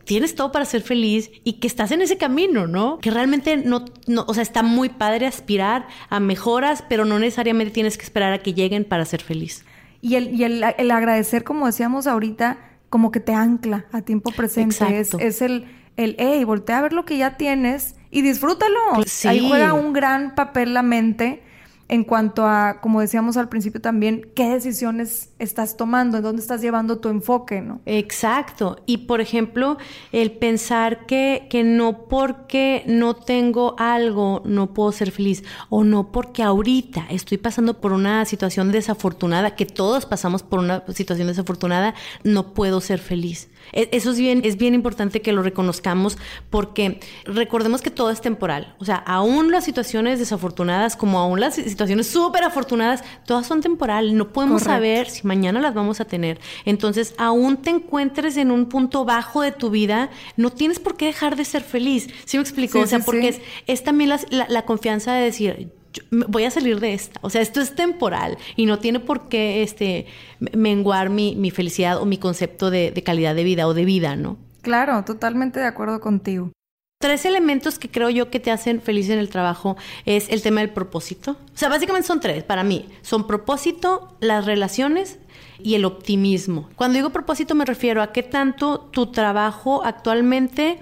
tienes 0.08 0.36
todo 0.36 0.52
para 0.54 0.66
ser 0.66 0.82
feliz 0.82 1.30
y 1.44 1.54
que 1.54 1.68
estás 1.68 1.92
en 1.92 2.02
ese 2.02 2.18
camino, 2.18 2.66
¿no? 2.66 2.98
Que 3.00 3.12
realmente 3.12 3.58
no, 3.58 3.84
no, 4.08 4.24
o 4.28 4.34
sea, 4.34 4.42
está 4.42 4.64
muy 4.64 4.88
padre 4.90 5.28
aspirar 5.28 5.88
a 6.10 6.20
mejoras, 6.22 6.84
pero 6.88 7.04
no 7.04 7.20
necesariamente 7.20 7.74
tienes 7.74 7.98
que 7.98 8.06
esperar 8.06 8.32
a 8.32 8.40
que 8.40 8.54
lleguen 8.54 8.86
para 8.86 9.04
ser 9.04 9.22
feliz. 9.22 9.66
Y 10.02 10.16
el, 10.16 10.34
y 10.34 10.46
el, 10.46 10.64
el 10.78 10.92
agradecer, 10.92 11.44
como 11.44 11.66
decíamos 11.66 12.08
ahorita, 12.08 12.58
como 12.90 13.12
que 13.12 13.20
te 13.20 13.34
ancla 13.34 13.86
a 13.92 14.02
tiempo 14.02 14.32
presente. 14.32 14.98
Es, 14.98 15.14
es, 15.14 15.42
el, 15.42 15.66
el, 15.98 16.16
hey, 16.18 16.44
voltea 16.46 16.80
a 16.80 16.82
ver 16.82 16.94
lo 16.94 17.04
que 17.04 17.18
ya 17.18 17.36
tienes 17.36 17.96
y 18.10 18.22
disfrútalo. 18.22 18.80
Ahí 19.26 19.46
juega 19.46 19.74
un 19.74 19.92
gran 19.92 20.36
papel 20.36 20.74
la 20.74 20.84
mente 20.84 21.44
en 21.90 22.04
cuanto 22.04 22.46
a, 22.46 22.80
como 22.82 23.00
decíamos 23.00 23.38
al 23.38 23.50
principio 23.50 23.80
también, 23.80 24.30
qué 24.36 24.50
decisiones 24.50 25.30
estás 25.40 25.78
tomando, 25.78 26.18
en 26.18 26.24
dónde 26.24 26.42
estás 26.42 26.62
llevando 26.62 27.00
tu 27.00 27.10
enfoque, 27.10 27.62
¿no? 27.62 27.80
Exacto. 27.86 28.82
Y 28.86 29.00
por 29.00 29.22
ejemplo, 29.22 29.78
el 30.12 30.32
pensar 30.32 31.06
que, 31.06 31.48
que 31.50 31.64
no 31.64 32.08
porque 32.08 32.84
no 32.88 33.16
tengo 33.16 33.76
algo 33.78 34.42
no 34.46 34.74
puedo 34.74 34.92
ser 34.92 35.12
feliz, 35.12 35.44
o 35.70 35.84
no 35.84 36.12
porque 36.12 36.44
ahorita 36.44 37.06
estoy 37.10 37.38
pasando 37.38 37.80
por 37.80 37.94
una 37.94 38.26
situación 38.26 38.72
desafortunada, 38.72 39.56
que 39.56 39.66
todos 39.66 40.06
pasamos 40.06 40.44
por 40.44 40.60
una 40.60 40.84
situación 40.94 41.28
desafortunada, 41.28 41.96
no 42.24 42.54
puedo 42.54 42.82
ser 42.82 43.00
feliz. 43.00 43.50
E, 43.74 43.90
eso 43.92 44.12
es 44.12 44.20
bien, 44.20 44.42
es 44.44 44.58
bien 44.58 44.74
importante 44.74 45.22
que 45.22 45.32
lo 45.32 45.44
reconozcamos 45.44 46.18
porque 46.50 47.00
recordemos 47.26 47.82
que 47.82 47.92
todo 47.92 48.10
es 48.12 48.22
temporal. 48.22 48.76
O 48.80 48.86
sea, 48.86 48.96
aún 48.96 49.52
las 49.52 49.64
situaciones 49.64 50.20
desafortunadas 50.20 50.96
como 50.96 51.20
aún 51.20 51.40
las 51.40 51.56
situaciones 51.56 52.08
súper 52.08 52.44
afortunadas, 52.44 53.04
todas 53.26 53.48
son 53.48 53.62
temporales. 53.62 54.14
No 54.14 54.30
podemos 54.30 54.64
saber 54.64 55.10
si 55.10 55.26
mañana 55.26 55.60
las 55.60 55.74
vamos 55.74 56.00
a 56.02 56.06
tener. 56.06 56.40
Entonces, 56.66 57.14
aún 57.18 57.58
te 57.58 57.70
encuentres 57.70 58.38
en 58.38 58.52
un 58.52 58.68
punto 58.68 59.06
bajo 59.06 59.42
de 59.42 59.52
tu 59.52 59.70
vida, 59.70 60.10
no 60.36 60.52
tienes 60.52 60.80
por 60.80 60.98
qué 60.98 61.06
dejar 61.08 61.36
de 61.36 61.46
ser 61.46 61.64
feliz. 61.64 62.08
¿Sí 62.26 62.38
me 62.38 62.44
explico? 62.44 62.80
o 62.80 62.88
sea, 62.88 63.00
porque 63.00 63.28
Es, 63.28 63.42
es, 63.68 63.84
también 63.84 64.10
la, 64.10 64.48
la 64.50 64.66
confianza 64.66 65.14
de 65.14 65.26
decir, 65.26 65.72
voy 66.12 66.46
a 66.46 66.52
salir 66.52 66.80
de 66.80 66.94
esta. 66.94 67.20
O 67.24 67.30
sea, 67.30 67.42
esto 67.42 67.62
es 67.62 67.76
temporal 67.76 68.38
y 68.56 68.66
no 68.66 68.80
tiene 68.80 69.00
por 69.00 69.30
qué 69.30 69.64
este, 69.64 70.06
menguar 70.40 71.10
mi, 71.10 71.36
mi 71.36 71.52
felicidad 71.52 72.02
o 72.02 72.06
mi 72.06 72.18
concepto 72.18 72.70
de, 72.70 72.92
de, 72.92 73.04
calidad 73.04 73.36
de 73.36 73.44
vida 73.44 73.68
o 73.68 73.74
de 73.74 73.86
vida, 73.86 74.16
¿no? 74.16 74.38
Claro, 74.62 75.04
totalmente 75.06 75.60
de 75.60 75.66
acuerdo 75.66 76.00
contigo. 76.00 76.52
Tres 77.00 77.26
elementos 77.26 77.78
que 77.78 77.92
creo 77.92 78.10
yo 78.10 78.32
que 78.32 78.40
te 78.40 78.50
hacen 78.50 78.82
feliz 78.82 79.10
en 79.10 79.20
el 79.20 79.30
trabajo 79.30 79.78
es 80.06 80.30
el 80.30 80.42
tema 80.42 80.62
del 80.62 80.72
propósito. 80.72 81.38
O 81.54 81.58
sea, 81.58 81.70
básicamente 81.70 82.08
son 82.08 82.20
tres 82.20 82.44
para 82.44 82.64
mí. 82.64 82.90
Son 83.04 83.28
propósito, 83.28 84.18
las 84.20 84.46
relaciones 84.46 85.20
y 85.60 85.76
el 85.76 85.86
optimismo. 85.86 86.70
Cuando 86.76 86.96
digo 86.96 87.12
propósito 87.12 87.54
me 87.54 87.66
refiero 87.66 88.02
a 88.02 88.12
qué 88.12 88.24
tanto 88.24 88.80
tu 88.80 89.12
trabajo 89.12 89.84
actualmente 89.84 90.80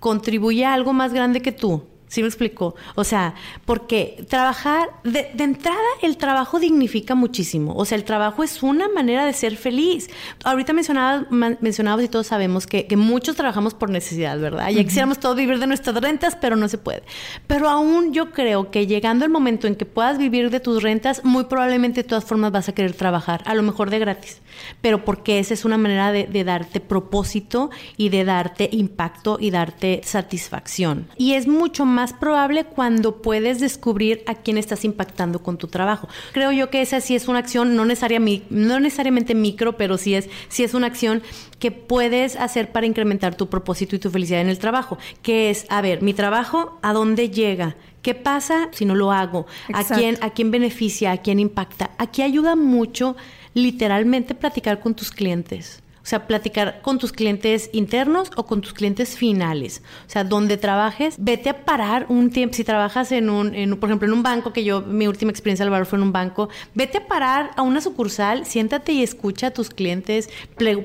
contribuye 0.00 0.64
a 0.64 0.74
algo 0.74 0.92
más 0.92 1.12
grande 1.12 1.42
que 1.42 1.52
tú. 1.52 1.84
¿Sí 2.12 2.20
me 2.20 2.28
explico? 2.28 2.74
O 2.94 3.04
sea, 3.04 3.32
porque 3.64 4.22
trabajar, 4.28 4.90
de, 5.02 5.30
de, 5.32 5.44
entrada, 5.44 5.78
el 6.02 6.18
trabajo 6.18 6.60
dignifica 6.60 7.14
muchísimo. 7.14 7.74
O 7.74 7.86
sea, 7.86 7.96
el 7.96 8.04
trabajo 8.04 8.44
es 8.44 8.62
una 8.62 8.86
manera 8.90 9.24
de 9.24 9.32
ser 9.32 9.56
feliz. 9.56 10.10
Ahorita 10.44 10.74
mencionabas, 10.74 11.30
mencionabas 11.30 12.04
y 12.04 12.08
todos 12.08 12.26
sabemos 12.26 12.66
que, 12.66 12.86
que 12.86 12.98
muchos 12.98 13.34
trabajamos 13.34 13.72
por 13.72 13.88
necesidad, 13.88 14.38
¿verdad? 14.38 14.68
Ya 14.68 14.84
quisiéramos 14.84 15.20
todos 15.20 15.36
vivir 15.36 15.58
de 15.58 15.66
nuestras 15.66 15.98
rentas, 16.02 16.36
pero 16.36 16.54
no 16.54 16.68
se 16.68 16.76
puede. 16.76 17.02
Pero 17.46 17.70
aún 17.70 18.12
yo 18.12 18.30
creo 18.30 18.70
que 18.70 18.86
llegando 18.86 19.24
el 19.24 19.30
momento 19.30 19.66
en 19.66 19.74
que 19.74 19.86
puedas 19.86 20.18
vivir 20.18 20.50
de 20.50 20.60
tus 20.60 20.82
rentas, 20.82 21.24
muy 21.24 21.44
probablemente 21.44 22.02
de 22.02 22.08
todas 22.10 22.24
formas 22.24 22.52
vas 22.52 22.68
a 22.68 22.74
querer 22.74 22.92
trabajar, 22.92 23.40
a 23.46 23.54
lo 23.54 23.62
mejor 23.62 23.88
de 23.88 23.98
gratis. 23.98 24.42
Pero 24.82 25.06
porque 25.06 25.38
esa 25.38 25.54
es 25.54 25.64
una 25.64 25.78
manera 25.78 26.12
de, 26.12 26.26
de 26.26 26.44
darte 26.44 26.80
propósito 26.80 27.70
y 27.96 28.10
de 28.10 28.26
darte 28.26 28.68
impacto 28.70 29.38
y 29.40 29.50
darte 29.50 30.02
satisfacción. 30.04 31.08
Y 31.16 31.32
es 31.32 31.48
mucho 31.48 31.86
más 31.86 32.01
más 32.02 32.12
probable 32.12 32.64
cuando 32.64 33.22
puedes 33.22 33.60
descubrir 33.60 34.24
a 34.26 34.34
quién 34.34 34.58
estás 34.58 34.84
impactando 34.84 35.40
con 35.40 35.56
tu 35.56 35.68
trabajo. 35.68 36.08
Creo 36.32 36.50
yo 36.50 36.68
que 36.68 36.82
esa 36.82 37.00
sí 37.00 37.14
es 37.14 37.28
una 37.28 37.38
acción, 37.38 37.76
no, 37.76 37.84
necesariamente, 37.84 38.44
no 38.50 38.80
necesariamente 38.80 39.36
micro, 39.36 39.76
pero 39.76 39.98
sí 39.98 40.16
es, 40.16 40.28
sí 40.48 40.64
es 40.64 40.74
una 40.74 40.88
acción 40.88 41.22
que 41.60 41.70
puedes 41.70 42.34
hacer 42.34 42.72
para 42.72 42.86
incrementar 42.86 43.36
tu 43.36 43.48
propósito 43.48 43.94
y 43.94 44.00
tu 44.00 44.10
felicidad 44.10 44.40
en 44.40 44.48
el 44.48 44.58
trabajo, 44.58 44.98
que 45.22 45.48
es, 45.50 45.64
a 45.68 45.80
ver, 45.80 46.02
mi 46.02 46.12
trabajo, 46.12 46.80
¿a 46.82 46.92
dónde 46.92 47.30
llega? 47.30 47.76
¿Qué 48.02 48.16
pasa 48.16 48.68
si 48.72 48.84
no 48.84 48.96
lo 48.96 49.12
hago? 49.12 49.46
¿A 49.72 49.84
quién, 49.84 50.18
¿A 50.22 50.30
quién 50.30 50.50
beneficia? 50.50 51.12
¿A 51.12 51.18
quién 51.18 51.38
impacta? 51.38 51.92
Aquí 51.98 52.22
ayuda 52.22 52.56
mucho 52.56 53.14
literalmente 53.54 54.34
platicar 54.34 54.80
con 54.80 54.96
tus 54.96 55.12
clientes. 55.12 55.81
O 56.02 56.06
sea, 56.06 56.26
platicar 56.26 56.82
con 56.82 56.98
tus 56.98 57.12
clientes 57.12 57.70
internos 57.72 58.30
o 58.36 58.44
con 58.44 58.60
tus 58.60 58.72
clientes 58.72 59.16
finales. 59.16 59.82
O 60.06 60.10
sea, 60.10 60.24
donde 60.24 60.56
trabajes, 60.56 61.14
vete 61.18 61.48
a 61.48 61.64
parar 61.64 62.06
un 62.08 62.30
tiempo. 62.30 62.56
Si 62.56 62.64
trabajas 62.64 63.12
en 63.12 63.30
un, 63.30 63.54
en, 63.54 63.78
por 63.78 63.88
ejemplo, 63.88 64.08
en 64.08 64.14
un 64.14 64.22
banco, 64.24 64.52
que 64.52 64.64
yo, 64.64 64.80
mi 64.82 65.06
última 65.06 65.30
experiencia 65.30 65.64
al 65.64 65.86
fue 65.86 65.98
en 65.98 66.02
un 66.02 66.12
banco, 66.12 66.48
vete 66.74 66.98
a 66.98 67.06
parar 67.06 67.52
a 67.56 67.62
una 67.62 67.80
sucursal, 67.80 68.46
siéntate 68.46 68.92
y 68.92 69.02
escucha 69.02 69.48
a 69.48 69.50
tus 69.52 69.70
clientes, 69.70 70.28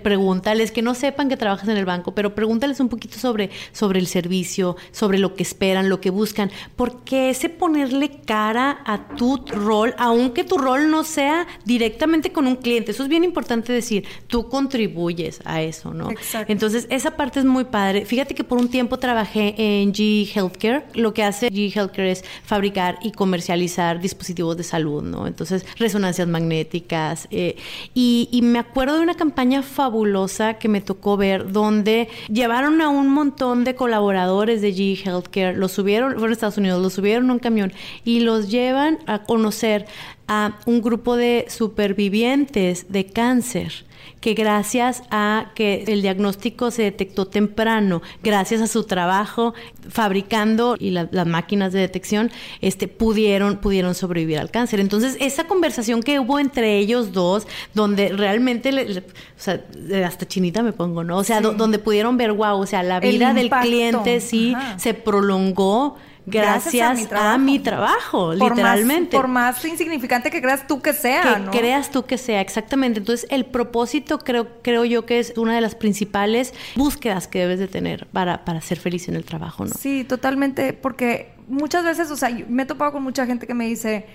pregúntales, 0.03 0.71
que 0.71 0.81
no 0.81 0.93
sepan 0.93 1.29
que 1.29 1.37
trabajas 1.37 1.67
en 1.67 1.77
el 1.77 1.85
banco, 1.85 2.13
pero 2.13 2.35
pregúntales 2.35 2.79
un 2.79 2.89
poquito 2.89 3.17
sobre, 3.17 3.49
sobre 3.71 3.99
el 3.99 4.07
servicio, 4.07 4.77
sobre 4.91 5.17
lo 5.17 5.33
que 5.33 5.43
esperan, 5.43 5.89
lo 5.89 5.99
que 5.99 6.11
buscan. 6.11 6.51
Porque 6.75 7.31
ese 7.31 7.49
ponerle 7.49 8.21
cara 8.25 8.81
a 8.85 9.15
tu 9.15 9.37
rol, 9.47 9.95
aunque 9.97 10.43
tu 10.43 10.57
rol 10.57 10.91
no 10.91 11.03
sea 11.03 11.47
directamente 11.65 12.31
con 12.31 12.45
un 12.45 12.55
cliente, 12.55 12.91
eso 12.91 13.03
es 13.03 13.09
bien 13.09 13.23
importante 13.23 13.73
decir, 13.73 14.05
tú 14.27 14.47
contribuyes 14.47 15.06
a 15.45 15.61
eso, 15.61 15.93
¿no? 15.93 16.11
Exacto. 16.11 16.51
Entonces, 16.51 16.87
esa 16.89 17.11
parte 17.11 17.39
es 17.39 17.45
muy 17.45 17.65
padre. 17.65 18.05
Fíjate 18.05 18.35
que 18.35 18.43
por 18.43 18.59
un 18.59 18.69
tiempo 18.69 18.97
trabajé 18.97 19.55
en 19.57 19.93
G 19.93 20.27
Healthcare. 20.33 20.85
Lo 20.93 21.13
que 21.13 21.23
hace 21.23 21.49
G 21.49 21.71
Healthcare 21.75 22.11
es 22.11 22.23
fabricar 22.43 22.99
y 23.01 23.11
comercializar 23.11 23.99
dispositivos 23.99 24.57
de 24.57 24.63
salud, 24.63 25.03
¿no? 25.03 25.27
Entonces, 25.27 25.65
resonancias 25.77 26.27
magnéticas. 26.27 27.27
Eh, 27.31 27.55
y, 27.93 28.29
y 28.31 28.41
me 28.41 28.59
acuerdo 28.59 28.97
de 28.97 29.01
una 29.01 29.15
campaña 29.15 29.61
fabulosa 29.61 30.55
que 30.55 30.67
me 30.67 30.81
tocó 30.81 31.17
ver 31.17 31.51
donde 31.51 32.09
llevaron 32.31 32.81
a 32.81 32.89
un 32.89 33.09
montón 33.09 33.63
de 33.63 33.75
colaboradores 33.75 34.61
de 34.61 34.73
G 34.73 34.97
Healthcare, 35.03 35.55
los 35.55 35.71
subieron, 35.71 36.13
fueron 36.13 36.29
a 36.29 36.33
Estados 36.33 36.57
Unidos, 36.57 36.81
los 36.81 36.93
subieron 36.93 37.25
en 37.25 37.31
un 37.31 37.39
camión 37.39 37.73
y 38.03 38.21
los 38.21 38.49
llevan 38.49 38.99
a 39.07 39.23
conocer 39.23 39.85
a 40.27 40.59
un 40.65 40.81
grupo 40.81 41.15
de 41.15 41.45
supervivientes 41.49 42.91
de 42.91 43.05
cáncer 43.05 43.86
que 44.19 44.33
gracias 44.33 45.03
a 45.11 45.51
que 45.55 45.83
el 45.87 46.01
diagnóstico 46.01 46.71
se 46.71 46.83
detectó 46.83 47.27
temprano, 47.27 48.01
gracias 48.23 48.61
a 48.61 48.67
su 48.67 48.83
trabajo 48.83 49.53
fabricando 49.89 50.75
y 50.79 50.91
la, 50.91 51.07
las 51.11 51.27
máquinas 51.27 51.73
de 51.73 51.79
detección, 51.79 52.31
este, 52.61 52.87
pudieron, 52.87 53.57
pudieron 53.57 53.95
sobrevivir 53.95 54.39
al 54.39 54.51
cáncer. 54.51 54.79
Entonces, 54.79 55.17
esa 55.19 55.45
conversación 55.45 56.01
que 56.01 56.19
hubo 56.19 56.39
entre 56.39 56.77
ellos 56.77 57.11
dos, 57.13 57.47
donde 57.73 58.09
realmente, 58.09 58.71
le, 58.71 58.89
le, 58.89 58.99
o 58.99 59.03
sea, 59.37 59.63
hasta 60.05 60.27
chinita 60.27 60.63
me 60.63 60.73
pongo, 60.73 61.03
¿no? 61.03 61.17
O 61.17 61.23
sea, 61.23 61.37
sí. 61.37 61.43
do, 61.43 61.53
donde 61.53 61.79
pudieron 61.79 62.17
ver, 62.17 62.33
wow, 62.33 62.59
o 62.59 62.65
sea, 62.65 62.83
la 62.83 62.99
vida 62.99 63.33
del 63.33 63.49
cliente 63.49 64.19
sí 64.19 64.53
Ajá. 64.55 64.79
se 64.79 64.93
prolongó 64.93 65.97
gracias, 66.27 67.11
a, 67.13 67.37
mi 67.37 67.59
trabajo, 67.59 68.27
por 68.37 68.49
literalmente. 68.49 69.15
Más, 69.15 69.21
por 69.21 69.27
más 69.27 69.65
insignificante 69.65 70.29
que 70.29 70.41
creas 70.41 70.67
tú 70.67 70.81
que 70.81 70.93
sea. 70.93 71.35
Que 71.35 71.39
¿no? 71.39 71.51
creas 71.51 71.89
tú 71.89 72.05
que 72.05 72.17
sea, 72.17 72.41
exactamente. 72.41 72.99
Entonces, 72.99 73.27
el 73.31 73.45
propósito 73.45 74.19
creo, 74.19 74.61
creo 74.61 74.85
yo 74.85 75.05
que 75.05 75.19
es 75.19 75.33
una 75.37 75.55
de 75.55 75.61
las 75.61 75.75
principales 75.75 76.53
búsquedas 76.75 77.27
que 77.27 77.39
debes 77.39 77.59
de 77.59 77.67
tener 77.67 78.07
para, 78.07 78.45
para 78.45 78.61
ser 78.61 78.79
feliz 78.79 79.07
en 79.07 79.15
el 79.15 79.23
trabajo, 79.23 79.65
¿no? 79.65 79.73
Sí, 79.73 80.03
totalmente, 80.03 80.73
porque 80.73 81.33
muchas 81.47 81.83
veces, 81.83 82.11
o 82.11 82.17
sea, 82.17 82.29
me 82.47 82.63
he 82.63 82.65
topado 82.65 82.91
con 82.91 83.03
mucha 83.03 83.25
gente 83.25 83.47
que 83.47 83.53
me 83.53 83.65
dice, 83.65 84.05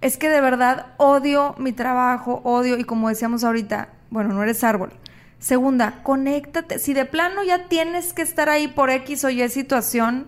es 0.00 0.18
que 0.18 0.28
de 0.28 0.40
verdad 0.40 0.88
odio 0.98 1.54
mi 1.58 1.72
trabajo, 1.72 2.40
odio, 2.44 2.78
y 2.78 2.84
como 2.84 3.08
decíamos 3.08 3.42
ahorita, 3.42 3.88
bueno, 4.10 4.32
no 4.34 4.42
eres 4.42 4.62
árbol. 4.62 4.92
Segunda, 5.38 6.02
conéctate. 6.02 6.78
Si 6.78 6.94
de 6.94 7.04
plano 7.04 7.44
ya 7.44 7.68
tienes 7.68 8.12
que 8.12 8.22
estar 8.22 8.48
ahí 8.48 8.66
por 8.68 8.90
X 8.90 9.24
o 9.24 9.30
Y 9.30 9.48
situación, 9.48 10.26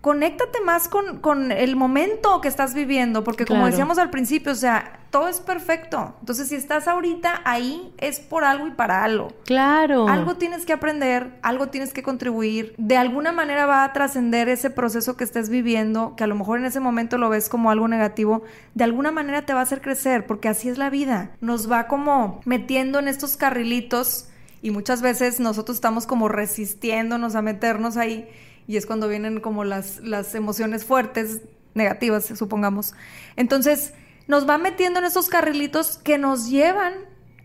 conéctate 0.00 0.60
más 0.62 0.88
con, 0.88 1.18
con, 1.18 1.52
el 1.52 1.76
momento 1.76 2.40
que 2.40 2.48
estás 2.48 2.72
viviendo, 2.74 3.22
porque 3.22 3.44
como 3.44 3.60
claro. 3.60 3.70
decíamos 3.70 3.98
al 3.98 4.10
principio, 4.10 4.52
o 4.52 4.56
sea, 4.56 5.00
todo 5.10 5.28
es 5.28 5.40
perfecto. 5.40 6.14
Entonces, 6.20 6.48
si 6.48 6.54
estás 6.54 6.88
ahorita 6.88 7.42
ahí, 7.44 7.92
es 7.98 8.20
por 8.20 8.44
algo 8.44 8.66
y 8.66 8.70
para 8.70 9.04
algo. 9.04 9.28
Claro. 9.44 10.08
Algo 10.08 10.36
tienes 10.36 10.64
que 10.64 10.72
aprender, 10.72 11.38
algo 11.42 11.68
tienes 11.68 11.92
que 11.92 12.02
contribuir. 12.02 12.74
De 12.78 12.96
alguna 12.96 13.32
manera 13.32 13.66
va 13.66 13.84
a 13.84 13.92
trascender 13.92 14.48
ese 14.48 14.70
proceso 14.70 15.16
que 15.16 15.24
estés 15.24 15.50
viviendo, 15.50 16.14
que 16.16 16.24
a 16.24 16.28
lo 16.28 16.34
mejor 16.34 16.60
en 16.60 16.64
ese 16.64 16.80
momento 16.80 17.18
lo 17.18 17.28
ves 17.28 17.48
como 17.48 17.70
algo 17.70 17.86
negativo. 17.86 18.42
De 18.74 18.84
alguna 18.84 19.10
manera 19.10 19.44
te 19.44 19.52
va 19.52 19.60
a 19.60 19.64
hacer 19.64 19.82
crecer, 19.82 20.26
porque 20.26 20.48
así 20.48 20.68
es 20.68 20.78
la 20.78 20.88
vida. 20.88 21.32
Nos 21.40 21.70
va 21.70 21.88
como 21.88 22.40
metiendo 22.46 23.00
en 23.00 23.08
estos 23.08 23.36
carrilitos 23.36 24.28
y 24.62 24.70
muchas 24.70 25.02
veces 25.02 25.40
nosotros 25.40 25.76
estamos 25.76 26.06
como 26.06 26.28
resistiéndonos 26.28 27.34
a 27.34 27.42
meternos 27.42 27.96
ahí 27.96 28.28
y 28.70 28.76
es 28.76 28.86
cuando 28.86 29.08
vienen 29.08 29.40
como 29.40 29.64
las, 29.64 29.98
las 29.98 30.36
emociones 30.36 30.84
fuertes, 30.84 31.40
negativas, 31.74 32.26
supongamos. 32.26 32.94
Entonces, 33.34 33.94
nos 34.28 34.48
va 34.48 34.58
metiendo 34.58 35.00
en 35.00 35.06
esos 35.06 35.28
carrilitos 35.28 35.98
que 35.98 36.18
nos 36.18 36.48
llevan 36.48 36.92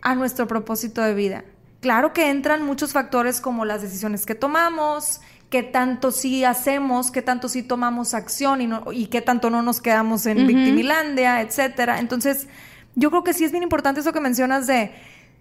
a 0.02 0.14
nuestro 0.14 0.46
propósito 0.46 1.02
de 1.02 1.14
vida. 1.14 1.44
Claro 1.80 2.12
que 2.12 2.30
entran 2.30 2.62
muchos 2.62 2.92
factores 2.92 3.40
como 3.40 3.64
las 3.64 3.82
decisiones 3.82 4.24
que 4.24 4.36
tomamos, 4.36 5.20
qué 5.50 5.64
tanto 5.64 6.12
sí 6.12 6.44
hacemos, 6.44 7.10
qué 7.10 7.22
tanto 7.22 7.48
sí 7.48 7.64
tomamos 7.64 8.14
acción 8.14 8.60
y, 8.60 8.68
no, 8.68 8.84
y 8.92 9.08
qué 9.08 9.20
tanto 9.20 9.50
no 9.50 9.62
nos 9.62 9.80
quedamos 9.80 10.26
en 10.26 10.46
victimilandia, 10.46 11.40
etcétera. 11.40 11.98
Entonces, 11.98 12.46
yo 12.94 13.10
creo 13.10 13.24
que 13.24 13.34
sí 13.34 13.42
es 13.42 13.50
bien 13.50 13.64
importante 13.64 13.98
eso 13.98 14.12
que 14.12 14.20
mencionas 14.20 14.68
de 14.68 14.92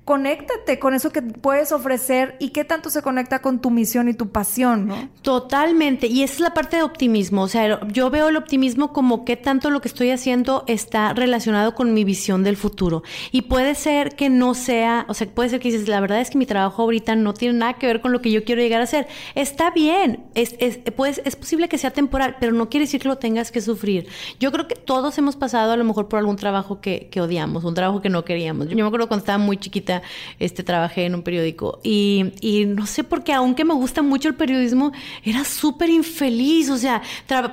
conéctate 0.05 0.77
con 0.77 0.93
eso 0.93 1.11
que 1.11 1.23
puedes 1.23 1.71
ofrecer 1.71 2.35
y 2.39 2.49
qué 2.49 2.63
tanto 2.63 2.91
se 2.91 3.01
conecta 3.01 3.41
con 3.41 3.59
tu 3.59 3.71
misión 3.71 4.07
y 4.07 4.13
tu 4.13 4.29
pasión, 4.29 4.87
¿no? 4.87 5.09
Totalmente. 5.23 6.05
Y 6.05 6.21
esa 6.21 6.35
es 6.35 6.39
la 6.41 6.53
parte 6.53 6.77
de 6.77 6.83
optimismo. 6.83 7.41
O 7.41 7.47
sea, 7.47 7.85
yo 7.87 8.11
veo 8.11 8.29
el 8.29 8.37
optimismo 8.37 8.93
como 8.93 9.25
qué 9.25 9.35
tanto 9.35 9.71
lo 9.71 9.81
que 9.81 9.87
estoy 9.87 10.11
haciendo 10.11 10.63
está 10.67 11.13
relacionado 11.13 11.73
con 11.73 11.95
mi 11.95 12.03
visión 12.03 12.43
del 12.43 12.55
futuro. 12.55 13.01
Y 13.31 13.43
puede 13.43 13.73
ser 13.73 14.15
que 14.15 14.29
no 14.29 14.53
sea, 14.53 15.07
o 15.09 15.15
sea, 15.15 15.27
puede 15.27 15.49
ser 15.49 15.59
que 15.59 15.71
dices, 15.71 15.87
la 15.87 15.99
verdad 15.99 16.21
es 16.21 16.29
que 16.29 16.37
mi 16.37 16.45
trabajo 16.45 16.83
ahorita 16.83 17.15
no 17.15 17.33
tiene 17.33 17.57
nada 17.57 17.73
que 17.73 17.87
ver 17.87 17.99
con 17.99 18.11
lo 18.11 18.21
que 18.21 18.31
yo 18.31 18.43
quiero 18.43 18.61
llegar 18.61 18.81
a 18.81 18.83
hacer. 18.83 19.07
Está 19.33 19.71
bien, 19.71 20.25
es, 20.35 20.55
es, 20.59 20.77
pues, 20.95 21.19
es 21.25 21.35
posible 21.35 21.67
que 21.67 21.79
sea 21.79 21.89
temporal, 21.89 22.37
pero 22.39 22.51
no 22.51 22.69
quiere 22.69 22.85
decir 22.85 23.01
que 23.01 23.07
lo 23.07 23.17
tengas 23.17 23.51
que 23.51 23.59
sufrir. 23.59 24.07
Yo 24.39 24.51
creo 24.51 24.67
que 24.67 24.75
todos 24.75 25.17
hemos 25.17 25.35
pasado 25.35 25.71
a 25.71 25.77
lo 25.77 25.83
mejor 25.83 26.07
por 26.09 26.19
algún 26.19 26.35
trabajo 26.35 26.79
que 26.79 27.09
odiamos, 27.19 27.63
un 27.63 27.73
trabajo 27.73 28.03
que 28.03 28.09
no 28.09 28.23
queríamos. 28.23 28.69
Yo 28.69 28.75
me 28.75 28.83
acuerdo 28.83 29.07
cuando 29.07 29.23
estaba 29.23 29.39
muy 29.39 29.57
chiquita, 29.57 29.94
este, 30.39 30.63
trabajé 30.63 31.05
en 31.05 31.15
un 31.15 31.23
periódico 31.23 31.79
y, 31.83 32.33
y 32.41 32.65
no 32.65 32.85
sé 32.85 33.03
por 33.03 33.23
qué, 33.23 33.33
aunque 33.33 33.65
me 33.65 33.73
gusta 33.73 34.01
mucho 34.01 34.27
el 34.27 34.35
periodismo, 34.35 34.91
era 35.23 35.43
súper 35.43 35.89
infeliz, 35.89 36.69
o 36.69 36.77
sea, 36.77 37.01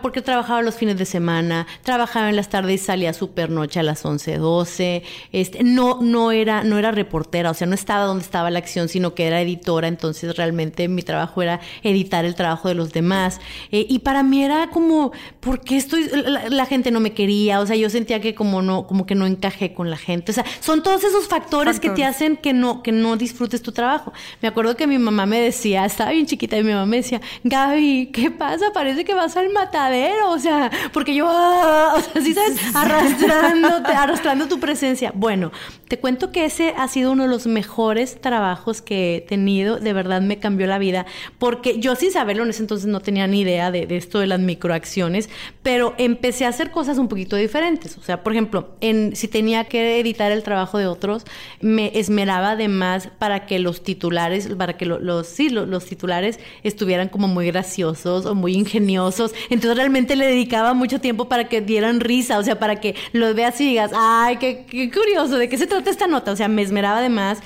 porque 0.01 0.23
trabajaba 0.23 0.63
los 0.63 0.75
fines 0.75 0.97
de 0.97 1.05
semana, 1.05 1.67
trabajaba 1.83 2.31
en 2.31 2.37
las 2.37 2.49
tardes 2.49 2.83
y 2.83 2.85
salía 2.85 3.13
súper 3.13 3.51
noche 3.51 3.81
a 3.81 3.83
las 3.83 4.05
11, 4.05 4.39
12, 4.39 5.03
este, 5.33 5.65
no, 5.65 5.99
no, 6.01 6.33
era, 6.33 6.65
no 6.65 6.79
era 6.79 6.91
reportera, 6.91 7.51
o 7.51 7.55
sea, 7.55 7.67
no 7.67 7.75
estaba 7.75 8.05
donde 8.05 8.25
estaba 8.25 8.51
la 8.51 8.59
acción, 8.59 8.89
sino 8.89 9.15
que 9.15 9.27
era 9.27 9.41
editora, 9.41 9.89
entonces 9.89 10.37
realmente 10.37 10.89
mi 10.89 11.03
trabajo 11.03 11.43
era 11.43 11.61
editar 11.83 12.25
el 12.25 12.35
trabajo 12.35 12.69
de 12.69 12.75
los 12.75 12.93
demás. 12.93 13.41
Eh, 13.71 13.87
y 13.89 14.01
para 14.01 14.23
mí 14.23 14.43
era 14.43 14.71
como, 14.71 15.13
¿por 15.41 15.61
qué 15.61 15.77
estoy, 15.77 16.09
la, 16.13 16.49
la, 16.49 16.67
gente 16.67 16.91
no 16.91 17.01
me 17.01 17.13
quería? 17.13 17.61
O 17.61 17.67
sea, 17.67 17.77
yo 17.77 17.91
sentía 17.91 18.21
que 18.21 18.35
como 18.35 18.63
no, 18.63 18.87
como 18.87 19.07
que 19.07 19.15
no 19.15 19.27
encajé 19.27 19.75
con 19.75 19.91
la 19.91 19.97
gente. 19.97 20.33
O 20.33 20.35
sea, 20.35 20.45
son 20.61 20.83
todos 20.83 21.05
esos 21.05 21.29
factores. 21.29 21.81
que 21.81 21.91
te 21.91 22.05
hacen 22.05 22.32
que 22.37 22.53
no, 22.53 22.83
que 22.83 22.93
no 22.93 23.17
disfrutes 23.17 23.63
tu 23.63 23.73
trabajo. 23.73 24.13
Me 24.41 24.49
acuerdo 24.49 24.77
que 24.77 24.87
mi 24.87 24.99
mamá 24.99 25.27
me 25.27 25.41
decía, 25.41 25.85
estaba 25.85 26.11
bien 26.11 26.27
chiquita 26.27 26.57
y 26.59 26.65
mi 26.65 26.73
mamá 26.73 26.87
me 26.87 26.99
decía, 26.99 27.21
Gaby, 27.45 28.11
¿qué 28.13 28.31
pasa? 28.31 28.67
Parece 28.73 29.05
que 29.05 29.15
vas 29.15 29.37
al 29.37 29.51
matadero, 29.51 30.31
o 30.31 30.39
sea, 30.39 30.71
porque 30.93 31.15
yo, 31.15 31.27
ah", 31.29 31.95
o 31.97 32.01
sea, 32.01 32.23
¿sí 32.23 32.35
sabes? 32.35 32.75
Arrastrándote, 32.75 33.93
arrastrando 33.97 34.49
tu 34.49 34.61
presencia. 34.61 35.13
Bueno, 35.15 35.53
te 35.89 35.99
cuento 35.99 36.33
que 36.33 36.45
ese 36.45 36.75
ha 36.77 36.89
sido 36.89 37.13
uno 37.13 37.25
de 37.25 37.29
los 37.29 37.47
mejores 37.47 38.21
trabajos 38.21 38.83
que 38.83 39.17
he 39.17 39.21
tenido, 39.21 39.79
de 39.79 39.93
verdad 39.93 40.23
me 40.23 40.39
cambió 40.39 40.67
la 40.67 40.79
vida, 40.79 41.07
porque 41.39 41.79
yo 41.79 41.95
sin 41.97 42.13
saberlo 42.13 42.45
en 42.45 42.51
ese 42.51 42.63
entonces 42.63 42.87
no 42.87 43.01
tenía 43.01 43.27
ni 43.27 43.41
idea 43.41 43.71
de, 43.71 43.87
de 43.87 43.97
esto 43.97 44.19
de 44.19 44.27
las 44.27 44.41
microacciones, 44.41 45.29
pero 45.63 45.95
empecé 45.99 46.47
a 46.47 46.49
hacer 46.49 46.71
cosas 46.71 46.99
un 46.99 47.09
poquito 47.09 47.37
diferentes. 47.37 47.99
O 47.99 48.03
sea, 48.03 48.23
por 48.23 48.33
ejemplo, 48.33 48.77
en, 48.81 49.15
si 49.17 49.29
tenía 49.29 49.65
que 49.65 50.01
editar 50.01 50.33
el 50.33 50.43
trabajo 50.43 50.79
de 50.79 50.87
otros, 50.87 51.25
me 51.61 51.93
esmeraba 52.23 52.53
además 52.53 53.09
para 53.19 53.47
que 53.47 53.59
los 53.59 53.83
titulares, 53.83 54.49
para 54.57 54.77
que 54.77 54.87
los, 54.87 55.27
sí, 55.27 55.51
los, 55.51 55.85
titulares 55.85 56.39
estuvieran 56.63 57.09
como 57.09 57.27
muy 57.29 57.47
graciosos 57.47 58.27
o 58.27 58.35
muy 58.35 58.55
ingeniosos. 58.55 59.35
Entonces 59.51 59.77
realmente 59.77 60.15
le 60.17 60.27
dedicaba 60.27 60.73
mucho 60.73 61.01
tiempo 61.01 61.29
para 61.29 61.49
que 61.49 61.61
dieran 61.61 62.01
risa, 62.01 62.39
o 62.39 62.43
sea, 62.45 62.59
para 62.59 62.77
que 62.77 62.95
los 63.13 63.35
veas 63.35 63.61
y 63.61 63.71
digas, 63.71 63.91
ay, 63.95 64.37
qué, 64.37 64.65
qué 64.69 64.91
curioso, 64.91 65.37
¿de 65.37 65.49
qué 65.49 65.59
se 65.59 65.67
trata 65.67 65.91
esta 65.91 66.07
nota? 66.07 66.33
O 66.33 66.37
sea, 66.37 66.49
me 66.49 66.63
esmeraba 66.63 66.99
además. 66.99 67.39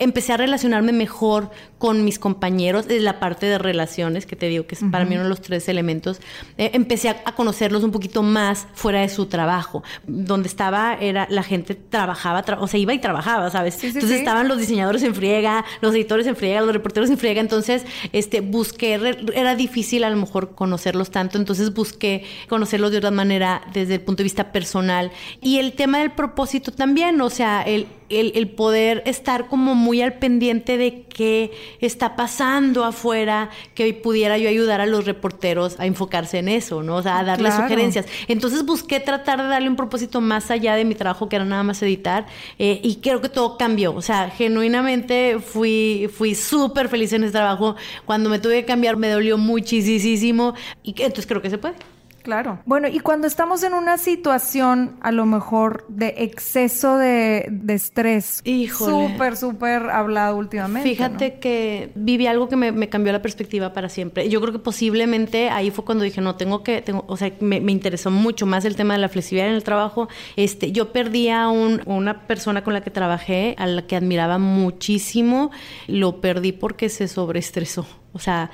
Empecé 0.00 0.32
a 0.32 0.36
relacionarme 0.38 0.92
mejor 0.92 1.50
con 1.82 2.04
mis 2.04 2.20
compañeros, 2.20 2.86
es 2.88 3.02
la 3.02 3.18
parte 3.18 3.46
de 3.46 3.58
relaciones, 3.58 4.24
que 4.24 4.36
te 4.36 4.46
digo 4.46 4.68
que 4.68 4.76
es 4.76 4.82
para 4.92 5.04
mí 5.04 5.16
uno 5.16 5.24
de 5.24 5.28
los 5.28 5.40
tres 5.40 5.68
elementos. 5.68 6.20
Eh, 6.56 6.70
empecé 6.74 7.08
a, 7.08 7.24
conocerlos 7.34 7.82
un 7.82 7.90
poquito 7.90 8.22
más 8.22 8.68
fuera 8.72 9.00
de 9.00 9.08
su 9.08 9.26
trabajo. 9.26 9.82
Donde 10.06 10.46
estaba, 10.46 10.94
era 10.94 11.26
la 11.28 11.42
gente 11.42 11.74
trabajaba, 11.74 12.44
o 12.60 12.68
sea, 12.68 12.78
iba 12.78 12.94
y 12.94 13.00
trabajaba, 13.00 13.50
¿sabes? 13.50 13.82
Entonces 13.82 14.21
estaban 14.22 14.48
los 14.48 14.58
diseñadores 14.58 15.02
en 15.02 15.14
friega, 15.14 15.64
los 15.80 15.94
editores 15.94 16.26
en 16.26 16.36
friega, 16.36 16.60
los 16.60 16.72
reporteros 16.72 17.10
en 17.10 17.18
friega. 17.18 17.40
Entonces, 17.40 17.84
este, 18.12 18.40
busqué, 18.40 18.94
era 19.34 19.54
difícil 19.54 20.04
a 20.04 20.10
lo 20.10 20.16
mejor 20.16 20.54
conocerlos 20.54 21.10
tanto, 21.10 21.38
entonces 21.38 21.74
busqué 21.74 22.24
conocerlos 22.48 22.90
de 22.90 22.98
otra 22.98 23.10
manera 23.10 23.62
desde 23.72 23.94
el 23.94 24.00
punto 24.00 24.18
de 24.18 24.24
vista 24.24 24.52
personal. 24.52 25.10
Y 25.40 25.58
el 25.58 25.72
tema 25.72 25.98
del 25.98 26.12
propósito 26.12 26.72
también, 26.72 27.20
o 27.20 27.30
sea, 27.30 27.62
el 27.62 27.86
el, 28.12 28.48
poder 28.50 29.02
estar 29.06 29.48
como 29.48 29.74
muy 29.74 30.02
al 30.02 30.14
pendiente 30.14 30.76
de 30.76 31.04
qué 31.04 31.50
está 31.80 32.16
pasando 32.16 32.84
afuera, 32.84 33.50
que 33.74 33.92
pudiera 33.94 34.38
yo 34.38 34.48
ayudar 34.48 34.80
a 34.80 34.86
los 34.86 35.04
reporteros 35.04 35.78
a 35.80 35.86
enfocarse 35.86 36.38
en 36.38 36.48
eso, 36.48 36.82
¿no? 36.82 36.96
O 36.96 37.02
sea, 37.02 37.18
a 37.18 37.24
darle 37.24 37.50
sugerencias. 37.50 38.06
Entonces 38.28 38.64
busqué 38.64 39.00
tratar 39.00 39.42
de 39.42 39.48
darle 39.48 39.68
un 39.68 39.76
propósito 39.76 40.20
más 40.20 40.50
allá 40.50 40.74
de 40.74 40.84
mi 40.84 40.94
trabajo, 40.94 41.28
que 41.28 41.36
era 41.36 41.44
nada 41.44 41.62
más 41.62 41.82
editar, 41.82 42.26
eh, 42.58 42.80
y 42.82 42.96
creo 42.96 43.20
que 43.20 43.28
todo 43.28 43.56
cambió. 43.56 43.94
O 43.94 44.02
sea, 44.02 44.11
genuinamente 44.36 45.38
fui, 45.38 46.08
fui 46.12 46.34
súper 46.34 46.88
feliz 46.88 47.12
en 47.12 47.24
ese 47.24 47.32
trabajo. 47.32 47.76
Cuando 48.04 48.28
me 48.30 48.38
tuve 48.38 48.60
que 48.60 48.66
cambiar 48.66 48.96
me 48.96 49.08
dolió 49.08 49.38
muchísimo, 49.38 50.54
y 50.82 50.90
entonces 50.90 51.26
creo 51.26 51.42
que 51.42 51.50
se 51.50 51.58
puede. 51.58 51.74
Claro. 52.22 52.60
Bueno, 52.66 52.88
y 52.88 53.00
cuando 53.00 53.26
estamos 53.26 53.62
en 53.62 53.74
una 53.74 53.98
situación 53.98 54.96
a 55.00 55.10
lo 55.10 55.26
mejor 55.26 55.84
de 55.88 56.14
exceso 56.18 56.96
de, 56.96 57.46
de 57.50 57.74
estrés, 57.74 58.42
súper, 58.72 59.36
súper 59.36 59.90
hablado 59.90 60.36
últimamente. 60.36 60.88
Fíjate 60.88 61.38
que 61.40 61.90
viví 61.94 62.26
algo 62.26 62.48
que 62.48 62.56
me, 62.56 62.88
cambió 62.88 63.12
la 63.12 63.22
perspectiva 63.22 63.72
para 63.72 63.88
siempre. 63.88 64.28
Yo 64.28 64.40
creo 64.40 64.52
que 64.52 64.58
posiblemente 64.58 65.50
ahí 65.50 65.70
fue 65.70 65.84
cuando 65.84 66.04
dije, 66.04 66.20
no, 66.20 66.36
tengo 66.36 66.62
que, 66.62 66.80
tengo, 66.82 67.04
o 67.08 67.16
sea, 67.16 67.32
me, 67.40 67.56
interesó 67.56 68.10
mucho 68.10 68.46
más 68.46 68.64
el 68.64 68.76
tema 68.76 68.94
de 68.94 69.00
la 69.00 69.08
flexibilidad 69.08 69.48
en 69.48 69.56
el 69.56 69.64
trabajo. 69.64 70.08
Este, 70.36 70.72
yo 70.72 70.92
perdí 70.92 71.28
a 71.28 71.48
un, 71.48 71.82
una 71.86 72.26
persona 72.26 72.62
con 72.62 72.74
la 72.74 72.82
que 72.82 72.90
trabajé, 72.90 73.54
a 73.58 73.66
la 73.66 73.82
que 73.86 73.96
admiraba 73.96 74.38
muchísimo, 74.38 75.50
lo 75.88 76.20
perdí 76.20 76.52
porque 76.52 76.88
se 76.88 77.08
sobreestresó. 77.08 77.86
O 78.14 78.18
sea, 78.18 78.50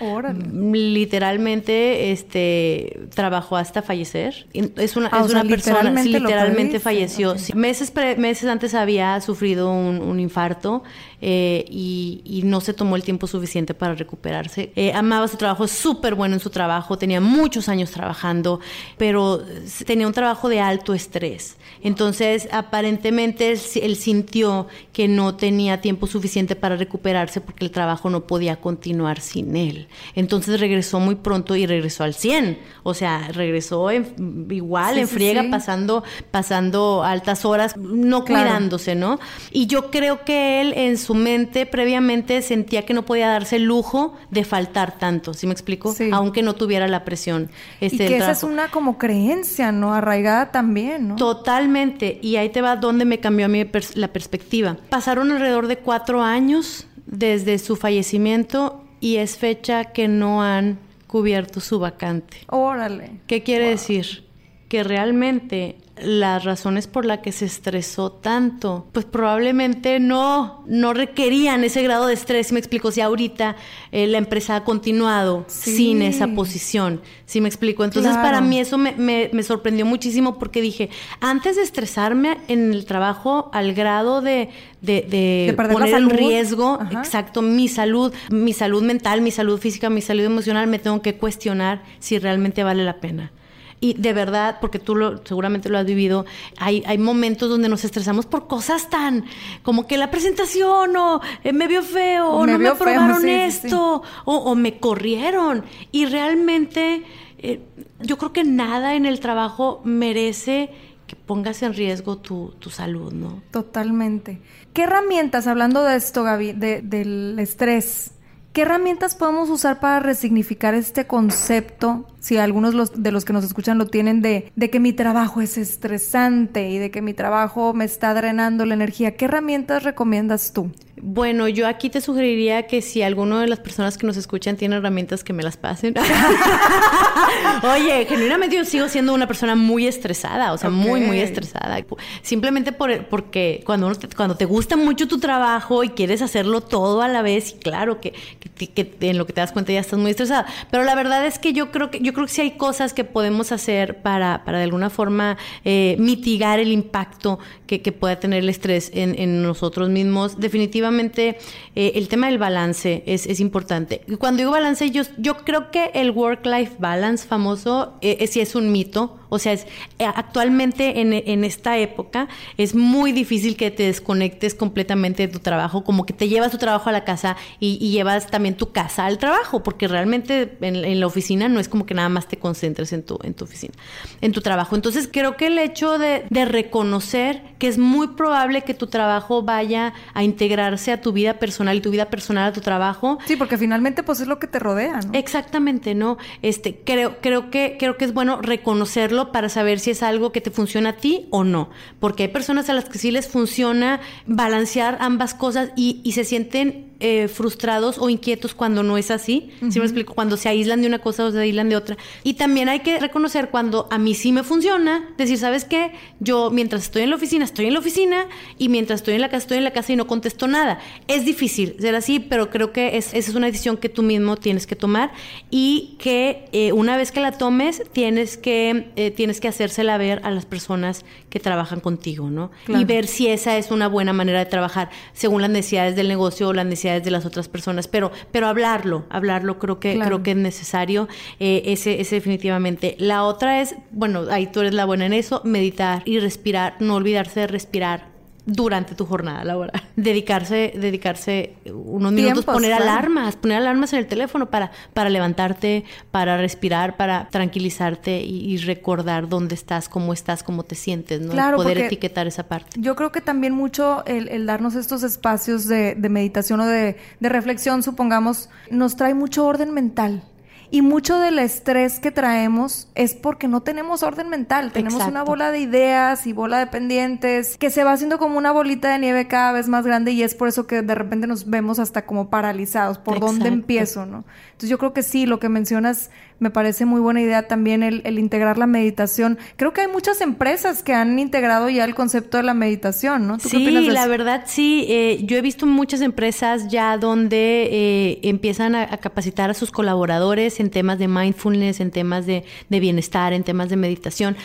literalmente 0.52 2.12
este 2.12 3.00
trabajó 3.14 3.56
hasta 3.56 3.82
fallecer. 3.82 4.46
Es 4.52 4.96
una, 4.96 5.08
ah, 5.10 5.22
es 5.24 5.32
una 5.32 5.42
persona, 5.44 5.82
literalmente, 5.82 6.20
literalmente 6.20 6.80
falleció. 6.80 7.34
Meses, 7.54 7.92
meses 8.18 8.48
antes 8.48 8.74
había 8.74 9.20
sufrido 9.20 9.72
un, 9.72 10.20
infarto 10.20 10.84
eh, 11.20 11.64
y, 11.68 12.42
no 12.44 12.60
se 12.60 12.72
tomó 12.72 12.96
el 12.96 13.02
tiempo 13.02 13.26
suficiente 13.26 13.74
para 13.74 13.94
recuperarse. 13.94 14.72
Eh, 14.76 14.92
amaba 14.92 15.26
su 15.28 15.36
trabajo, 15.36 15.66
súper 15.66 16.14
bueno 16.14 16.34
en 16.34 16.40
su 16.40 16.50
trabajo, 16.50 16.96
tenía 16.96 17.20
muchos 17.20 17.68
años 17.68 17.90
trabajando, 17.90 18.60
pero 18.96 19.42
tenía 19.84 20.06
un 20.06 20.12
trabajo 20.12 20.48
de 20.48 20.60
alto 20.60 20.94
estrés. 20.94 21.56
Entonces, 21.82 22.48
aparentemente 22.52 23.50
él 23.50 23.96
sintió 23.96 24.68
que 24.92 25.08
no 25.08 25.34
tenía 25.34 25.80
tiempo 25.80 26.06
suficiente 26.06 26.56
para 26.56 26.76
recuperarse 26.76 27.40
porque 27.40 27.64
el 27.64 27.70
trabajo 27.70 28.08
no 28.08 28.26
podía 28.26 28.56
continuar 28.56 29.20
sin 29.20 29.56
él. 29.56 29.88
Entonces 30.14 30.60
regresó 30.60 31.00
muy 31.00 31.16
pronto 31.16 31.56
y 31.56 31.66
regresó 31.66 32.04
al 32.04 32.14
100. 32.14 32.58
O 32.82 32.94
sea, 32.94 33.28
regresó 33.32 33.90
igual, 33.92 34.98
en 34.98 35.08
friega, 35.08 35.44
pasando 35.50 36.04
pasando 36.30 37.02
altas 37.04 37.44
horas, 37.44 37.76
no 37.76 38.24
cuidándose, 38.24 38.94
¿no? 38.94 39.18
Y 39.50 39.66
yo 39.66 39.90
creo 39.90 40.24
que 40.24 40.60
él 40.60 40.72
en 40.76 40.96
su 40.98 41.07
mente 41.14 41.66
previamente 41.66 42.42
sentía 42.42 42.84
que 42.84 42.94
no 42.94 43.04
podía 43.04 43.28
darse 43.28 43.56
el 43.56 43.64
lujo 43.64 44.16
de 44.30 44.44
faltar 44.44 44.98
tanto, 44.98 45.34
¿sí 45.34 45.46
me 45.46 45.52
explico? 45.52 45.94
Aunque 46.12 46.42
no 46.42 46.54
tuviera 46.54 46.88
la 46.88 47.04
presión. 47.04 47.50
Este, 47.80 48.04
y 48.04 48.08
que 48.08 48.16
esa 48.16 48.32
es 48.32 48.42
una 48.42 48.68
como 48.68 48.98
creencia, 48.98 49.72
¿no? 49.72 49.94
Arraigada 49.94 50.50
también, 50.50 51.08
¿no? 51.08 51.16
Totalmente. 51.16 52.18
Y 52.22 52.36
ahí 52.36 52.50
te 52.50 52.60
va 52.60 52.76
donde 52.76 53.04
me 53.04 53.20
cambió 53.20 53.46
a 53.46 53.48
mí 53.48 53.64
la 53.94 54.08
perspectiva. 54.08 54.76
Pasaron 54.90 55.30
alrededor 55.32 55.66
de 55.66 55.78
cuatro 55.78 56.22
años 56.22 56.86
desde 57.06 57.58
su 57.58 57.76
fallecimiento 57.76 58.84
y 59.00 59.16
es 59.16 59.36
fecha 59.36 59.86
que 59.86 60.08
no 60.08 60.42
han 60.42 60.78
cubierto 61.06 61.60
su 61.60 61.78
vacante. 61.78 62.38
Órale. 62.48 63.20
¿Qué 63.26 63.42
quiere 63.42 63.70
decir? 63.70 64.24
Que 64.68 64.84
realmente 64.84 65.78
las 66.02 66.44
razones 66.44 66.86
por 66.86 67.04
las 67.04 67.18
que 67.18 67.32
se 67.32 67.44
estresó 67.44 68.12
tanto, 68.12 68.86
pues 68.92 69.04
probablemente 69.04 70.00
no, 70.00 70.64
no 70.66 70.92
requerían 70.92 71.64
ese 71.64 71.82
grado 71.82 72.06
de 72.06 72.14
estrés. 72.14 72.52
Me 72.52 72.58
explico, 72.58 72.90
si 72.90 73.00
ahorita 73.00 73.56
eh, 73.92 74.06
la 74.06 74.18
empresa 74.18 74.56
ha 74.56 74.64
continuado 74.64 75.44
sin 75.48 76.02
esa 76.02 76.28
posición, 76.28 77.00
¿sí 77.26 77.40
me 77.40 77.48
explico? 77.48 77.84
Entonces 77.84 78.12
para 78.16 78.40
mí 78.40 78.60
eso 78.60 78.78
me, 78.78 78.94
me, 78.96 79.42
sorprendió 79.42 79.86
muchísimo 79.86 80.38
porque 80.38 80.60
dije, 80.60 80.90
antes 81.20 81.56
de 81.56 81.62
estresarme 81.62 82.38
en 82.48 82.72
el 82.72 82.84
trabajo 82.84 83.50
al 83.52 83.74
grado 83.74 84.20
de, 84.20 84.50
de, 84.82 85.54
poner 85.56 85.94
en 85.94 86.10
riesgo, 86.10 86.78
exacto, 86.90 87.42
mi 87.42 87.68
salud, 87.68 88.12
mi 88.30 88.52
salud 88.52 88.82
mental, 88.82 89.20
mi 89.20 89.30
salud 89.30 89.58
física, 89.58 89.90
mi 89.90 90.02
salud 90.02 90.24
emocional, 90.24 90.66
me 90.66 90.78
tengo 90.78 91.02
que 91.02 91.16
cuestionar 91.16 91.82
si 91.98 92.18
realmente 92.18 92.62
vale 92.62 92.84
la 92.84 93.00
pena. 93.00 93.32
Y 93.80 93.94
de 93.94 94.12
verdad, 94.12 94.58
porque 94.60 94.78
tú 94.78 94.96
lo, 94.96 95.24
seguramente 95.24 95.68
lo 95.68 95.78
has 95.78 95.86
vivido, 95.86 96.26
hay, 96.56 96.82
hay 96.86 96.98
momentos 96.98 97.48
donde 97.48 97.68
nos 97.68 97.84
estresamos 97.84 98.26
por 98.26 98.48
cosas 98.48 98.90
tan 98.90 99.24
como 99.62 99.86
que 99.86 99.96
la 99.96 100.10
presentación 100.10 100.96
o 100.96 101.20
eh, 101.44 101.52
me 101.52 101.68
vio 101.68 101.82
feo 101.82 102.28
o, 102.28 102.46
no 102.46 102.58
me 102.58 102.68
aprobaron 102.68 103.28
esto 103.28 104.02
O, 104.24 104.54
me 104.54 104.78
corrieron. 104.78 105.64
Y 105.92 106.06
realmente 106.06 107.04
eh, 107.38 107.60
yo 108.00 108.18
creo 108.18 108.32
que 108.32 108.44
nada 108.44 108.94
en 108.94 109.06
el 109.06 109.20
trabajo 109.20 109.80
merece 109.84 110.70
que 111.06 111.16
pongas 111.16 111.62
en 111.62 111.72
riesgo 111.72 112.18
tu, 112.18 112.54
tu, 112.58 112.68
salud, 112.68 113.12
¿no? 113.12 113.42
Totalmente. 113.50 114.40
¿Qué 114.74 114.82
herramientas, 114.82 115.46
hablando 115.46 115.82
de 115.82 115.96
esto, 115.96 116.22
Gaby, 116.22 116.52
de, 116.52 116.82
del 116.82 117.38
estrés, 117.38 118.12
¿Qué 118.58 118.62
herramientas 118.62 119.14
podemos 119.14 119.50
usar 119.50 119.78
para 119.78 120.00
resignificar 120.00 120.74
este 120.74 121.06
concepto? 121.06 122.06
Si 122.28 122.36
algunos 122.36 122.92
de 122.92 123.10
los 123.10 123.24
que 123.24 123.32
nos 123.32 123.42
escuchan 123.42 123.78
lo 123.78 123.86
tienen 123.86 124.20
de, 124.20 124.52
de 124.54 124.68
que 124.68 124.80
mi 124.80 124.92
trabajo 124.92 125.40
es 125.40 125.56
estresante 125.56 126.68
y 126.68 126.76
de 126.76 126.90
que 126.90 127.00
mi 127.00 127.14
trabajo 127.14 127.72
me 127.72 127.86
está 127.86 128.12
drenando 128.12 128.66
la 128.66 128.74
energía, 128.74 129.16
¿qué 129.16 129.24
herramientas 129.24 129.82
recomiendas 129.82 130.52
tú? 130.52 130.70
Bueno, 131.02 131.48
yo 131.48 131.66
aquí 131.66 131.90
te 131.90 132.00
sugeriría 132.00 132.66
que 132.66 132.82
si 132.82 133.02
alguno 133.02 133.38
de 133.38 133.46
las 133.46 133.60
personas 133.60 133.98
que 133.98 134.06
nos 134.06 134.16
escuchan 134.16 134.56
tiene 134.56 134.76
herramientas 134.76 135.24
que 135.24 135.32
me 135.32 135.42
las 135.42 135.56
pasen. 135.56 135.94
Oye, 137.62 138.06
genuinamente 138.06 138.56
yo 138.56 138.64
sigo 138.64 138.88
siendo 138.88 139.14
una 139.14 139.26
persona 139.26 139.54
muy 139.54 139.86
estresada, 139.86 140.52
o 140.52 140.58
sea, 140.58 140.70
muy, 140.70 141.00
muy 141.00 141.20
estresada. 141.20 141.78
Simplemente 142.22 142.72
por, 142.72 143.06
porque 143.06 143.62
cuando, 143.64 143.94
te, 143.94 144.08
cuando 144.08 144.36
te 144.36 144.44
gusta 144.44 144.76
mucho 144.76 145.08
tu 145.08 145.18
trabajo 145.18 145.84
y 145.84 145.90
quieres 145.90 146.22
hacerlo 146.22 146.60
todo 146.60 147.02
a 147.02 147.08
la 147.08 147.22
vez, 147.22 147.52
y 147.52 147.54
claro 147.54 148.00
que, 148.00 148.14
que, 148.56 148.96
en 149.00 149.18
lo 149.18 149.26
que 149.26 149.32
te 149.32 149.40
das 149.40 149.52
cuenta 149.52 149.72
ya 149.72 149.80
estás 149.80 149.98
muy 149.98 150.10
estresada. 150.10 150.46
Pero 150.70 150.84
la 150.84 150.94
verdad 150.94 151.26
es 151.26 151.38
que 151.38 151.52
yo 151.52 151.70
creo 151.70 151.90
que, 151.90 152.00
yo 152.00 152.12
creo 152.18 152.34
que 152.34 152.42
hay 152.42 152.56
cosas 152.56 152.92
que 152.92 153.04
podemos 153.04 153.52
hacer 153.52 154.02
para, 154.02 154.42
para 154.44 154.58
de 154.58 154.64
alguna 154.64 154.90
forma 154.90 155.38
eh, 155.64 155.94
mitigar 156.00 156.58
el 156.58 156.72
impacto 156.72 157.38
que, 157.68 157.92
pueda 157.92 158.18
tener 158.18 158.40
el 158.40 158.48
estrés 158.48 158.90
en, 158.94 159.42
nosotros 159.42 159.90
mismos. 159.90 160.40
Definitivamente 160.40 161.38
eh, 161.76 161.92
el 161.94 162.08
tema 162.08 162.28
del 162.28 162.38
balance 162.38 163.02
es, 163.06 163.26
es, 163.26 163.40
importante. 163.40 164.00
Cuando 164.18 164.38
digo 164.38 164.50
balance, 164.50 164.90
yo, 164.90 165.04
creo 165.44 165.70
que 165.70 165.90
el 165.94 166.10
work-life 166.10 166.76
balance 166.78 167.26
famoso 167.26 167.94
eh, 168.00 168.26
sí 168.26 168.40
es 168.40 168.54
un 168.54 168.72
mito. 168.72 169.18
O 169.28 169.38
sea, 169.38 169.52
es, 169.52 169.66
eh, 169.98 170.06
actualmente 170.06 171.00
en, 171.00 171.44
esta 171.44 171.78
época 171.78 172.28
es 172.56 172.74
muy 172.74 173.12
difícil 173.12 173.56
que 173.56 173.70
te 173.70 173.84
desconectes 173.84 174.54
completamente 174.54 175.26
de 175.26 175.32
tu 175.32 175.38
trabajo, 175.40 175.84
como 175.84 176.06
que 176.06 176.12
te 176.12 176.28
llevas 176.28 176.50
tu 176.50 176.58
trabajo 176.58 176.88
a 176.88 176.92
la 176.92 177.04
casa 177.04 177.36
y, 177.60 177.88
llevas 177.88 178.28
también 178.28 178.56
tu 178.56 178.72
casa 178.72 179.06
al 179.06 179.18
trabajo, 179.18 179.62
porque 179.62 179.88
realmente 179.88 180.56
en, 180.60 181.00
la 181.00 181.06
oficina 181.06 181.48
no 181.48 181.60
es 181.60 181.68
como 181.68 181.84
que 181.86 181.94
nada 181.94 182.08
más 182.08 182.26
te 182.28 182.38
concentres 182.38 182.92
en 182.92 183.02
tu, 183.02 183.18
en 183.22 183.34
tu 183.34 183.44
oficina, 183.44 183.74
en 184.20 184.32
tu 184.32 184.40
trabajo. 184.40 184.76
Entonces 184.76 185.08
creo 185.12 185.36
que 185.36 185.48
el 185.48 185.58
hecho 185.58 185.98
de 185.98 186.44
reconocer 186.44 187.42
que 187.58 187.68
es 187.68 187.78
muy 187.78 188.08
probable 188.08 188.62
que 188.62 188.74
tu 188.74 188.86
trabajo 188.86 189.42
vaya 189.42 189.92
a 190.14 190.22
integrarse 190.22 190.92
a 190.92 191.00
tu 191.00 191.12
vida 191.12 191.34
personal 191.34 191.76
y 191.76 191.80
tu 191.80 191.90
vida 191.90 192.06
personal 192.06 192.48
a 192.48 192.52
tu 192.52 192.60
trabajo. 192.60 193.18
Sí, 193.26 193.36
porque 193.36 193.58
finalmente 193.58 194.02
pues 194.02 194.20
es 194.20 194.28
lo 194.28 194.38
que 194.38 194.46
te 194.46 194.58
rodea, 194.58 195.00
¿no? 195.00 195.12
Exactamente, 195.12 195.94
¿no? 195.94 196.18
Este, 196.42 196.80
creo, 196.84 197.18
creo 197.20 197.50
que, 197.50 197.76
creo 197.78 197.96
que 197.96 198.04
es 198.04 198.14
bueno 198.14 198.40
reconocerlo 198.40 199.32
para 199.32 199.48
saber 199.48 199.80
si 199.80 199.90
es 199.90 200.02
algo 200.02 200.32
que 200.32 200.40
te 200.40 200.50
funciona 200.50 200.90
a 200.90 200.96
ti 200.96 201.26
o 201.30 201.44
no. 201.44 201.70
Porque 202.00 202.24
hay 202.24 202.28
personas 202.28 202.68
a 202.70 202.74
las 202.74 202.86
que 202.86 202.98
sí 202.98 203.10
les 203.10 203.28
funciona 203.28 204.00
balancear 204.26 204.98
ambas 205.00 205.34
cosas 205.34 205.70
y, 205.76 206.00
y 206.04 206.12
se 206.12 206.24
sienten 206.24 206.88
eh, 207.00 207.28
frustrados 207.28 207.98
o 207.98 208.10
inquietos 208.10 208.54
cuando 208.54 208.82
no 208.82 208.98
es 208.98 209.10
así. 209.10 209.50
si 209.70 209.78
me 209.78 209.84
explico? 209.84 210.14
Cuando 210.14 210.36
se 210.36 210.48
aíslan 210.48 210.80
de 210.80 210.88
una 210.88 210.98
cosa 210.98 211.26
o 211.26 211.30
se 211.30 211.38
aíslan 211.38 211.68
de 211.68 211.76
otra. 211.76 211.96
Y 212.24 212.34
también 212.34 212.68
hay 212.68 212.80
que 212.80 212.98
reconocer 212.98 213.50
cuando 213.50 213.86
a 213.90 213.98
mí 213.98 214.14
sí 214.14 214.32
me 214.32 214.42
funciona, 214.42 215.08
decir, 215.16 215.38
¿sabes 215.38 215.64
qué? 215.64 215.92
Yo 216.18 216.50
mientras 216.50 216.82
estoy 216.82 217.02
en 217.02 217.10
la 217.10 217.16
oficina, 217.16 217.44
estoy 217.44 217.66
en 217.66 217.74
la 217.74 217.78
oficina 217.78 218.26
y 218.58 218.68
mientras 218.68 219.00
estoy 219.00 219.14
en 219.14 219.20
la 219.20 219.28
casa, 219.28 219.38
estoy 219.38 219.58
en 219.58 219.64
la 219.64 219.72
casa 219.72 219.92
y 219.92 219.96
no 219.96 220.06
contesto 220.08 220.48
nada. 220.48 220.80
Es 221.06 221.24
difícil 221.24 221.76
ser 221.78 221.94
así, 221.94 222.18
pero 222.18 222.50
creo 222.50 222.72
que 222.72 222.96
es, 222.96 223.14
esa 223.14 223.30
es 223.30 223.34
una 223.36 223.46
decisión 223.46 223.76
que 223.76 223.88
tú 223.88 224.02
mismo 224.02 224.36
tienes 224.36 224.66
que 224.66 224.74
tomar 224.74 225.12
y 225.50 225.96
que 226.00 226.48
eh, 226.52 226.72
una 226.72 226.96
vez 226.96 227.12
que 227.12 227.20
la 227.20 227.30
tomes, 227.30 227.82
tienes 227.92 228.36
que, 228.36 228.90
eh, 228.96 229.12
tienes 229.12 229.40
que 229.40 229.46
hacérsela 229.46 229.98
ver 229.98 230.20
a 230.24 230.32
las 230.32 230.46
personas 230.46 231.04
que 231.30 231.38
trabajan 231.38 231.78
contigo, 231.78 232.30
¿no? 232.30 232.50
Y 232.66 232.84
ver 232.84 233.06
si 233.06 233.28
esa 233.28 233.56
es 233.56 233.70
una 233.70 233.86
buena 233.86 234.12
manera 234.12 234.40
de 234.40 234.46
trabajar 234.46 234.90
según 235.12 235.42
las 235.42 235.50
necesidades 235.50 235.94
del 235.94 236.08
negocio 236.08 236.48
o 236.48 236.52
las 236.52 236.66
necesidades 236.66 236.87
de 236.88 237.10
las 237.10 237.24
otras 237.26 237.48
personas, 237.48 237.88
pero, 237.88 238.10
pero 238.32 238.46
hablarlo, 238.46 239.04
hablarlo 239.10 239.58
creo 239.58 239.80
que, 239.80 239.98
creo 239.98 240.22
que 240.22 240.32
es 240.32 240.36
necesario, 240.36 241.08
eh, 241.40 241.62
ese, 241.66 242.00
ese 242.00 242.16
definitivamente. 242.16 242.96
La 242.98 243.24
otra 243.24 243.60
es, 243.60 243.76
bueno, 243.90 244.24
ahí 244.30 244.46
tú 244.46 244.60
eres 244.60 244.74
la 244.74 244.84
buena 244.84 245.06
en 245.06 245.12
eso, 245.12 245.40
meditar 245.44 246.02
y 246.04 246.18
respirar, 246.18 246.76
no 246.80 246.96
olvidarse 246.96 247.40
de 247.40 247.46
respirar 247.46 248.17
durante 248.48 248.94
tu 248.94 249.04
jornada 249.04 249.44
laboral. 249.44 249.82
Dedicarse, 249.96 250.72
dedicarse 250.74 251.54
unos 251.66 252.12
minutos, 252.12 252.46
poner 252.46 252.72
alarmas, 252.72 253.36
poner 253.36 253.58
alarmas 253.58 253.92
en 253.92 253.98
el 253.98 254.06
teléfono 254.06 254.48
para, 254.48 254.72
para 254.94 255.10
levantarte, 255.10 255.84
para 256.10 256.38
respirar, 256.38 256.96
para 256.96 257.28
tranquilizarte 257.28 258.20
y, 258.22 258.56
recordar 258.58 259.28
dónde 259.28 259.54
estás, 259.54 259.88
cómo 259.88 260.12
estás, 260.12 260.42
cómo 260.42 260.64
te 260.64 260.74
sientes, 260.74 261.20
¿no? 261.20 261.32
Claro, 261.32 261.58
Poder 261.58 261.78
etiquetar 261.78 262.26
esa 262.26 262.48
parte. 262.48 262.80
Yo 262.80 262.96
creo 262.96 263.12
que 263.12 263.20
también 263.20 263.54
mucho 263.54 264.04
el, 264.06 264.46
darnos 264.46 264.74
estos 264.74 265.02
espacios 265.02 265.68
de, 265.68 265.94
de 265.94 266.08
meditación 266.08 266.60
o 266.60 266.66
de, 266.66 266.96
de 267.20 267.28
reflexión, 267.28 267.82
supongamos, 267.82 268.48
nos 268.70 268.96
trae 268.96 269.14
mucho 269.14 269.46
orden 269.46 269.72
mental. 269.72 270.22
Y 270.70 270.82
mucho 270.82 271.18
del 271.18 271.38
estrés 271.38 271.98
que 271.98 272.10
traemos 272.10 272.88
es 272.94 273.14
porque 273.14 273.48
no 273.48 273.62
tenemos 273.62 274.02
orden 274.02 274.28
mental. 274.28 274.70
Tenemos 274.72 275.06
una 275.06 275.22
bola 275.22 275.50
de 275.50 275.60
ideas 275.60 276.26
y 276.26 276.32
bola 276.32 276.58
de 276.58 276.66
pendientes 276.66 277.56
que 277.56 277.70
se 277.70 277.84
va 277.84 277.92
haciendo 277.92 278.18
como 278.18 278.36
una 278.36 278.52
bolita 278.52 278.92
de 278.92 278.98
nieve 278.98 279.28
cada 279.28 279.52
vez 279.52 279.68
más 279.68 279.86
grande 279.86 280.12
y 280.12 280.22
es 280.22 280.34
por 280.34 280.48
eso 280.48 280.66
que 280.66 280.82
de 280.82 280.94
repente 280.94 281.26
nos 281.26 281.48
vemos 281.48 281.78
hasta 281.78 282.04
como 282.04 282.28
paralizados. 282.28 282.98
¿Por 282.98 283.18
dónde 283.18 283.48
empiezo, 283.48 284.04
no? 284.04 284.24
Entonces 284.48 284.68
yo 284.68 284.78
creo 284.78 284.92
que 284.92 285.02
sí, 285.02 285.24
lo 285.24 285.38
que 285.38 285.48
mencionas 285.48 286.10
me 286.38 286.50
parece 286.50 286.84
muy 286.84 287.00
buena 287.00 287.20
idea 287.20 287.48
también 287.48 287.82
el, 287.82 288.18
integrar 288.18 288.58
la 288.58 288.66
meditación. 288.66 289.38
Creo 289.56 289.72
que 289.72 289.82
hay 289.82 289.88
muchas 289.88 290.20
empresas 290.20 290.82
que 290.82 290.94
han 290.94 291.18
integrado 291.18 291.68
ya 291.68 291.84
el 291.84 291.94
concepto 291.94 292.36
de 292.36 292.42
la 292.44 292.54
meditación, 292.54 293.26
¿no? 293.26 293.38
sí, 293.38 293.70
la 293.70 294.06
verdad 294.06 294.44
sí. 294.46 294.86
Eh, 294.88 295.20
yo 295.24 295.36
he 295.36 295.40
visto 295.40 295.66
muchas 295.66 296.00
empresas 296.00 296.68
ya 296.68 296.96
donde 296.96 297.68
eh, 297.70 298.20
empiezan 298.22 298.74
a, 298.74 298.96
capacitar 298.98 299.50
a 299.50 299.54
sus 299.54 299.70
colaboradores 299.70 300.60
en 300.60 300.70
temas 300.70 300.98
de 300.98 301.08
mindfulness, 301.08 301.80
en 301.80 301.90
temas 301.90 302.26
de, 302.26 302.44
de 302.68 302.80
bienestar, 302.80 303.32
en 303.32 303.44
temas 303.44 303.68
de 303.68 303.76
meditación. 303.76 304.36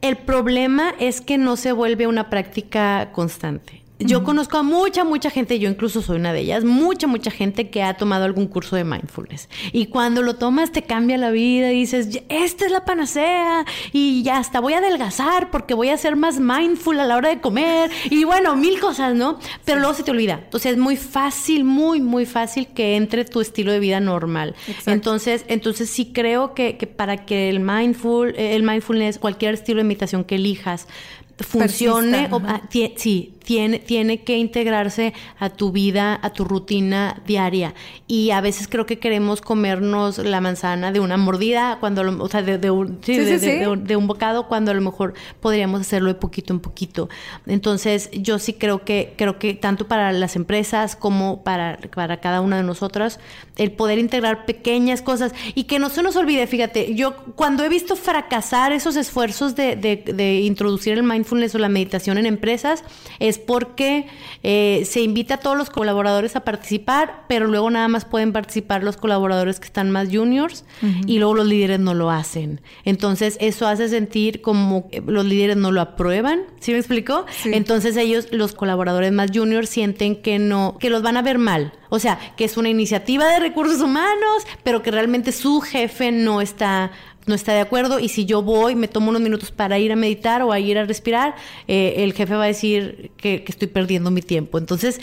El 0.00 0.16
problema 0.16 0.94
es 0.98 1.20
que 1.20 1.36
no 1.36 1.56
se 1.56 1.72
vuelve 1.72 2.06
una 2.06 2.30
práctica 2.30 3.10
constante. 3.12 3.79
Yo 4.00 4.24
conozco 4.24 4.56
a 4.56 4.62
mucha, 4.62 5.04
mucha 5.04 5.28
gente, 5.30 5.58
yo 5.58 5.68
incluso 5.68 6.00
soy 6.00 6.16
una 6.16 6.32
de 6.32 6.40
ellas, 6.40 6.64
mucha, 6.64 7.06
mucha 7.06 7.30
gente 7.30 7.68
que 7.68 7.82
ha 7.82 7.94
tomado 7.94 8.24
algún 8.24 8.46
curso 8.46 8.74
de 8.74 8.84
mindfulness. 8.84 9.48
Y 9.72 9.86
cuando 9.86 10.22
lo 10.22 10.36
tomas 10.36 10.72
te 10.72 10.82
cambia 10.82 11.18
la 11.18 11.30
vida 11.30 11.70
y 11.70 11.80
dices, 11.80 12.08
esta 12.30 12.64
es 12.64 12.72
la 12.72 12.86
panacea 12.86 13.66
y 13.92 14.22
ya 14.22 14.38
hasta 14.38 14.60
voy 14.60 14.72
a 14.72 14.78
adelgazar 14.78 15.50
porque 15.50 15.74
voy 15.74 15.90
a 15.90 15.98
ser 15.98 16.16
más 16.16 16.40
mindful 16.40 16.98
a 16.98 17.04
la 17.04 17.16
hora 17.16 17.28
de 17.28 17.40
comer 17.40 17.90
y 18.08 18.24
bueno, 18.24 18.56
mil 18.56 18.80
cosas, 18.80 19.14
¿no? 19.14 19.38
Pero 19.66 19.80
luego 19.80 19.94
se 19.94 20.02
te 20.02 20.10
olvida. 20.10 20.40
Entonces 20.44 20.72
es 20.72 20.78
muy 20.78 20.96
fácil, 20.96 21.64
muy, 21.64 22.00
muy 22.00 22.24
fácil 22.24 22.68
que 22.68 22.96
entre 22.96 23.26
tu 23.26 23.40
estilo 23.42 23.70
de 23.70 23.80
vida 23.80 24.00
normal. 24.00 24.54
Entonces, 24.86 25.44
entonces 25.48 25.90
sí 25.90 26.10
creo 26.14 26.54
que, 26.54 26.78
que 26.78 26.86
para 26.86 27.26
que 27.26 27.50
el 27.50 27.60
mindful, 27.60 28.34
el 28.36 28.62
mindfulness, 28.62 29.18
cualquier 29.18 29.54
estilo 29.54 29.78
de 29.78 29.84
meditación 29.84 30.24
que 30.24 30.36
elijas, 30.36 30.86
funcione, 31.44 32.28
o, 32.30 32.40
ah, 32.44 32.62
sí, 32.96 33.34
tiene, 33.42 33.78
tiene 33.78 34.22
que 34.22 34.36
integrarse 34.36 35.12
a 35.38 35.50
tu 35.50 35.72
vida, 35.72 36.18
a 36.22 36.30
tu 36.30 36.44
rutina 36.44 37.22
diaria. 37.26 37.74
Y 38.06 38.30
a 38.30 38.40
veces 38.40 38.68
creo 38.68 38.86
que 38.86 38.98
queremos 38.98 39.40
comernos 39.40 40.18
la 40.18 40.40
manzana 40.40 40.92
de 40.92 41.00
una 41.00 41.16
mordida, 41.16 41.78
cuando 41.80 42.02
o 42.22 42.28
sea, 42.28 42.42
de, 42.42 42.70
un, 42.70 43.00
de, 43.00 43.96
un 43.96 44.06
bocado, 44.06 44.48
cuando 44.48 44.70
a 44.70 44.74
lo 44.74 44.80
mejor 44.80 45.14
podríamos 45.40 45.80
hacerlo 45.80 46.08
de 46.08 46.14
poquito 46.14 46.52
en 46.52 46.60
poquito. 46.60 47.08
Entonces, 47.46 48.10
yo 48.12 48.38
sí 48.38 48.54
creo 48.54 48.84
que, 48.84 49.14
creo 49.16 49.38
que 49.38 49.54
tanto 49.54 49.88
para 49.88 50.12
las 50.12 50.36
empresas 50.36 50.96
como 50.96 51.42
para, 51.42 51.78
para 51.94 52.20
cada 52.20 52.40
una 52.40 52.56
de 52.56 52.62
nosotras, 52.62 53.20
el 53.56 53.72
poder 53.72 53.98
integrar 53.98 54.44
pequeñas 54.44 55.02
cosas 55.02 55.32
y 55.54 55.64
que 55.64 55.78
no 55.78 55.88
se 55.88 56.02
nos 56.02 56.16
olvide, 56.16 56.46
fíjate, 56.46 56.94
yo 56.94 57.16
cuando 57.36 57.64
he 57.64 57.68
visto 57.68 57.96
fracasar 57.96 58.72
esos 58.72 58.96
esfuerzos 58.96 59.54
de, 59.54 59.76
de 59.76 60.40
introducir 60.40 60.94
el 60.94 61.02
mindfulness 61.02 61.54
o 61.54 61.58
la 61.58 61.68
meditación 61.68 62.18
en 62.18 62.26
empresas, 62.26 62.84
es 63.18 63.29
porque 63.38 64.06
eh, 64.42 64.82
se 64.86 65.00
invita 65.00 65.34
a 65.34 65.36
todos 65.38 65.56
los 65.56 65.70
colaboradores 65.70 66.36
a 66.36 66.40
participar, 66.40 67.24
pero 67.28 67.46
luego 67.46 67.70
nada 67.70 67.88
más 67.88 68.04
pueden 68.04 68.32
participar 68.32 68.82
los 68.82 68.96
colaboradores 68.96 69.60
que 69.60 69.66
están 69.66 69.90
más 69.90 70.08
juniors 70.10 70.64
y 71.06 71.18
luego 71.18 71.34
los 71.34 71.46
líderes 71.46 71.80
no 71.80 71.94
lo 71.94 72.10
hacen. 72.10 72.60
Entonces 72.84 73.36
eso 73.40 73.66
hace 73.66 73.88
sentir 73.88 74.40
como 74.40 74.88
los 75.06 75.24
líderes 75.24 75.56
no 75.56 75.72
lo 75.72 75.80
aprueban, 75.80 76.42
¿sí 76.60 76.72
me 76.72 76.78
explico? 76.78 77.26
Entonces 77.44 77.96
ellos, 77.96 78.28
los 78.30 78.52
colaboradores 78.52 79.12
más 79.12 79.30
juniors, 79.32 79.68
sienten 79.68 80.16
que 80.22 80.38
no, 80.38 80.76
que 80.78 80.90
los 80.90 81.02
van 81.02 81.16
a 81.16 81.22
ver 81.22 81.38
mal. 81.38 81.72
O 81.90 81.98
sea, 81.98 82.18
que 82.36 82.44
es 82.44 82.56
una 82.56 82.68
iniciativa 82.68 83.26
de 83.26 83.40
recursos 83.40 83.80
humanos, 83.80 84.46
pero 84.62 84.82
que 84.82 84.92
realmente 84.92 85.32
su 85.32 85.60
jefe 85.60 86.12
no 86.12 86.40
está 86.40 86.92
no 87.26 87.34
está 87.34 87.52
de 87.52 87.60
acuerdo 87.60 88.00
y 88.00 88.08
si 88.08 88.24
yo 88.24 88.42
voy, 88.42 88.74
me 88.74 88.88
tomo 88.88 89.10
unos 89.10 89.22
minutos 89.22 89.50
para 89.50 89.78
ir 89.78 89.92
a 89.92 89.96
meditar 89.96 90.42
o 90.42 90.52
a 90.52 90.60
ir 90.60 90.78
a 90.78 90.84
respirar, 90.84 91.34
eh, 91.68 91.94
el 91.98 92.12
jefe 92.12 92.34
va 92.34 92.44
a 92.44 92.48
decir 92.48 93.12
que, 93.16 93.44
que 93.44 93.52
estoy 93.52 93.68
perdiendo 93.68 94.10
mi 94.10 94.22
tiempo. 94.22 94.58
Entonces, 94.58 95.00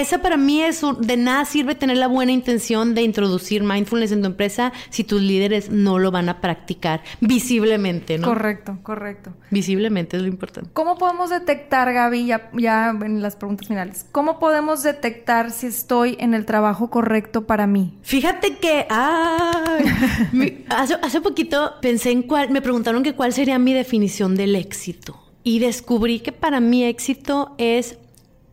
esa 0.00 0.22
para 0.22 0.36
mí 0.36 0.62
es 0.62 0.82
un, 0.82 1.00
de 1.02 1.16
nada 1.16 1.44
sirve 1.44 1.74
tener 1.74 1.98
la 1.98 2.06
buena 2.06 2.32
intención 2.32 2.94
de 2.94 3.02
introducir 3.02 3.62
mindfulness 3.62 4.12
en 4.12 4.22
tu 4.22 4.26
empresa 4.26 4.72
si 4.88 5.04
tus 5.04 5.20
líderes 5.20 5.70
no 5.70 5.98
lo 5.98 6.10
van 6.10 6.28
a 6.28 6.40
practicar 6.40 7.02
visiblemente, 7.20 8.18
¿no? 8.18 8.26
Correcto, 8.26 8.78
correcto. 8.82 9.34
Visiblemente 9.50 10.16
es 10.16 10.22
lo 10.22 10.28
importante. 10.28 10.70
¿Cómo 10.72 10.96
podemos 10.96 11.30
detectar, 11.30 11.92
Gaby, 11.92 12.26
ya, 12.26 12.50
ya 12.54 12.90
en 12.90 13.20
las 13.20 13.36
preguntas 13.36 13.68
finales, 13.68 14.06
cómo 14.12 14.38
podemos 14.38 14.82
detectar 14.82 15.50
si 15.50 15.66
estoy 15.66 16.16
en 16.18 16.32
el 16.32 16.46
trabajo 16.46 16.88
correcto 16.88 17.46
para 17.46 17.66
mí? 17.66 17.98
Fíjate 18.02 18.56
que 18.56 18.86
ay, 18.88 20.64
hace, 20.70 20.94
hace 21.02 21.20
poquito 21.20 21.72
pensé 21.82 22.10
en 22.12 22.22
cuál, 22.22 22.50
me 22.50 22.62
preguntaron 22.62 23.02
que 23.02 23.14
cuál 23.14 23.32
sería 23.32 23.58
mi 23.58 23.74
definición 23.74 24.36
del 24.36 24.56
éxito. 24.56 25.18
Y 25.44 25.58
descubrí 25.58 26.20
que 26.20 26.30
para 26.30 26.60
mí 26.60 26.84
éxito 26.84 27.54
es 27.58 27.98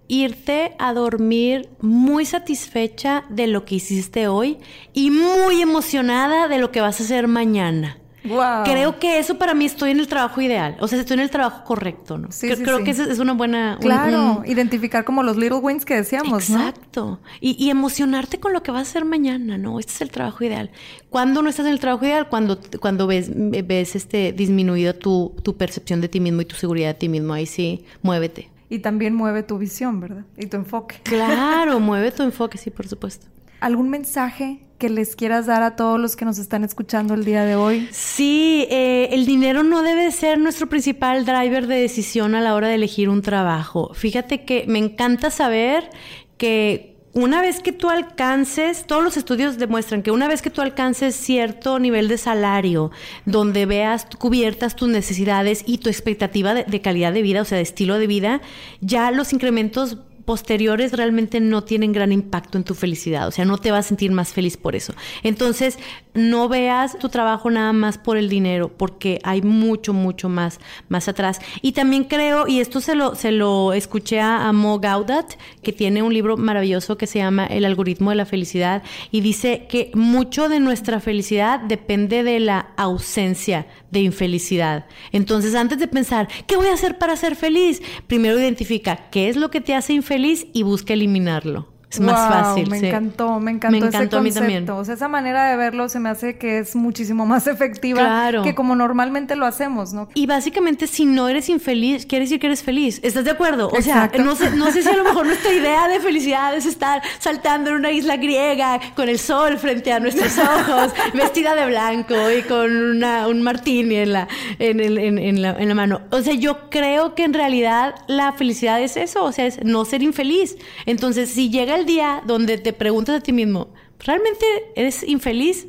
irte 0.10 0.74
a 0.80 0.94
dormir 0.94 1.70
muy 1.80 2.26
satisfecha 2.26 3.24
de 3.30 3.48
lo 3.48 3.64
que 3.64 3.76
hiciste 3.76 4.28
hoy 4.28 4.58
y 4.92 5.12
muy 5.12 5.62
emocionada 5.62 6.50
de 6.50 6.58
lo 6.58 6.72
que 6.72 6.82
vas 6.82 7.00
a 7.00 7.04
hacer 7.04 7.28
mañana. 7.30 7.96
Wow. 8.26 8.64
Creo 8.66 9.00
que 9.00 9.18
eso 9.18 9.38
para 9.38 9.54
mí 9.54 9.66
estoy 9.66 9.92
en 9.92 10.00
el 10.02 10.08
trabajo 10.10 10.42
ideal. 10.42 10.76
O 10.82 10.90
sea, 10.90 11.00
estoy 11.00 11.14
en 11.14 11.22
el 11.22 11.30
trabajo 11.30 11.64
correcto, 11.64 12.18
¿no? 12.18 12.32
Sí, 12.34 12.48
creo, 12.48 12.58
sí, 12.58 12.64
creo 12.64 12.78
sí. 12.80 12.84
que 12.84 12.92
es, 12.92 13.00
es 13.00 13.20
una 13.20 13.32
buena. 13.32 13.78
Claro, 13.80 14.40
un- 14.40 14.46
identificar 14.46 15.06
como 15.06 15.24
los 15.24 15.38
little 15.38 15.60
wins 15.60 15.86
que 15.86 15.96
decíamos, 15.96 16.50
¿no? 16.50 16.58
Exacto. 16.60 17.20
Y, 17.40 17.56
y 17.64 17.70
emocionarte 17.70 18.40
con 18.42 18.52
lo 18.52 18.62
que 18.62 18.72
vas 18.72 18.80
a 18.80 18.90
hacer 18.90 19.06
mañana, 19.06 19.58
¿no? 19.58 19.80
Este 19.80 19.94
es 19.94 20.02
el 20.02 20.12
trabajo 20.12 20.44
ideal. 20.44 20.70
¿Cuándo 21.10 21.42
no 21.42 21.50
estás 21.50 21.66
en 21.68 21.72
el 21.72 21.80
trabajo 21.80 22.04
ideal? 22.06 22.28
Cuando, 22.28 22.60
cuando 22.82 23.08
ves, 23.08 23.30
ves 23.34 23.96
este 23.96 24.34
disminuida 24.34 24.92
tu, 24.94 25.34
tu 25.42 25.56
percepción 25.56 26.02
de 26.02 26.10
ti 26.10 26.20
mismo 26.20 26.42
y 26.42 26.46
tu 26.46 26.56
seguridad 26.56 26.90
de 26.90 26.96
ti 26.96 27.08
mismo. 27.10 27.34
Ahí 27.34 27.46
sí, 27.46 27.86
muévete. 28.02 28.50
Y 28.70 28.80
también 28.80 29.16
mueve 29.16 29.44
tu 29.44 29.58
visión, 29.58 30.00
¿verdad? 30.00 30.26
Y 30.38 30.46
tu 30.46 30.58
enfoque. 30.58 30.98
Claro, 31.04 31.80
mueve 31.80 32.12
tu 32.12 32.24
enfoque, 32.24 32.58
sí, 32.58 32.70
por 32.70 32.88
supuesto. 32.88 33.28
¿Algún 33.60 33.90
mensaje 33.90 34.62
que 34.78 34.90
les 34.90 35.16
quieras 35.16 35.46
dar 35.46 35.62
a 35.64 35.76
todos 35.76 36.00
los 36.00 36.16
que 36.16 36.24
nos 36.24 36.40
están 36.40 36.64
escuchando 36.64 37.14
el 37.14 37.26
día 37.26 37.44
de 37.44 37.56
hoy? 37.56 37.90
Sí, 37.92 38.66
eh, 38.70 39.10
el 39.12 39.26
dinero 39.26 39.64
no 39.64 39.84
debe 39.84 40.10
ser 40.12 40.40
nuestro 40.40 40.70
principal 40.70 41.26
driver 41.26 41.68
de 41.68 41.76
decisión 41.76 42.36
a 42.36 42.42
la 42.42 42.56
hora 42.56 42.70
de 42.70 42.76
elegir 42.76 43.10
un 43.10 43.22
trabajo. 43.22 43.94
Fíjate 43.94 44.46
que 44.46 44.66
me 44.68 44.80
encanta 44.80 45.30
saber 45.30 45.90
que 46.38 46.89
una 47.14 47.42
vez 47.42 47.60
que 47.60 47.72
tú 47.72 47.90
alcances, 47.90 48.86
todos 48.86 49.04
los 49.04 49.18
estudios 49.18 49.58
demuestran 49.58 50.04
que 50.04 50.12
una 50.12 50.28
vez 50.28 50.42
que 50.42 50.50
tú 50.50 50.62
alcances 50.62 51.16
cierto 51.16 51.80
nivel 51.80 52.08
de 52.08 52.18
salario, 52.18 52.92
donde 53.26 53.66
veas 53.66 54.06
cubiertas 54.18 54.76
tus 54.76 54.90
necesidades 54.90 55.64
y 55.66 55.80
tu 55.80 55.90
expectativa 55.90 56.54
de, 56.54 56.82
calidad 56.82 57.12
de 57.12 57.22
vida, 57.22 57.42
o 57.42 57.46
sea, 57.46 57.58
de 57.58 57.64
estilo 57.64 57.98
de 57.98 58.08
vida, 58.08 58.42
ya 58.82 59.12
los 59.12 59.34
incrementos 59.34 59.98
posteriores 60.26 60.92
realmente 60.94 61.40
no 61.40 61.64
tienen 61.64 61.92
gran 61.92 62.12
impacto 62.12 62.60
en 62.60 62.64
tu 62.64 62.76
felicidad, 62.76 63.28
o 63.28 63.32
sea, 63.32 63.46
no 63.46 63.58
te 63.58 63.72
vas 63.72 63.86
a 63.86 63.88
sentir 63.88 64.12
más 64.12 64.32
feliz 64.32 64.58
por 64.58 64.76
eso. 64.76 64.94
Entonces, 65.24 65.80
no 66.14 66.50
veas 66.50 66.98
tu 66.98 67.10
trabajo 67.10 67.50
nada 67.50 67.74
más 67.74 67.98
por 67.98 68.18
el 68.18 68.30
dinero, 68.30 68.70
porque 68.70 69.20
hay 69.24 69.42
mucho, 69.42 69.94
mucho 69.94 70.30
más, 70.30 70.60
más 70.88 71.08
atrás. 71.08 71.40
Y 71.62 71.74
también 71.74 72.04
creo, 72.04 72.48
y 72.48 72.60
esto 72.60 72.82
se 72.82 72.96
lo, 72.96 73.16
se 73.16 73.32
lo 73.32 73.74
escuché 73.74 74.20
a 74.20 74.52
Mo 74.52 74.80
Gaudat, 74.80 75.34
que 75.62 75.72
tiene 75.72 76.02
un 76.02 76.14
libro 76.14 76.38
maravilloso 76.38 76.98
que 76.98 77.08
se 77.08 77.20
llama 77.20 77.46
El 77.46 77.66
algoritmo 77.66 78.10
de 78.10 78.16
la 78.16 78.26
felicidad, 78.26 78.84
y 79.12 79.22
dice 79.22 79.68
que 79.70 79.92
mucho 79.94 80.50
de 80.50 80.60
nuestra 80.60 81.00
felicidad 81.00 81.60
depende 81.60 82.24
de 82.24 82.40
la 82.40 82.72
ausencia 82.78 83.68
de 83.92 84.02
infelicidad. 84.02 84.86
Entonces, 85.12 85.56
antes 85.56 85.80
de 85.80 85.88
pensar, 85.88 86.28
¿qué 86.48 86.56
voy 86.56 86.68
a 86.68 86.74
hacer 86.74 86.98
para 86.98 87.16
ser 87.16 87.36
feliz? 87.36 87.82
Primero 88.08 88.40
identifica 88.40 89.10
qué 89.12 89.30
es 89.30 89.36
lo 89.36 89.52
que 89.52 89.62
te 89.62 89.76
hace 89.76 89.94
infeliz 89.94 90.48
y 90.54 90.64
busca 90.64 90.94
eliminarlo. 90.94 91.79
Es 91.92 92.00
más 92.00 92.20
Wow, 92.20 92.30
fácil. 92.44 92.70
Me 92.70 92.80
sí. 92.80 92.86
encantó, 92.88 93.40
me 93.40 93.50
encantó, 93.50 93.72
Me 93.72 93.78
ese 93.80 93.88
encantó 93.88 94.18
a 94.18 94.22
mí 94.22 94.30
concepto. 94.30 94.40
también. 94.42 94.70
O 94.70 94.86
sea, 94.86 94.94
esa 94.94 95.08
manera 95.08 95.50
de 95.50 95.56
verlo 95.58 95.90
se 95.90 96.00
me 96.00 96.10
hace 96.10 96.38
que 96.38 96.60
es 96.60 96.76
muchísimo 96.76 97.26
más 97.26 97.48
efectiva 97.48 98.00
Claro. 98.02 98.44
que 98.44 98.54
como 98.54 98.76
normalmente 98.76 99.36
lo 99.36 99.48
hacemos, 99.48 99.92
¿no? 99.92 100.08
Y 100.14 100.28
básicamente, 100.28 100.86
si 100.86 101.06
no 101.06 101.28
eres 101.30 101.50
infeliz, 101.50 102.06
quiere 102.06 102.26
decir 102.26 102.40
que 102.40 102.46
eres 102.46 102.62
feliz. 102.62 103.00
¿Estás 103.04 103.26
de 103.26 103.32
acuerdo? 103.32 103.70
O 103.70 103.82
sea, 103.82 104.06
Exacto. 104.06 104.24
no 104.24 104.36
sé, 104.36 104.52
no 104.52 104.72
sé 104.72 104.84
si 104.84 104.90
a 104.90 104.96
lo 104.96 105.04
mejor 105.04 105.26
nuestra 105.26 105.52
idea 105.52 105.88
de 105.88 106.00
felicidad 106.00 106.56
es 106.56 106.68
estar 106.68 107.02
saltando 107.18 107.72
en 107.72 107.78
una 107.78 107.92
isla 107.92 108.18
griega 108.18 108.80
con 108.96 109.10
el 109.10 109.18
sol 109.18 109.58
frente 109.58 109.92
a 109.92 110.00
nuestros 110.00 110.38
ojos, 110.38 110.94
vestida 111.16 111.56
de 111.56 111.66
blanco 111.66 112.14
y 112.38 112.44
con 112.44 112.72
una, 112.72 113.28
un 113.28 113.42
martini 113.42 113.96
en 113.96 114.14
la, 114.14 114.28
en, 114.60 114.80
el- 114.80 114.98
en- 115.00 115.18
en 115.18 115.42
la, 115.42 115.56
en 115.58 115.68
la 115.70 115.74
mano. 115.76 116.02
O 116.12 116.22
sea, 116.22 116.36
yo 116.36 116.70
creo 116.70 117.16
que 117.16 117.24
en 117.24 117.34
realidad 117.34 117.96
la 118.08 118.32
felicidad 118.34 118.80
es 118.80 118.96
eso, 118.96 119.24
o 119.24 119.32
sea, 119.32 119.48
es 119.48 119.64
no 119.64 119.86
ser 119.86 120.04
infeliz. 120.04 120.56
Entonces, 120.86 121.32
si 121.32 121.50
llega 121.50 121.76
el 121.76 121.79
día 121.86 122.22
donde 122.26 122.58
te 122.58 122.74
preguntas 122.74 123.20
a 123.20 123.22
ti 123.22 123.34
mismo, 123.34 123.74
¿realmente 124.00 124.46
eres 124.76 125.04
infeliz? 125.04 125.68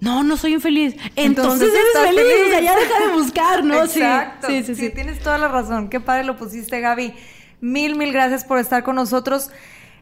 No, 0.00 0.22
no 0.22 0.36
soy 0.36 0.54
infeliz. 0.54 0.94
Entonces, 1.16 1.68
Entonces 1.68 1.74
eres 1.74 2.08
feliz. 2.08 2.20
feliz. 2.22 2.46
O 2.46 2.50
sea, 2.50 2.60
ya 2.60 2.76
deja 2.76 3.06
de 3.06 3.12
buscar, 3.14 3.64
¿no? 3.64 3.86
Sí. 3.88 4.00
Exacto. 4.00 4.46
Sí, 4.46 4.62
sí, 4.62 4.74
sí. 4.74 4.90
tienes 4.90 5.20
toda 5.20 5.38
la 5.38 5.48
razón. 5.48 5.88
Qué 5.88 6.00
padre 6.00 6.24
lo 6.24 6.36
pusiste, 6.36 6.80
Gaby. 6.80 7.14
Mil, 7.60 7.96
mil 7.96 8.12
gracias 8.12 8.44
por 8.44 8.58
estar 8.58 8.84
con 8.84 8.94
nosotros. 8.94 9.50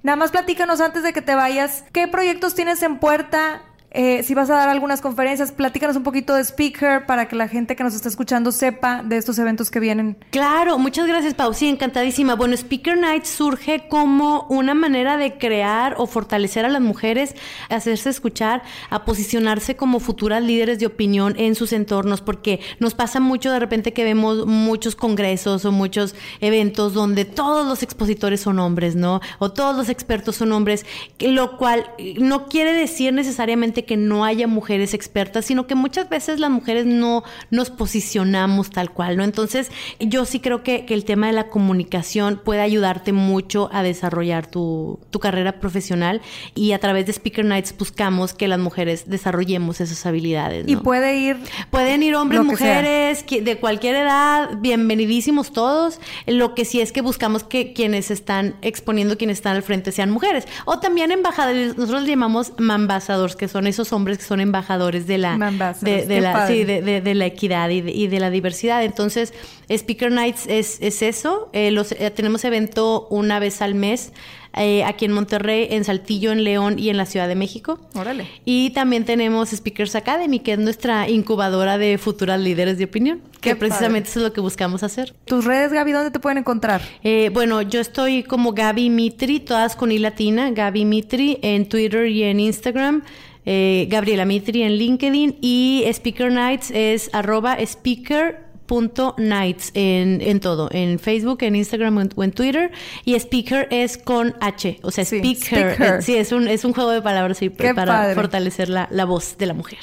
Nada 0.03 0.17
más 0.17 0.31
platícanos 0.31 0.81
antes 0.81 1.03
de 1.03 1.13
que 1.13 1.23
te 1.23 1.35
vayas. 1.35 1.85
¿Qué 1.93 2.07
proyectos 2.09 2.55
tienes 2.55 2.83
en 2.83 2.99
puerta? 2.99 3.63
Eh, 3.99 4.23
si 4.25 4.35
vas 4.35 4.51
a 4.51 4.57
dar 4.57 4.69
algunas 4.69 5.01
conferencias, 5.01 5.53
platícanos 5.53 5.97
un 5.97 6.03
poquito 6.03 6.35
de 6.35 6.45
speaker 6.45 7.07
para 7.07 7.29
que 7.29 7.35
la 7.35 7.49
gente 7.49 7.77
que 7.77 7.83
nos 7.83 7.95
está 7.95 8.11
escuchando 8.11 8.53
sepa 8.53 9.03
de 9.03 9.17
estos 9.17 9.39
eventos 9.39 9.71
que 9.71 9.81
vienen. 9.81 10.19
Claro, 10.29 10.77
muchas 10.77 11.07
gracias, 11.07 11.33
Pau. 11.33 11.55
Sí, 11.55 11.67
encantadísima. 11.67 12.35
Bueno, 12.35 12.55
Speaker 12.55 12.99
Night 12.99 13.25
surge 13.25 13.89
como 13.89 14.47
una 14.51 14.75
manera 14.75 15.17
de 15.17 15.39
crear 15.39 15.95
o 15.97 16.07
fortalecer 16.07 16.67
a 16.67 16.69
las 16.69 16.83
mujeres, 16.83 17.35
hacerse 17.71 18.11
escuchar, 18.11 18.63
a 18.91 19.07
posicionarse 19.07 19.77
como 19.77 19.99
futuras 19.99 20.43
líderes 20.43 20.79
de 20.79 20.85
opinión 20.85 21.35
en 21.39 21.55
sus 21.55 21.73
entornos, 21.73 22.21
porque 22.21 22.61
nos 22.81 22.93
pasa 22.93 23.19
mucho 23.19 23.51
de 23.51 23.61
repente 23.61 23.95
que 23.95 24.05
vemos 24.05 24.45
muchos 24.45 24.95
congresos 24.95 25.65
o 25.65 25.73
muchos 25.73 26.15
eventos 26.43 26.93
donde 26.93 27.25
todos 27.25 27.67
los 27.67 27.83
expositores 27.83 28.43
son 28.43 28.59
hombres, 28.59 28.95
¿no? 28.95 29.23
O 29.39 29.53
todos 29.53 29.75
los 29.75 29.89
expertos 29.89 30.37
son 30.37 30.53
hombres, 30.53 30.85
lo 31.19 31.57
cual 31.57 31.87
no 32.19 32.49
quiere 32.49 32.75
decir 32.75 33.15
necesariamente 33.15 33.86
que 33.87 33.97
no 33.97 34.25
haya 34.25 34.47
mujeres 34.47 34.95
expertas, 34.95 35.45
sino 35.45 35.67
que 35.67 35.75
muchas 35.75 36.09
veces 36.09 36.41
las 36.41 36.51
mujeres 36.51 36.87
no 36.87 37.25
nos 37.51 37.71
posicionamos 37.71 38.71
tal 38.71 38.91
cual, 38.91 39.17
¿no? 39.17 39.25
Entonces, 39.25 39.71
yo 40.01 40.25
sí 40.25 40.41
creo 40.41 40.63
que, 40.63 40.85
que 40.85 40.95
el 40.95 41.05
tema 41.05 41.29
de 41.29 41.33
la 41.33 41.49
comunicación 41.49 42.41
puede 42.45 42.61
ayudarte 42.61 43.13
mucho 43.13 43.71
a 43.73 43.83
desarrollar 43.83 44.47
tu, 44.47 44.99
tu 45.11 45.21
carrera 45.21 45.61
profesional 45.61 46.21
y 46.55 46.73
a 46.73 46.79
través 46.79 47.07
de 47.07 47.13
Speaker 47.13 47.45
Nights 47.45 47.75
buscamos 47.79 48.35
que 48.35 48.49
las 48.49 48.59
mujeres 48.59 49.09
desarrollemos 49.09 49.81
esas 49.81 50.05
habilidades, 50.07 50.67
¿no? 50.67 50.73
Y 50.73 50.77
puede 50.77 51.17
ir 51.17 51.37
Pueden 51.71 52.03
ir 52.03 52.15
hombres, 52.15 52.41
que 52.41 52.47
mujeres, 52.47 53.25
de 53.29 53.59
cualquier 53.59 53.97
edad, 53.97 54.59
bienvenidísimos 54.59 55.53
todos. 55.53 56.01
Lo 56.27 56.55
que 56.55 56.65
sí 56.65 56.81
es 56.81 56.93
que 56.93 57.01
buscamos 57.01 57.45
que 57.45 57.73
quienes 57.73 58.11
están 58.11 58.57
exponiendo, 58.63 59.19
quienes 59.19 59.39
están 59.39 59.57
al 59.57 59.63
frente, 59.63 59.93
sean 59.93 60.11
mujeres. 60.11 60.47
O 60.65 60.79
también 60.79 61.11
embajadores, 61.11 61.77
nosotros 61.77 62.07
llamamos 62.07 62.53
mambasadores, 62.59 63.37
que 63.37 63.49
son 63.49 63.67
esos 63.77 63.93
hombres 63.93 64.19
que 64.19 64.25
son 64.25 64.41
embajadores 64.41 65.07
de 65.07 65.19
la, 65.19 65.37
de, 65.81 66.21
la, 66.21 66.33
padre. 66.33 66.55
sí, 66.55 66.65
de, 66.65 67.15
la 67.15 67.27
equidad 67.27 67.69
y 67.71 67.81
de, 67.83 67.91
y 67.93 68.09
la 68.09 68.31
diversidad. 68.31 68.83
Entonces, 68.85 69.35
Speaker 69.69 70.11
Nights 70.11 70.47
es, 70.49 70.79
es 70.81 71.03
eso. 71.03 71.51
Eh, 71.53 71.71
los, 71.71 71.93
eh, 71.93 72.11
tenemos 72.11 72.45
evento 72.45 73.07
una 73.11 73.39
vez 73.39 73.61
al 73.63 73.75
mes. 73.75 74.13
eh, 74.57 74.85
aquí 74.85 75.05
en 75.05 75.13
Monterrey, 75.13 75.69
en 75.71 75.85
Saltillo, 75.85 76.33
en 76.33 76.43
León 76.43 76.79
y 76.79 76.89
en 76.89 76.97
la 76.97 77.05
Ciudad 77.05 77.29
de 77.29 77.35
México. 77.35 77.79
Órale. 77.95 78.27
Y 78.47 78.71
también 78.71 79.05
tenemos 79.05 79.51
Speakers 79.51 79.95
Academy, 79.95 80.41
que 80.41 80.55
es 80.55 80.59
nuestra 80.59 81.09
incubadora 81.11 81.77
de 81.77 81.99
futuras 81.99 82.41
líderes 82.41 82.79
de 82.79 82.85
opinión, 82.85 83.21
Qué 83.43 83.51
que 83.51 83.57
precisamente 83.57 84.09
eso 84.09 84.21
es 84.21 84.25
lo 84.25 84.33
que 84.33 84.41
buscamos 84.41 84.83
hacer. 84.83 85.15
tus 85.27 85.45
redes, 85.45 85.73
Gaby, 85.73 85.93
¿dónde 85.93 86.11
te 86.11 86.21
pueden 86.21 86.39
encontrar? 86.39 86.81
Eh, 87.03 87.31
bueno, 87.35 87.61
yo 87.61 87.81
estoy 87.81 88.23
como 88.23 88.53
Gaby 88.53 88.89
Mitri, 88.89 89.41
todas 89.41 89.77
con 89.77 89.93
I 89.93 89.99
latina, 89.99 90.51
Gaby 90.51 90.87
Mitri 90.87 91.39
en 91.43 91.69
Twitter 91.69 92.07
y 92.07 92.23
en 92.23 92.41
Instagram. 92.41 93.03
Eh, 93.47 93.87
Gabriela 93.89 94.27
Mitri 94.27 94.63
en 94.63 94.73
LinkedIn 94.77 95.39
y 95.41 95.85
Speaker 95.87 96.31
Nights 96.33 96.71
es 96.75 97.09
arroba 97.15 97.57
speaker.nights 97.59 99.71
en, 99.75 100.21
en 100.21 100.41
todo, 100.41 100.69
en 100.73 100.99
Facebook, 100.99 101.39
en 101.43 101.57
Instagram 101.57 101.97
o 101.97 102.01
en, 102.03 102.11
o 102.17 102.25
en 102.25 102.33
Twitter. 102.33 102.71
Y 103.05 103.15
speaker 103.15 103.69
es 103.71 103.99
con 103.99 104.35
H, 104.41 104.79
o 104.83 104.91
sea, 104.91 105.05
Sí, 105.05 105.17
speaker. 105.19 105.71
speaker. 105.73 105.95
eh, 105.99 106.03
sí, 106.03 106.17
es 106.17 106.33
un, 106.33 106.49
es 106.49 106.65
un 106.65 106.73
juego 106.73 106.91
de 106.91 107.03
palabras 107.03 107.39
sí, 107.39 107.51
para 107.51 107.75
padre. 107.75 108.15
fortalecer 108.15 108.69
la, 108.69 108.89
la 108.91 109.05
voz 109.05 109.37
de 109.39 109.47
la 109.47 109.55
mujer. 109.55 109.79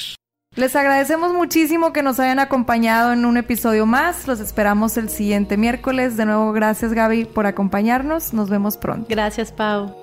Les 0.56 0.76
agradecemos 0.76 1.34
muchísimo 1.34 1.94
que 1.94 2.04
nos 2.04 2.20
hayan 2.20 2.38
acompañado 2.38 3.12
en 3.12 3.26
un 3.26 3.38
episodio 3.38 3.88
más. 3.88 4.28
Los 4.28 4.40
esperamos 4.40 4.98
el 4.98 5.10
siguiente 5.10 5.58
miércoles. 5.58 6.16
De 6.16 6.26
nuevo, 6.26 6.52
gracias 6.54 6.94
Gaby 6.94 7.26
por 7.26 7.48
acompañarnos. 7.48 8.36
Nos 8.36 8.52
vemos 8.52 8.78
pronto. 8.78 9.08
Gracias, 9.10 9.52
Pau. 9.52 10.03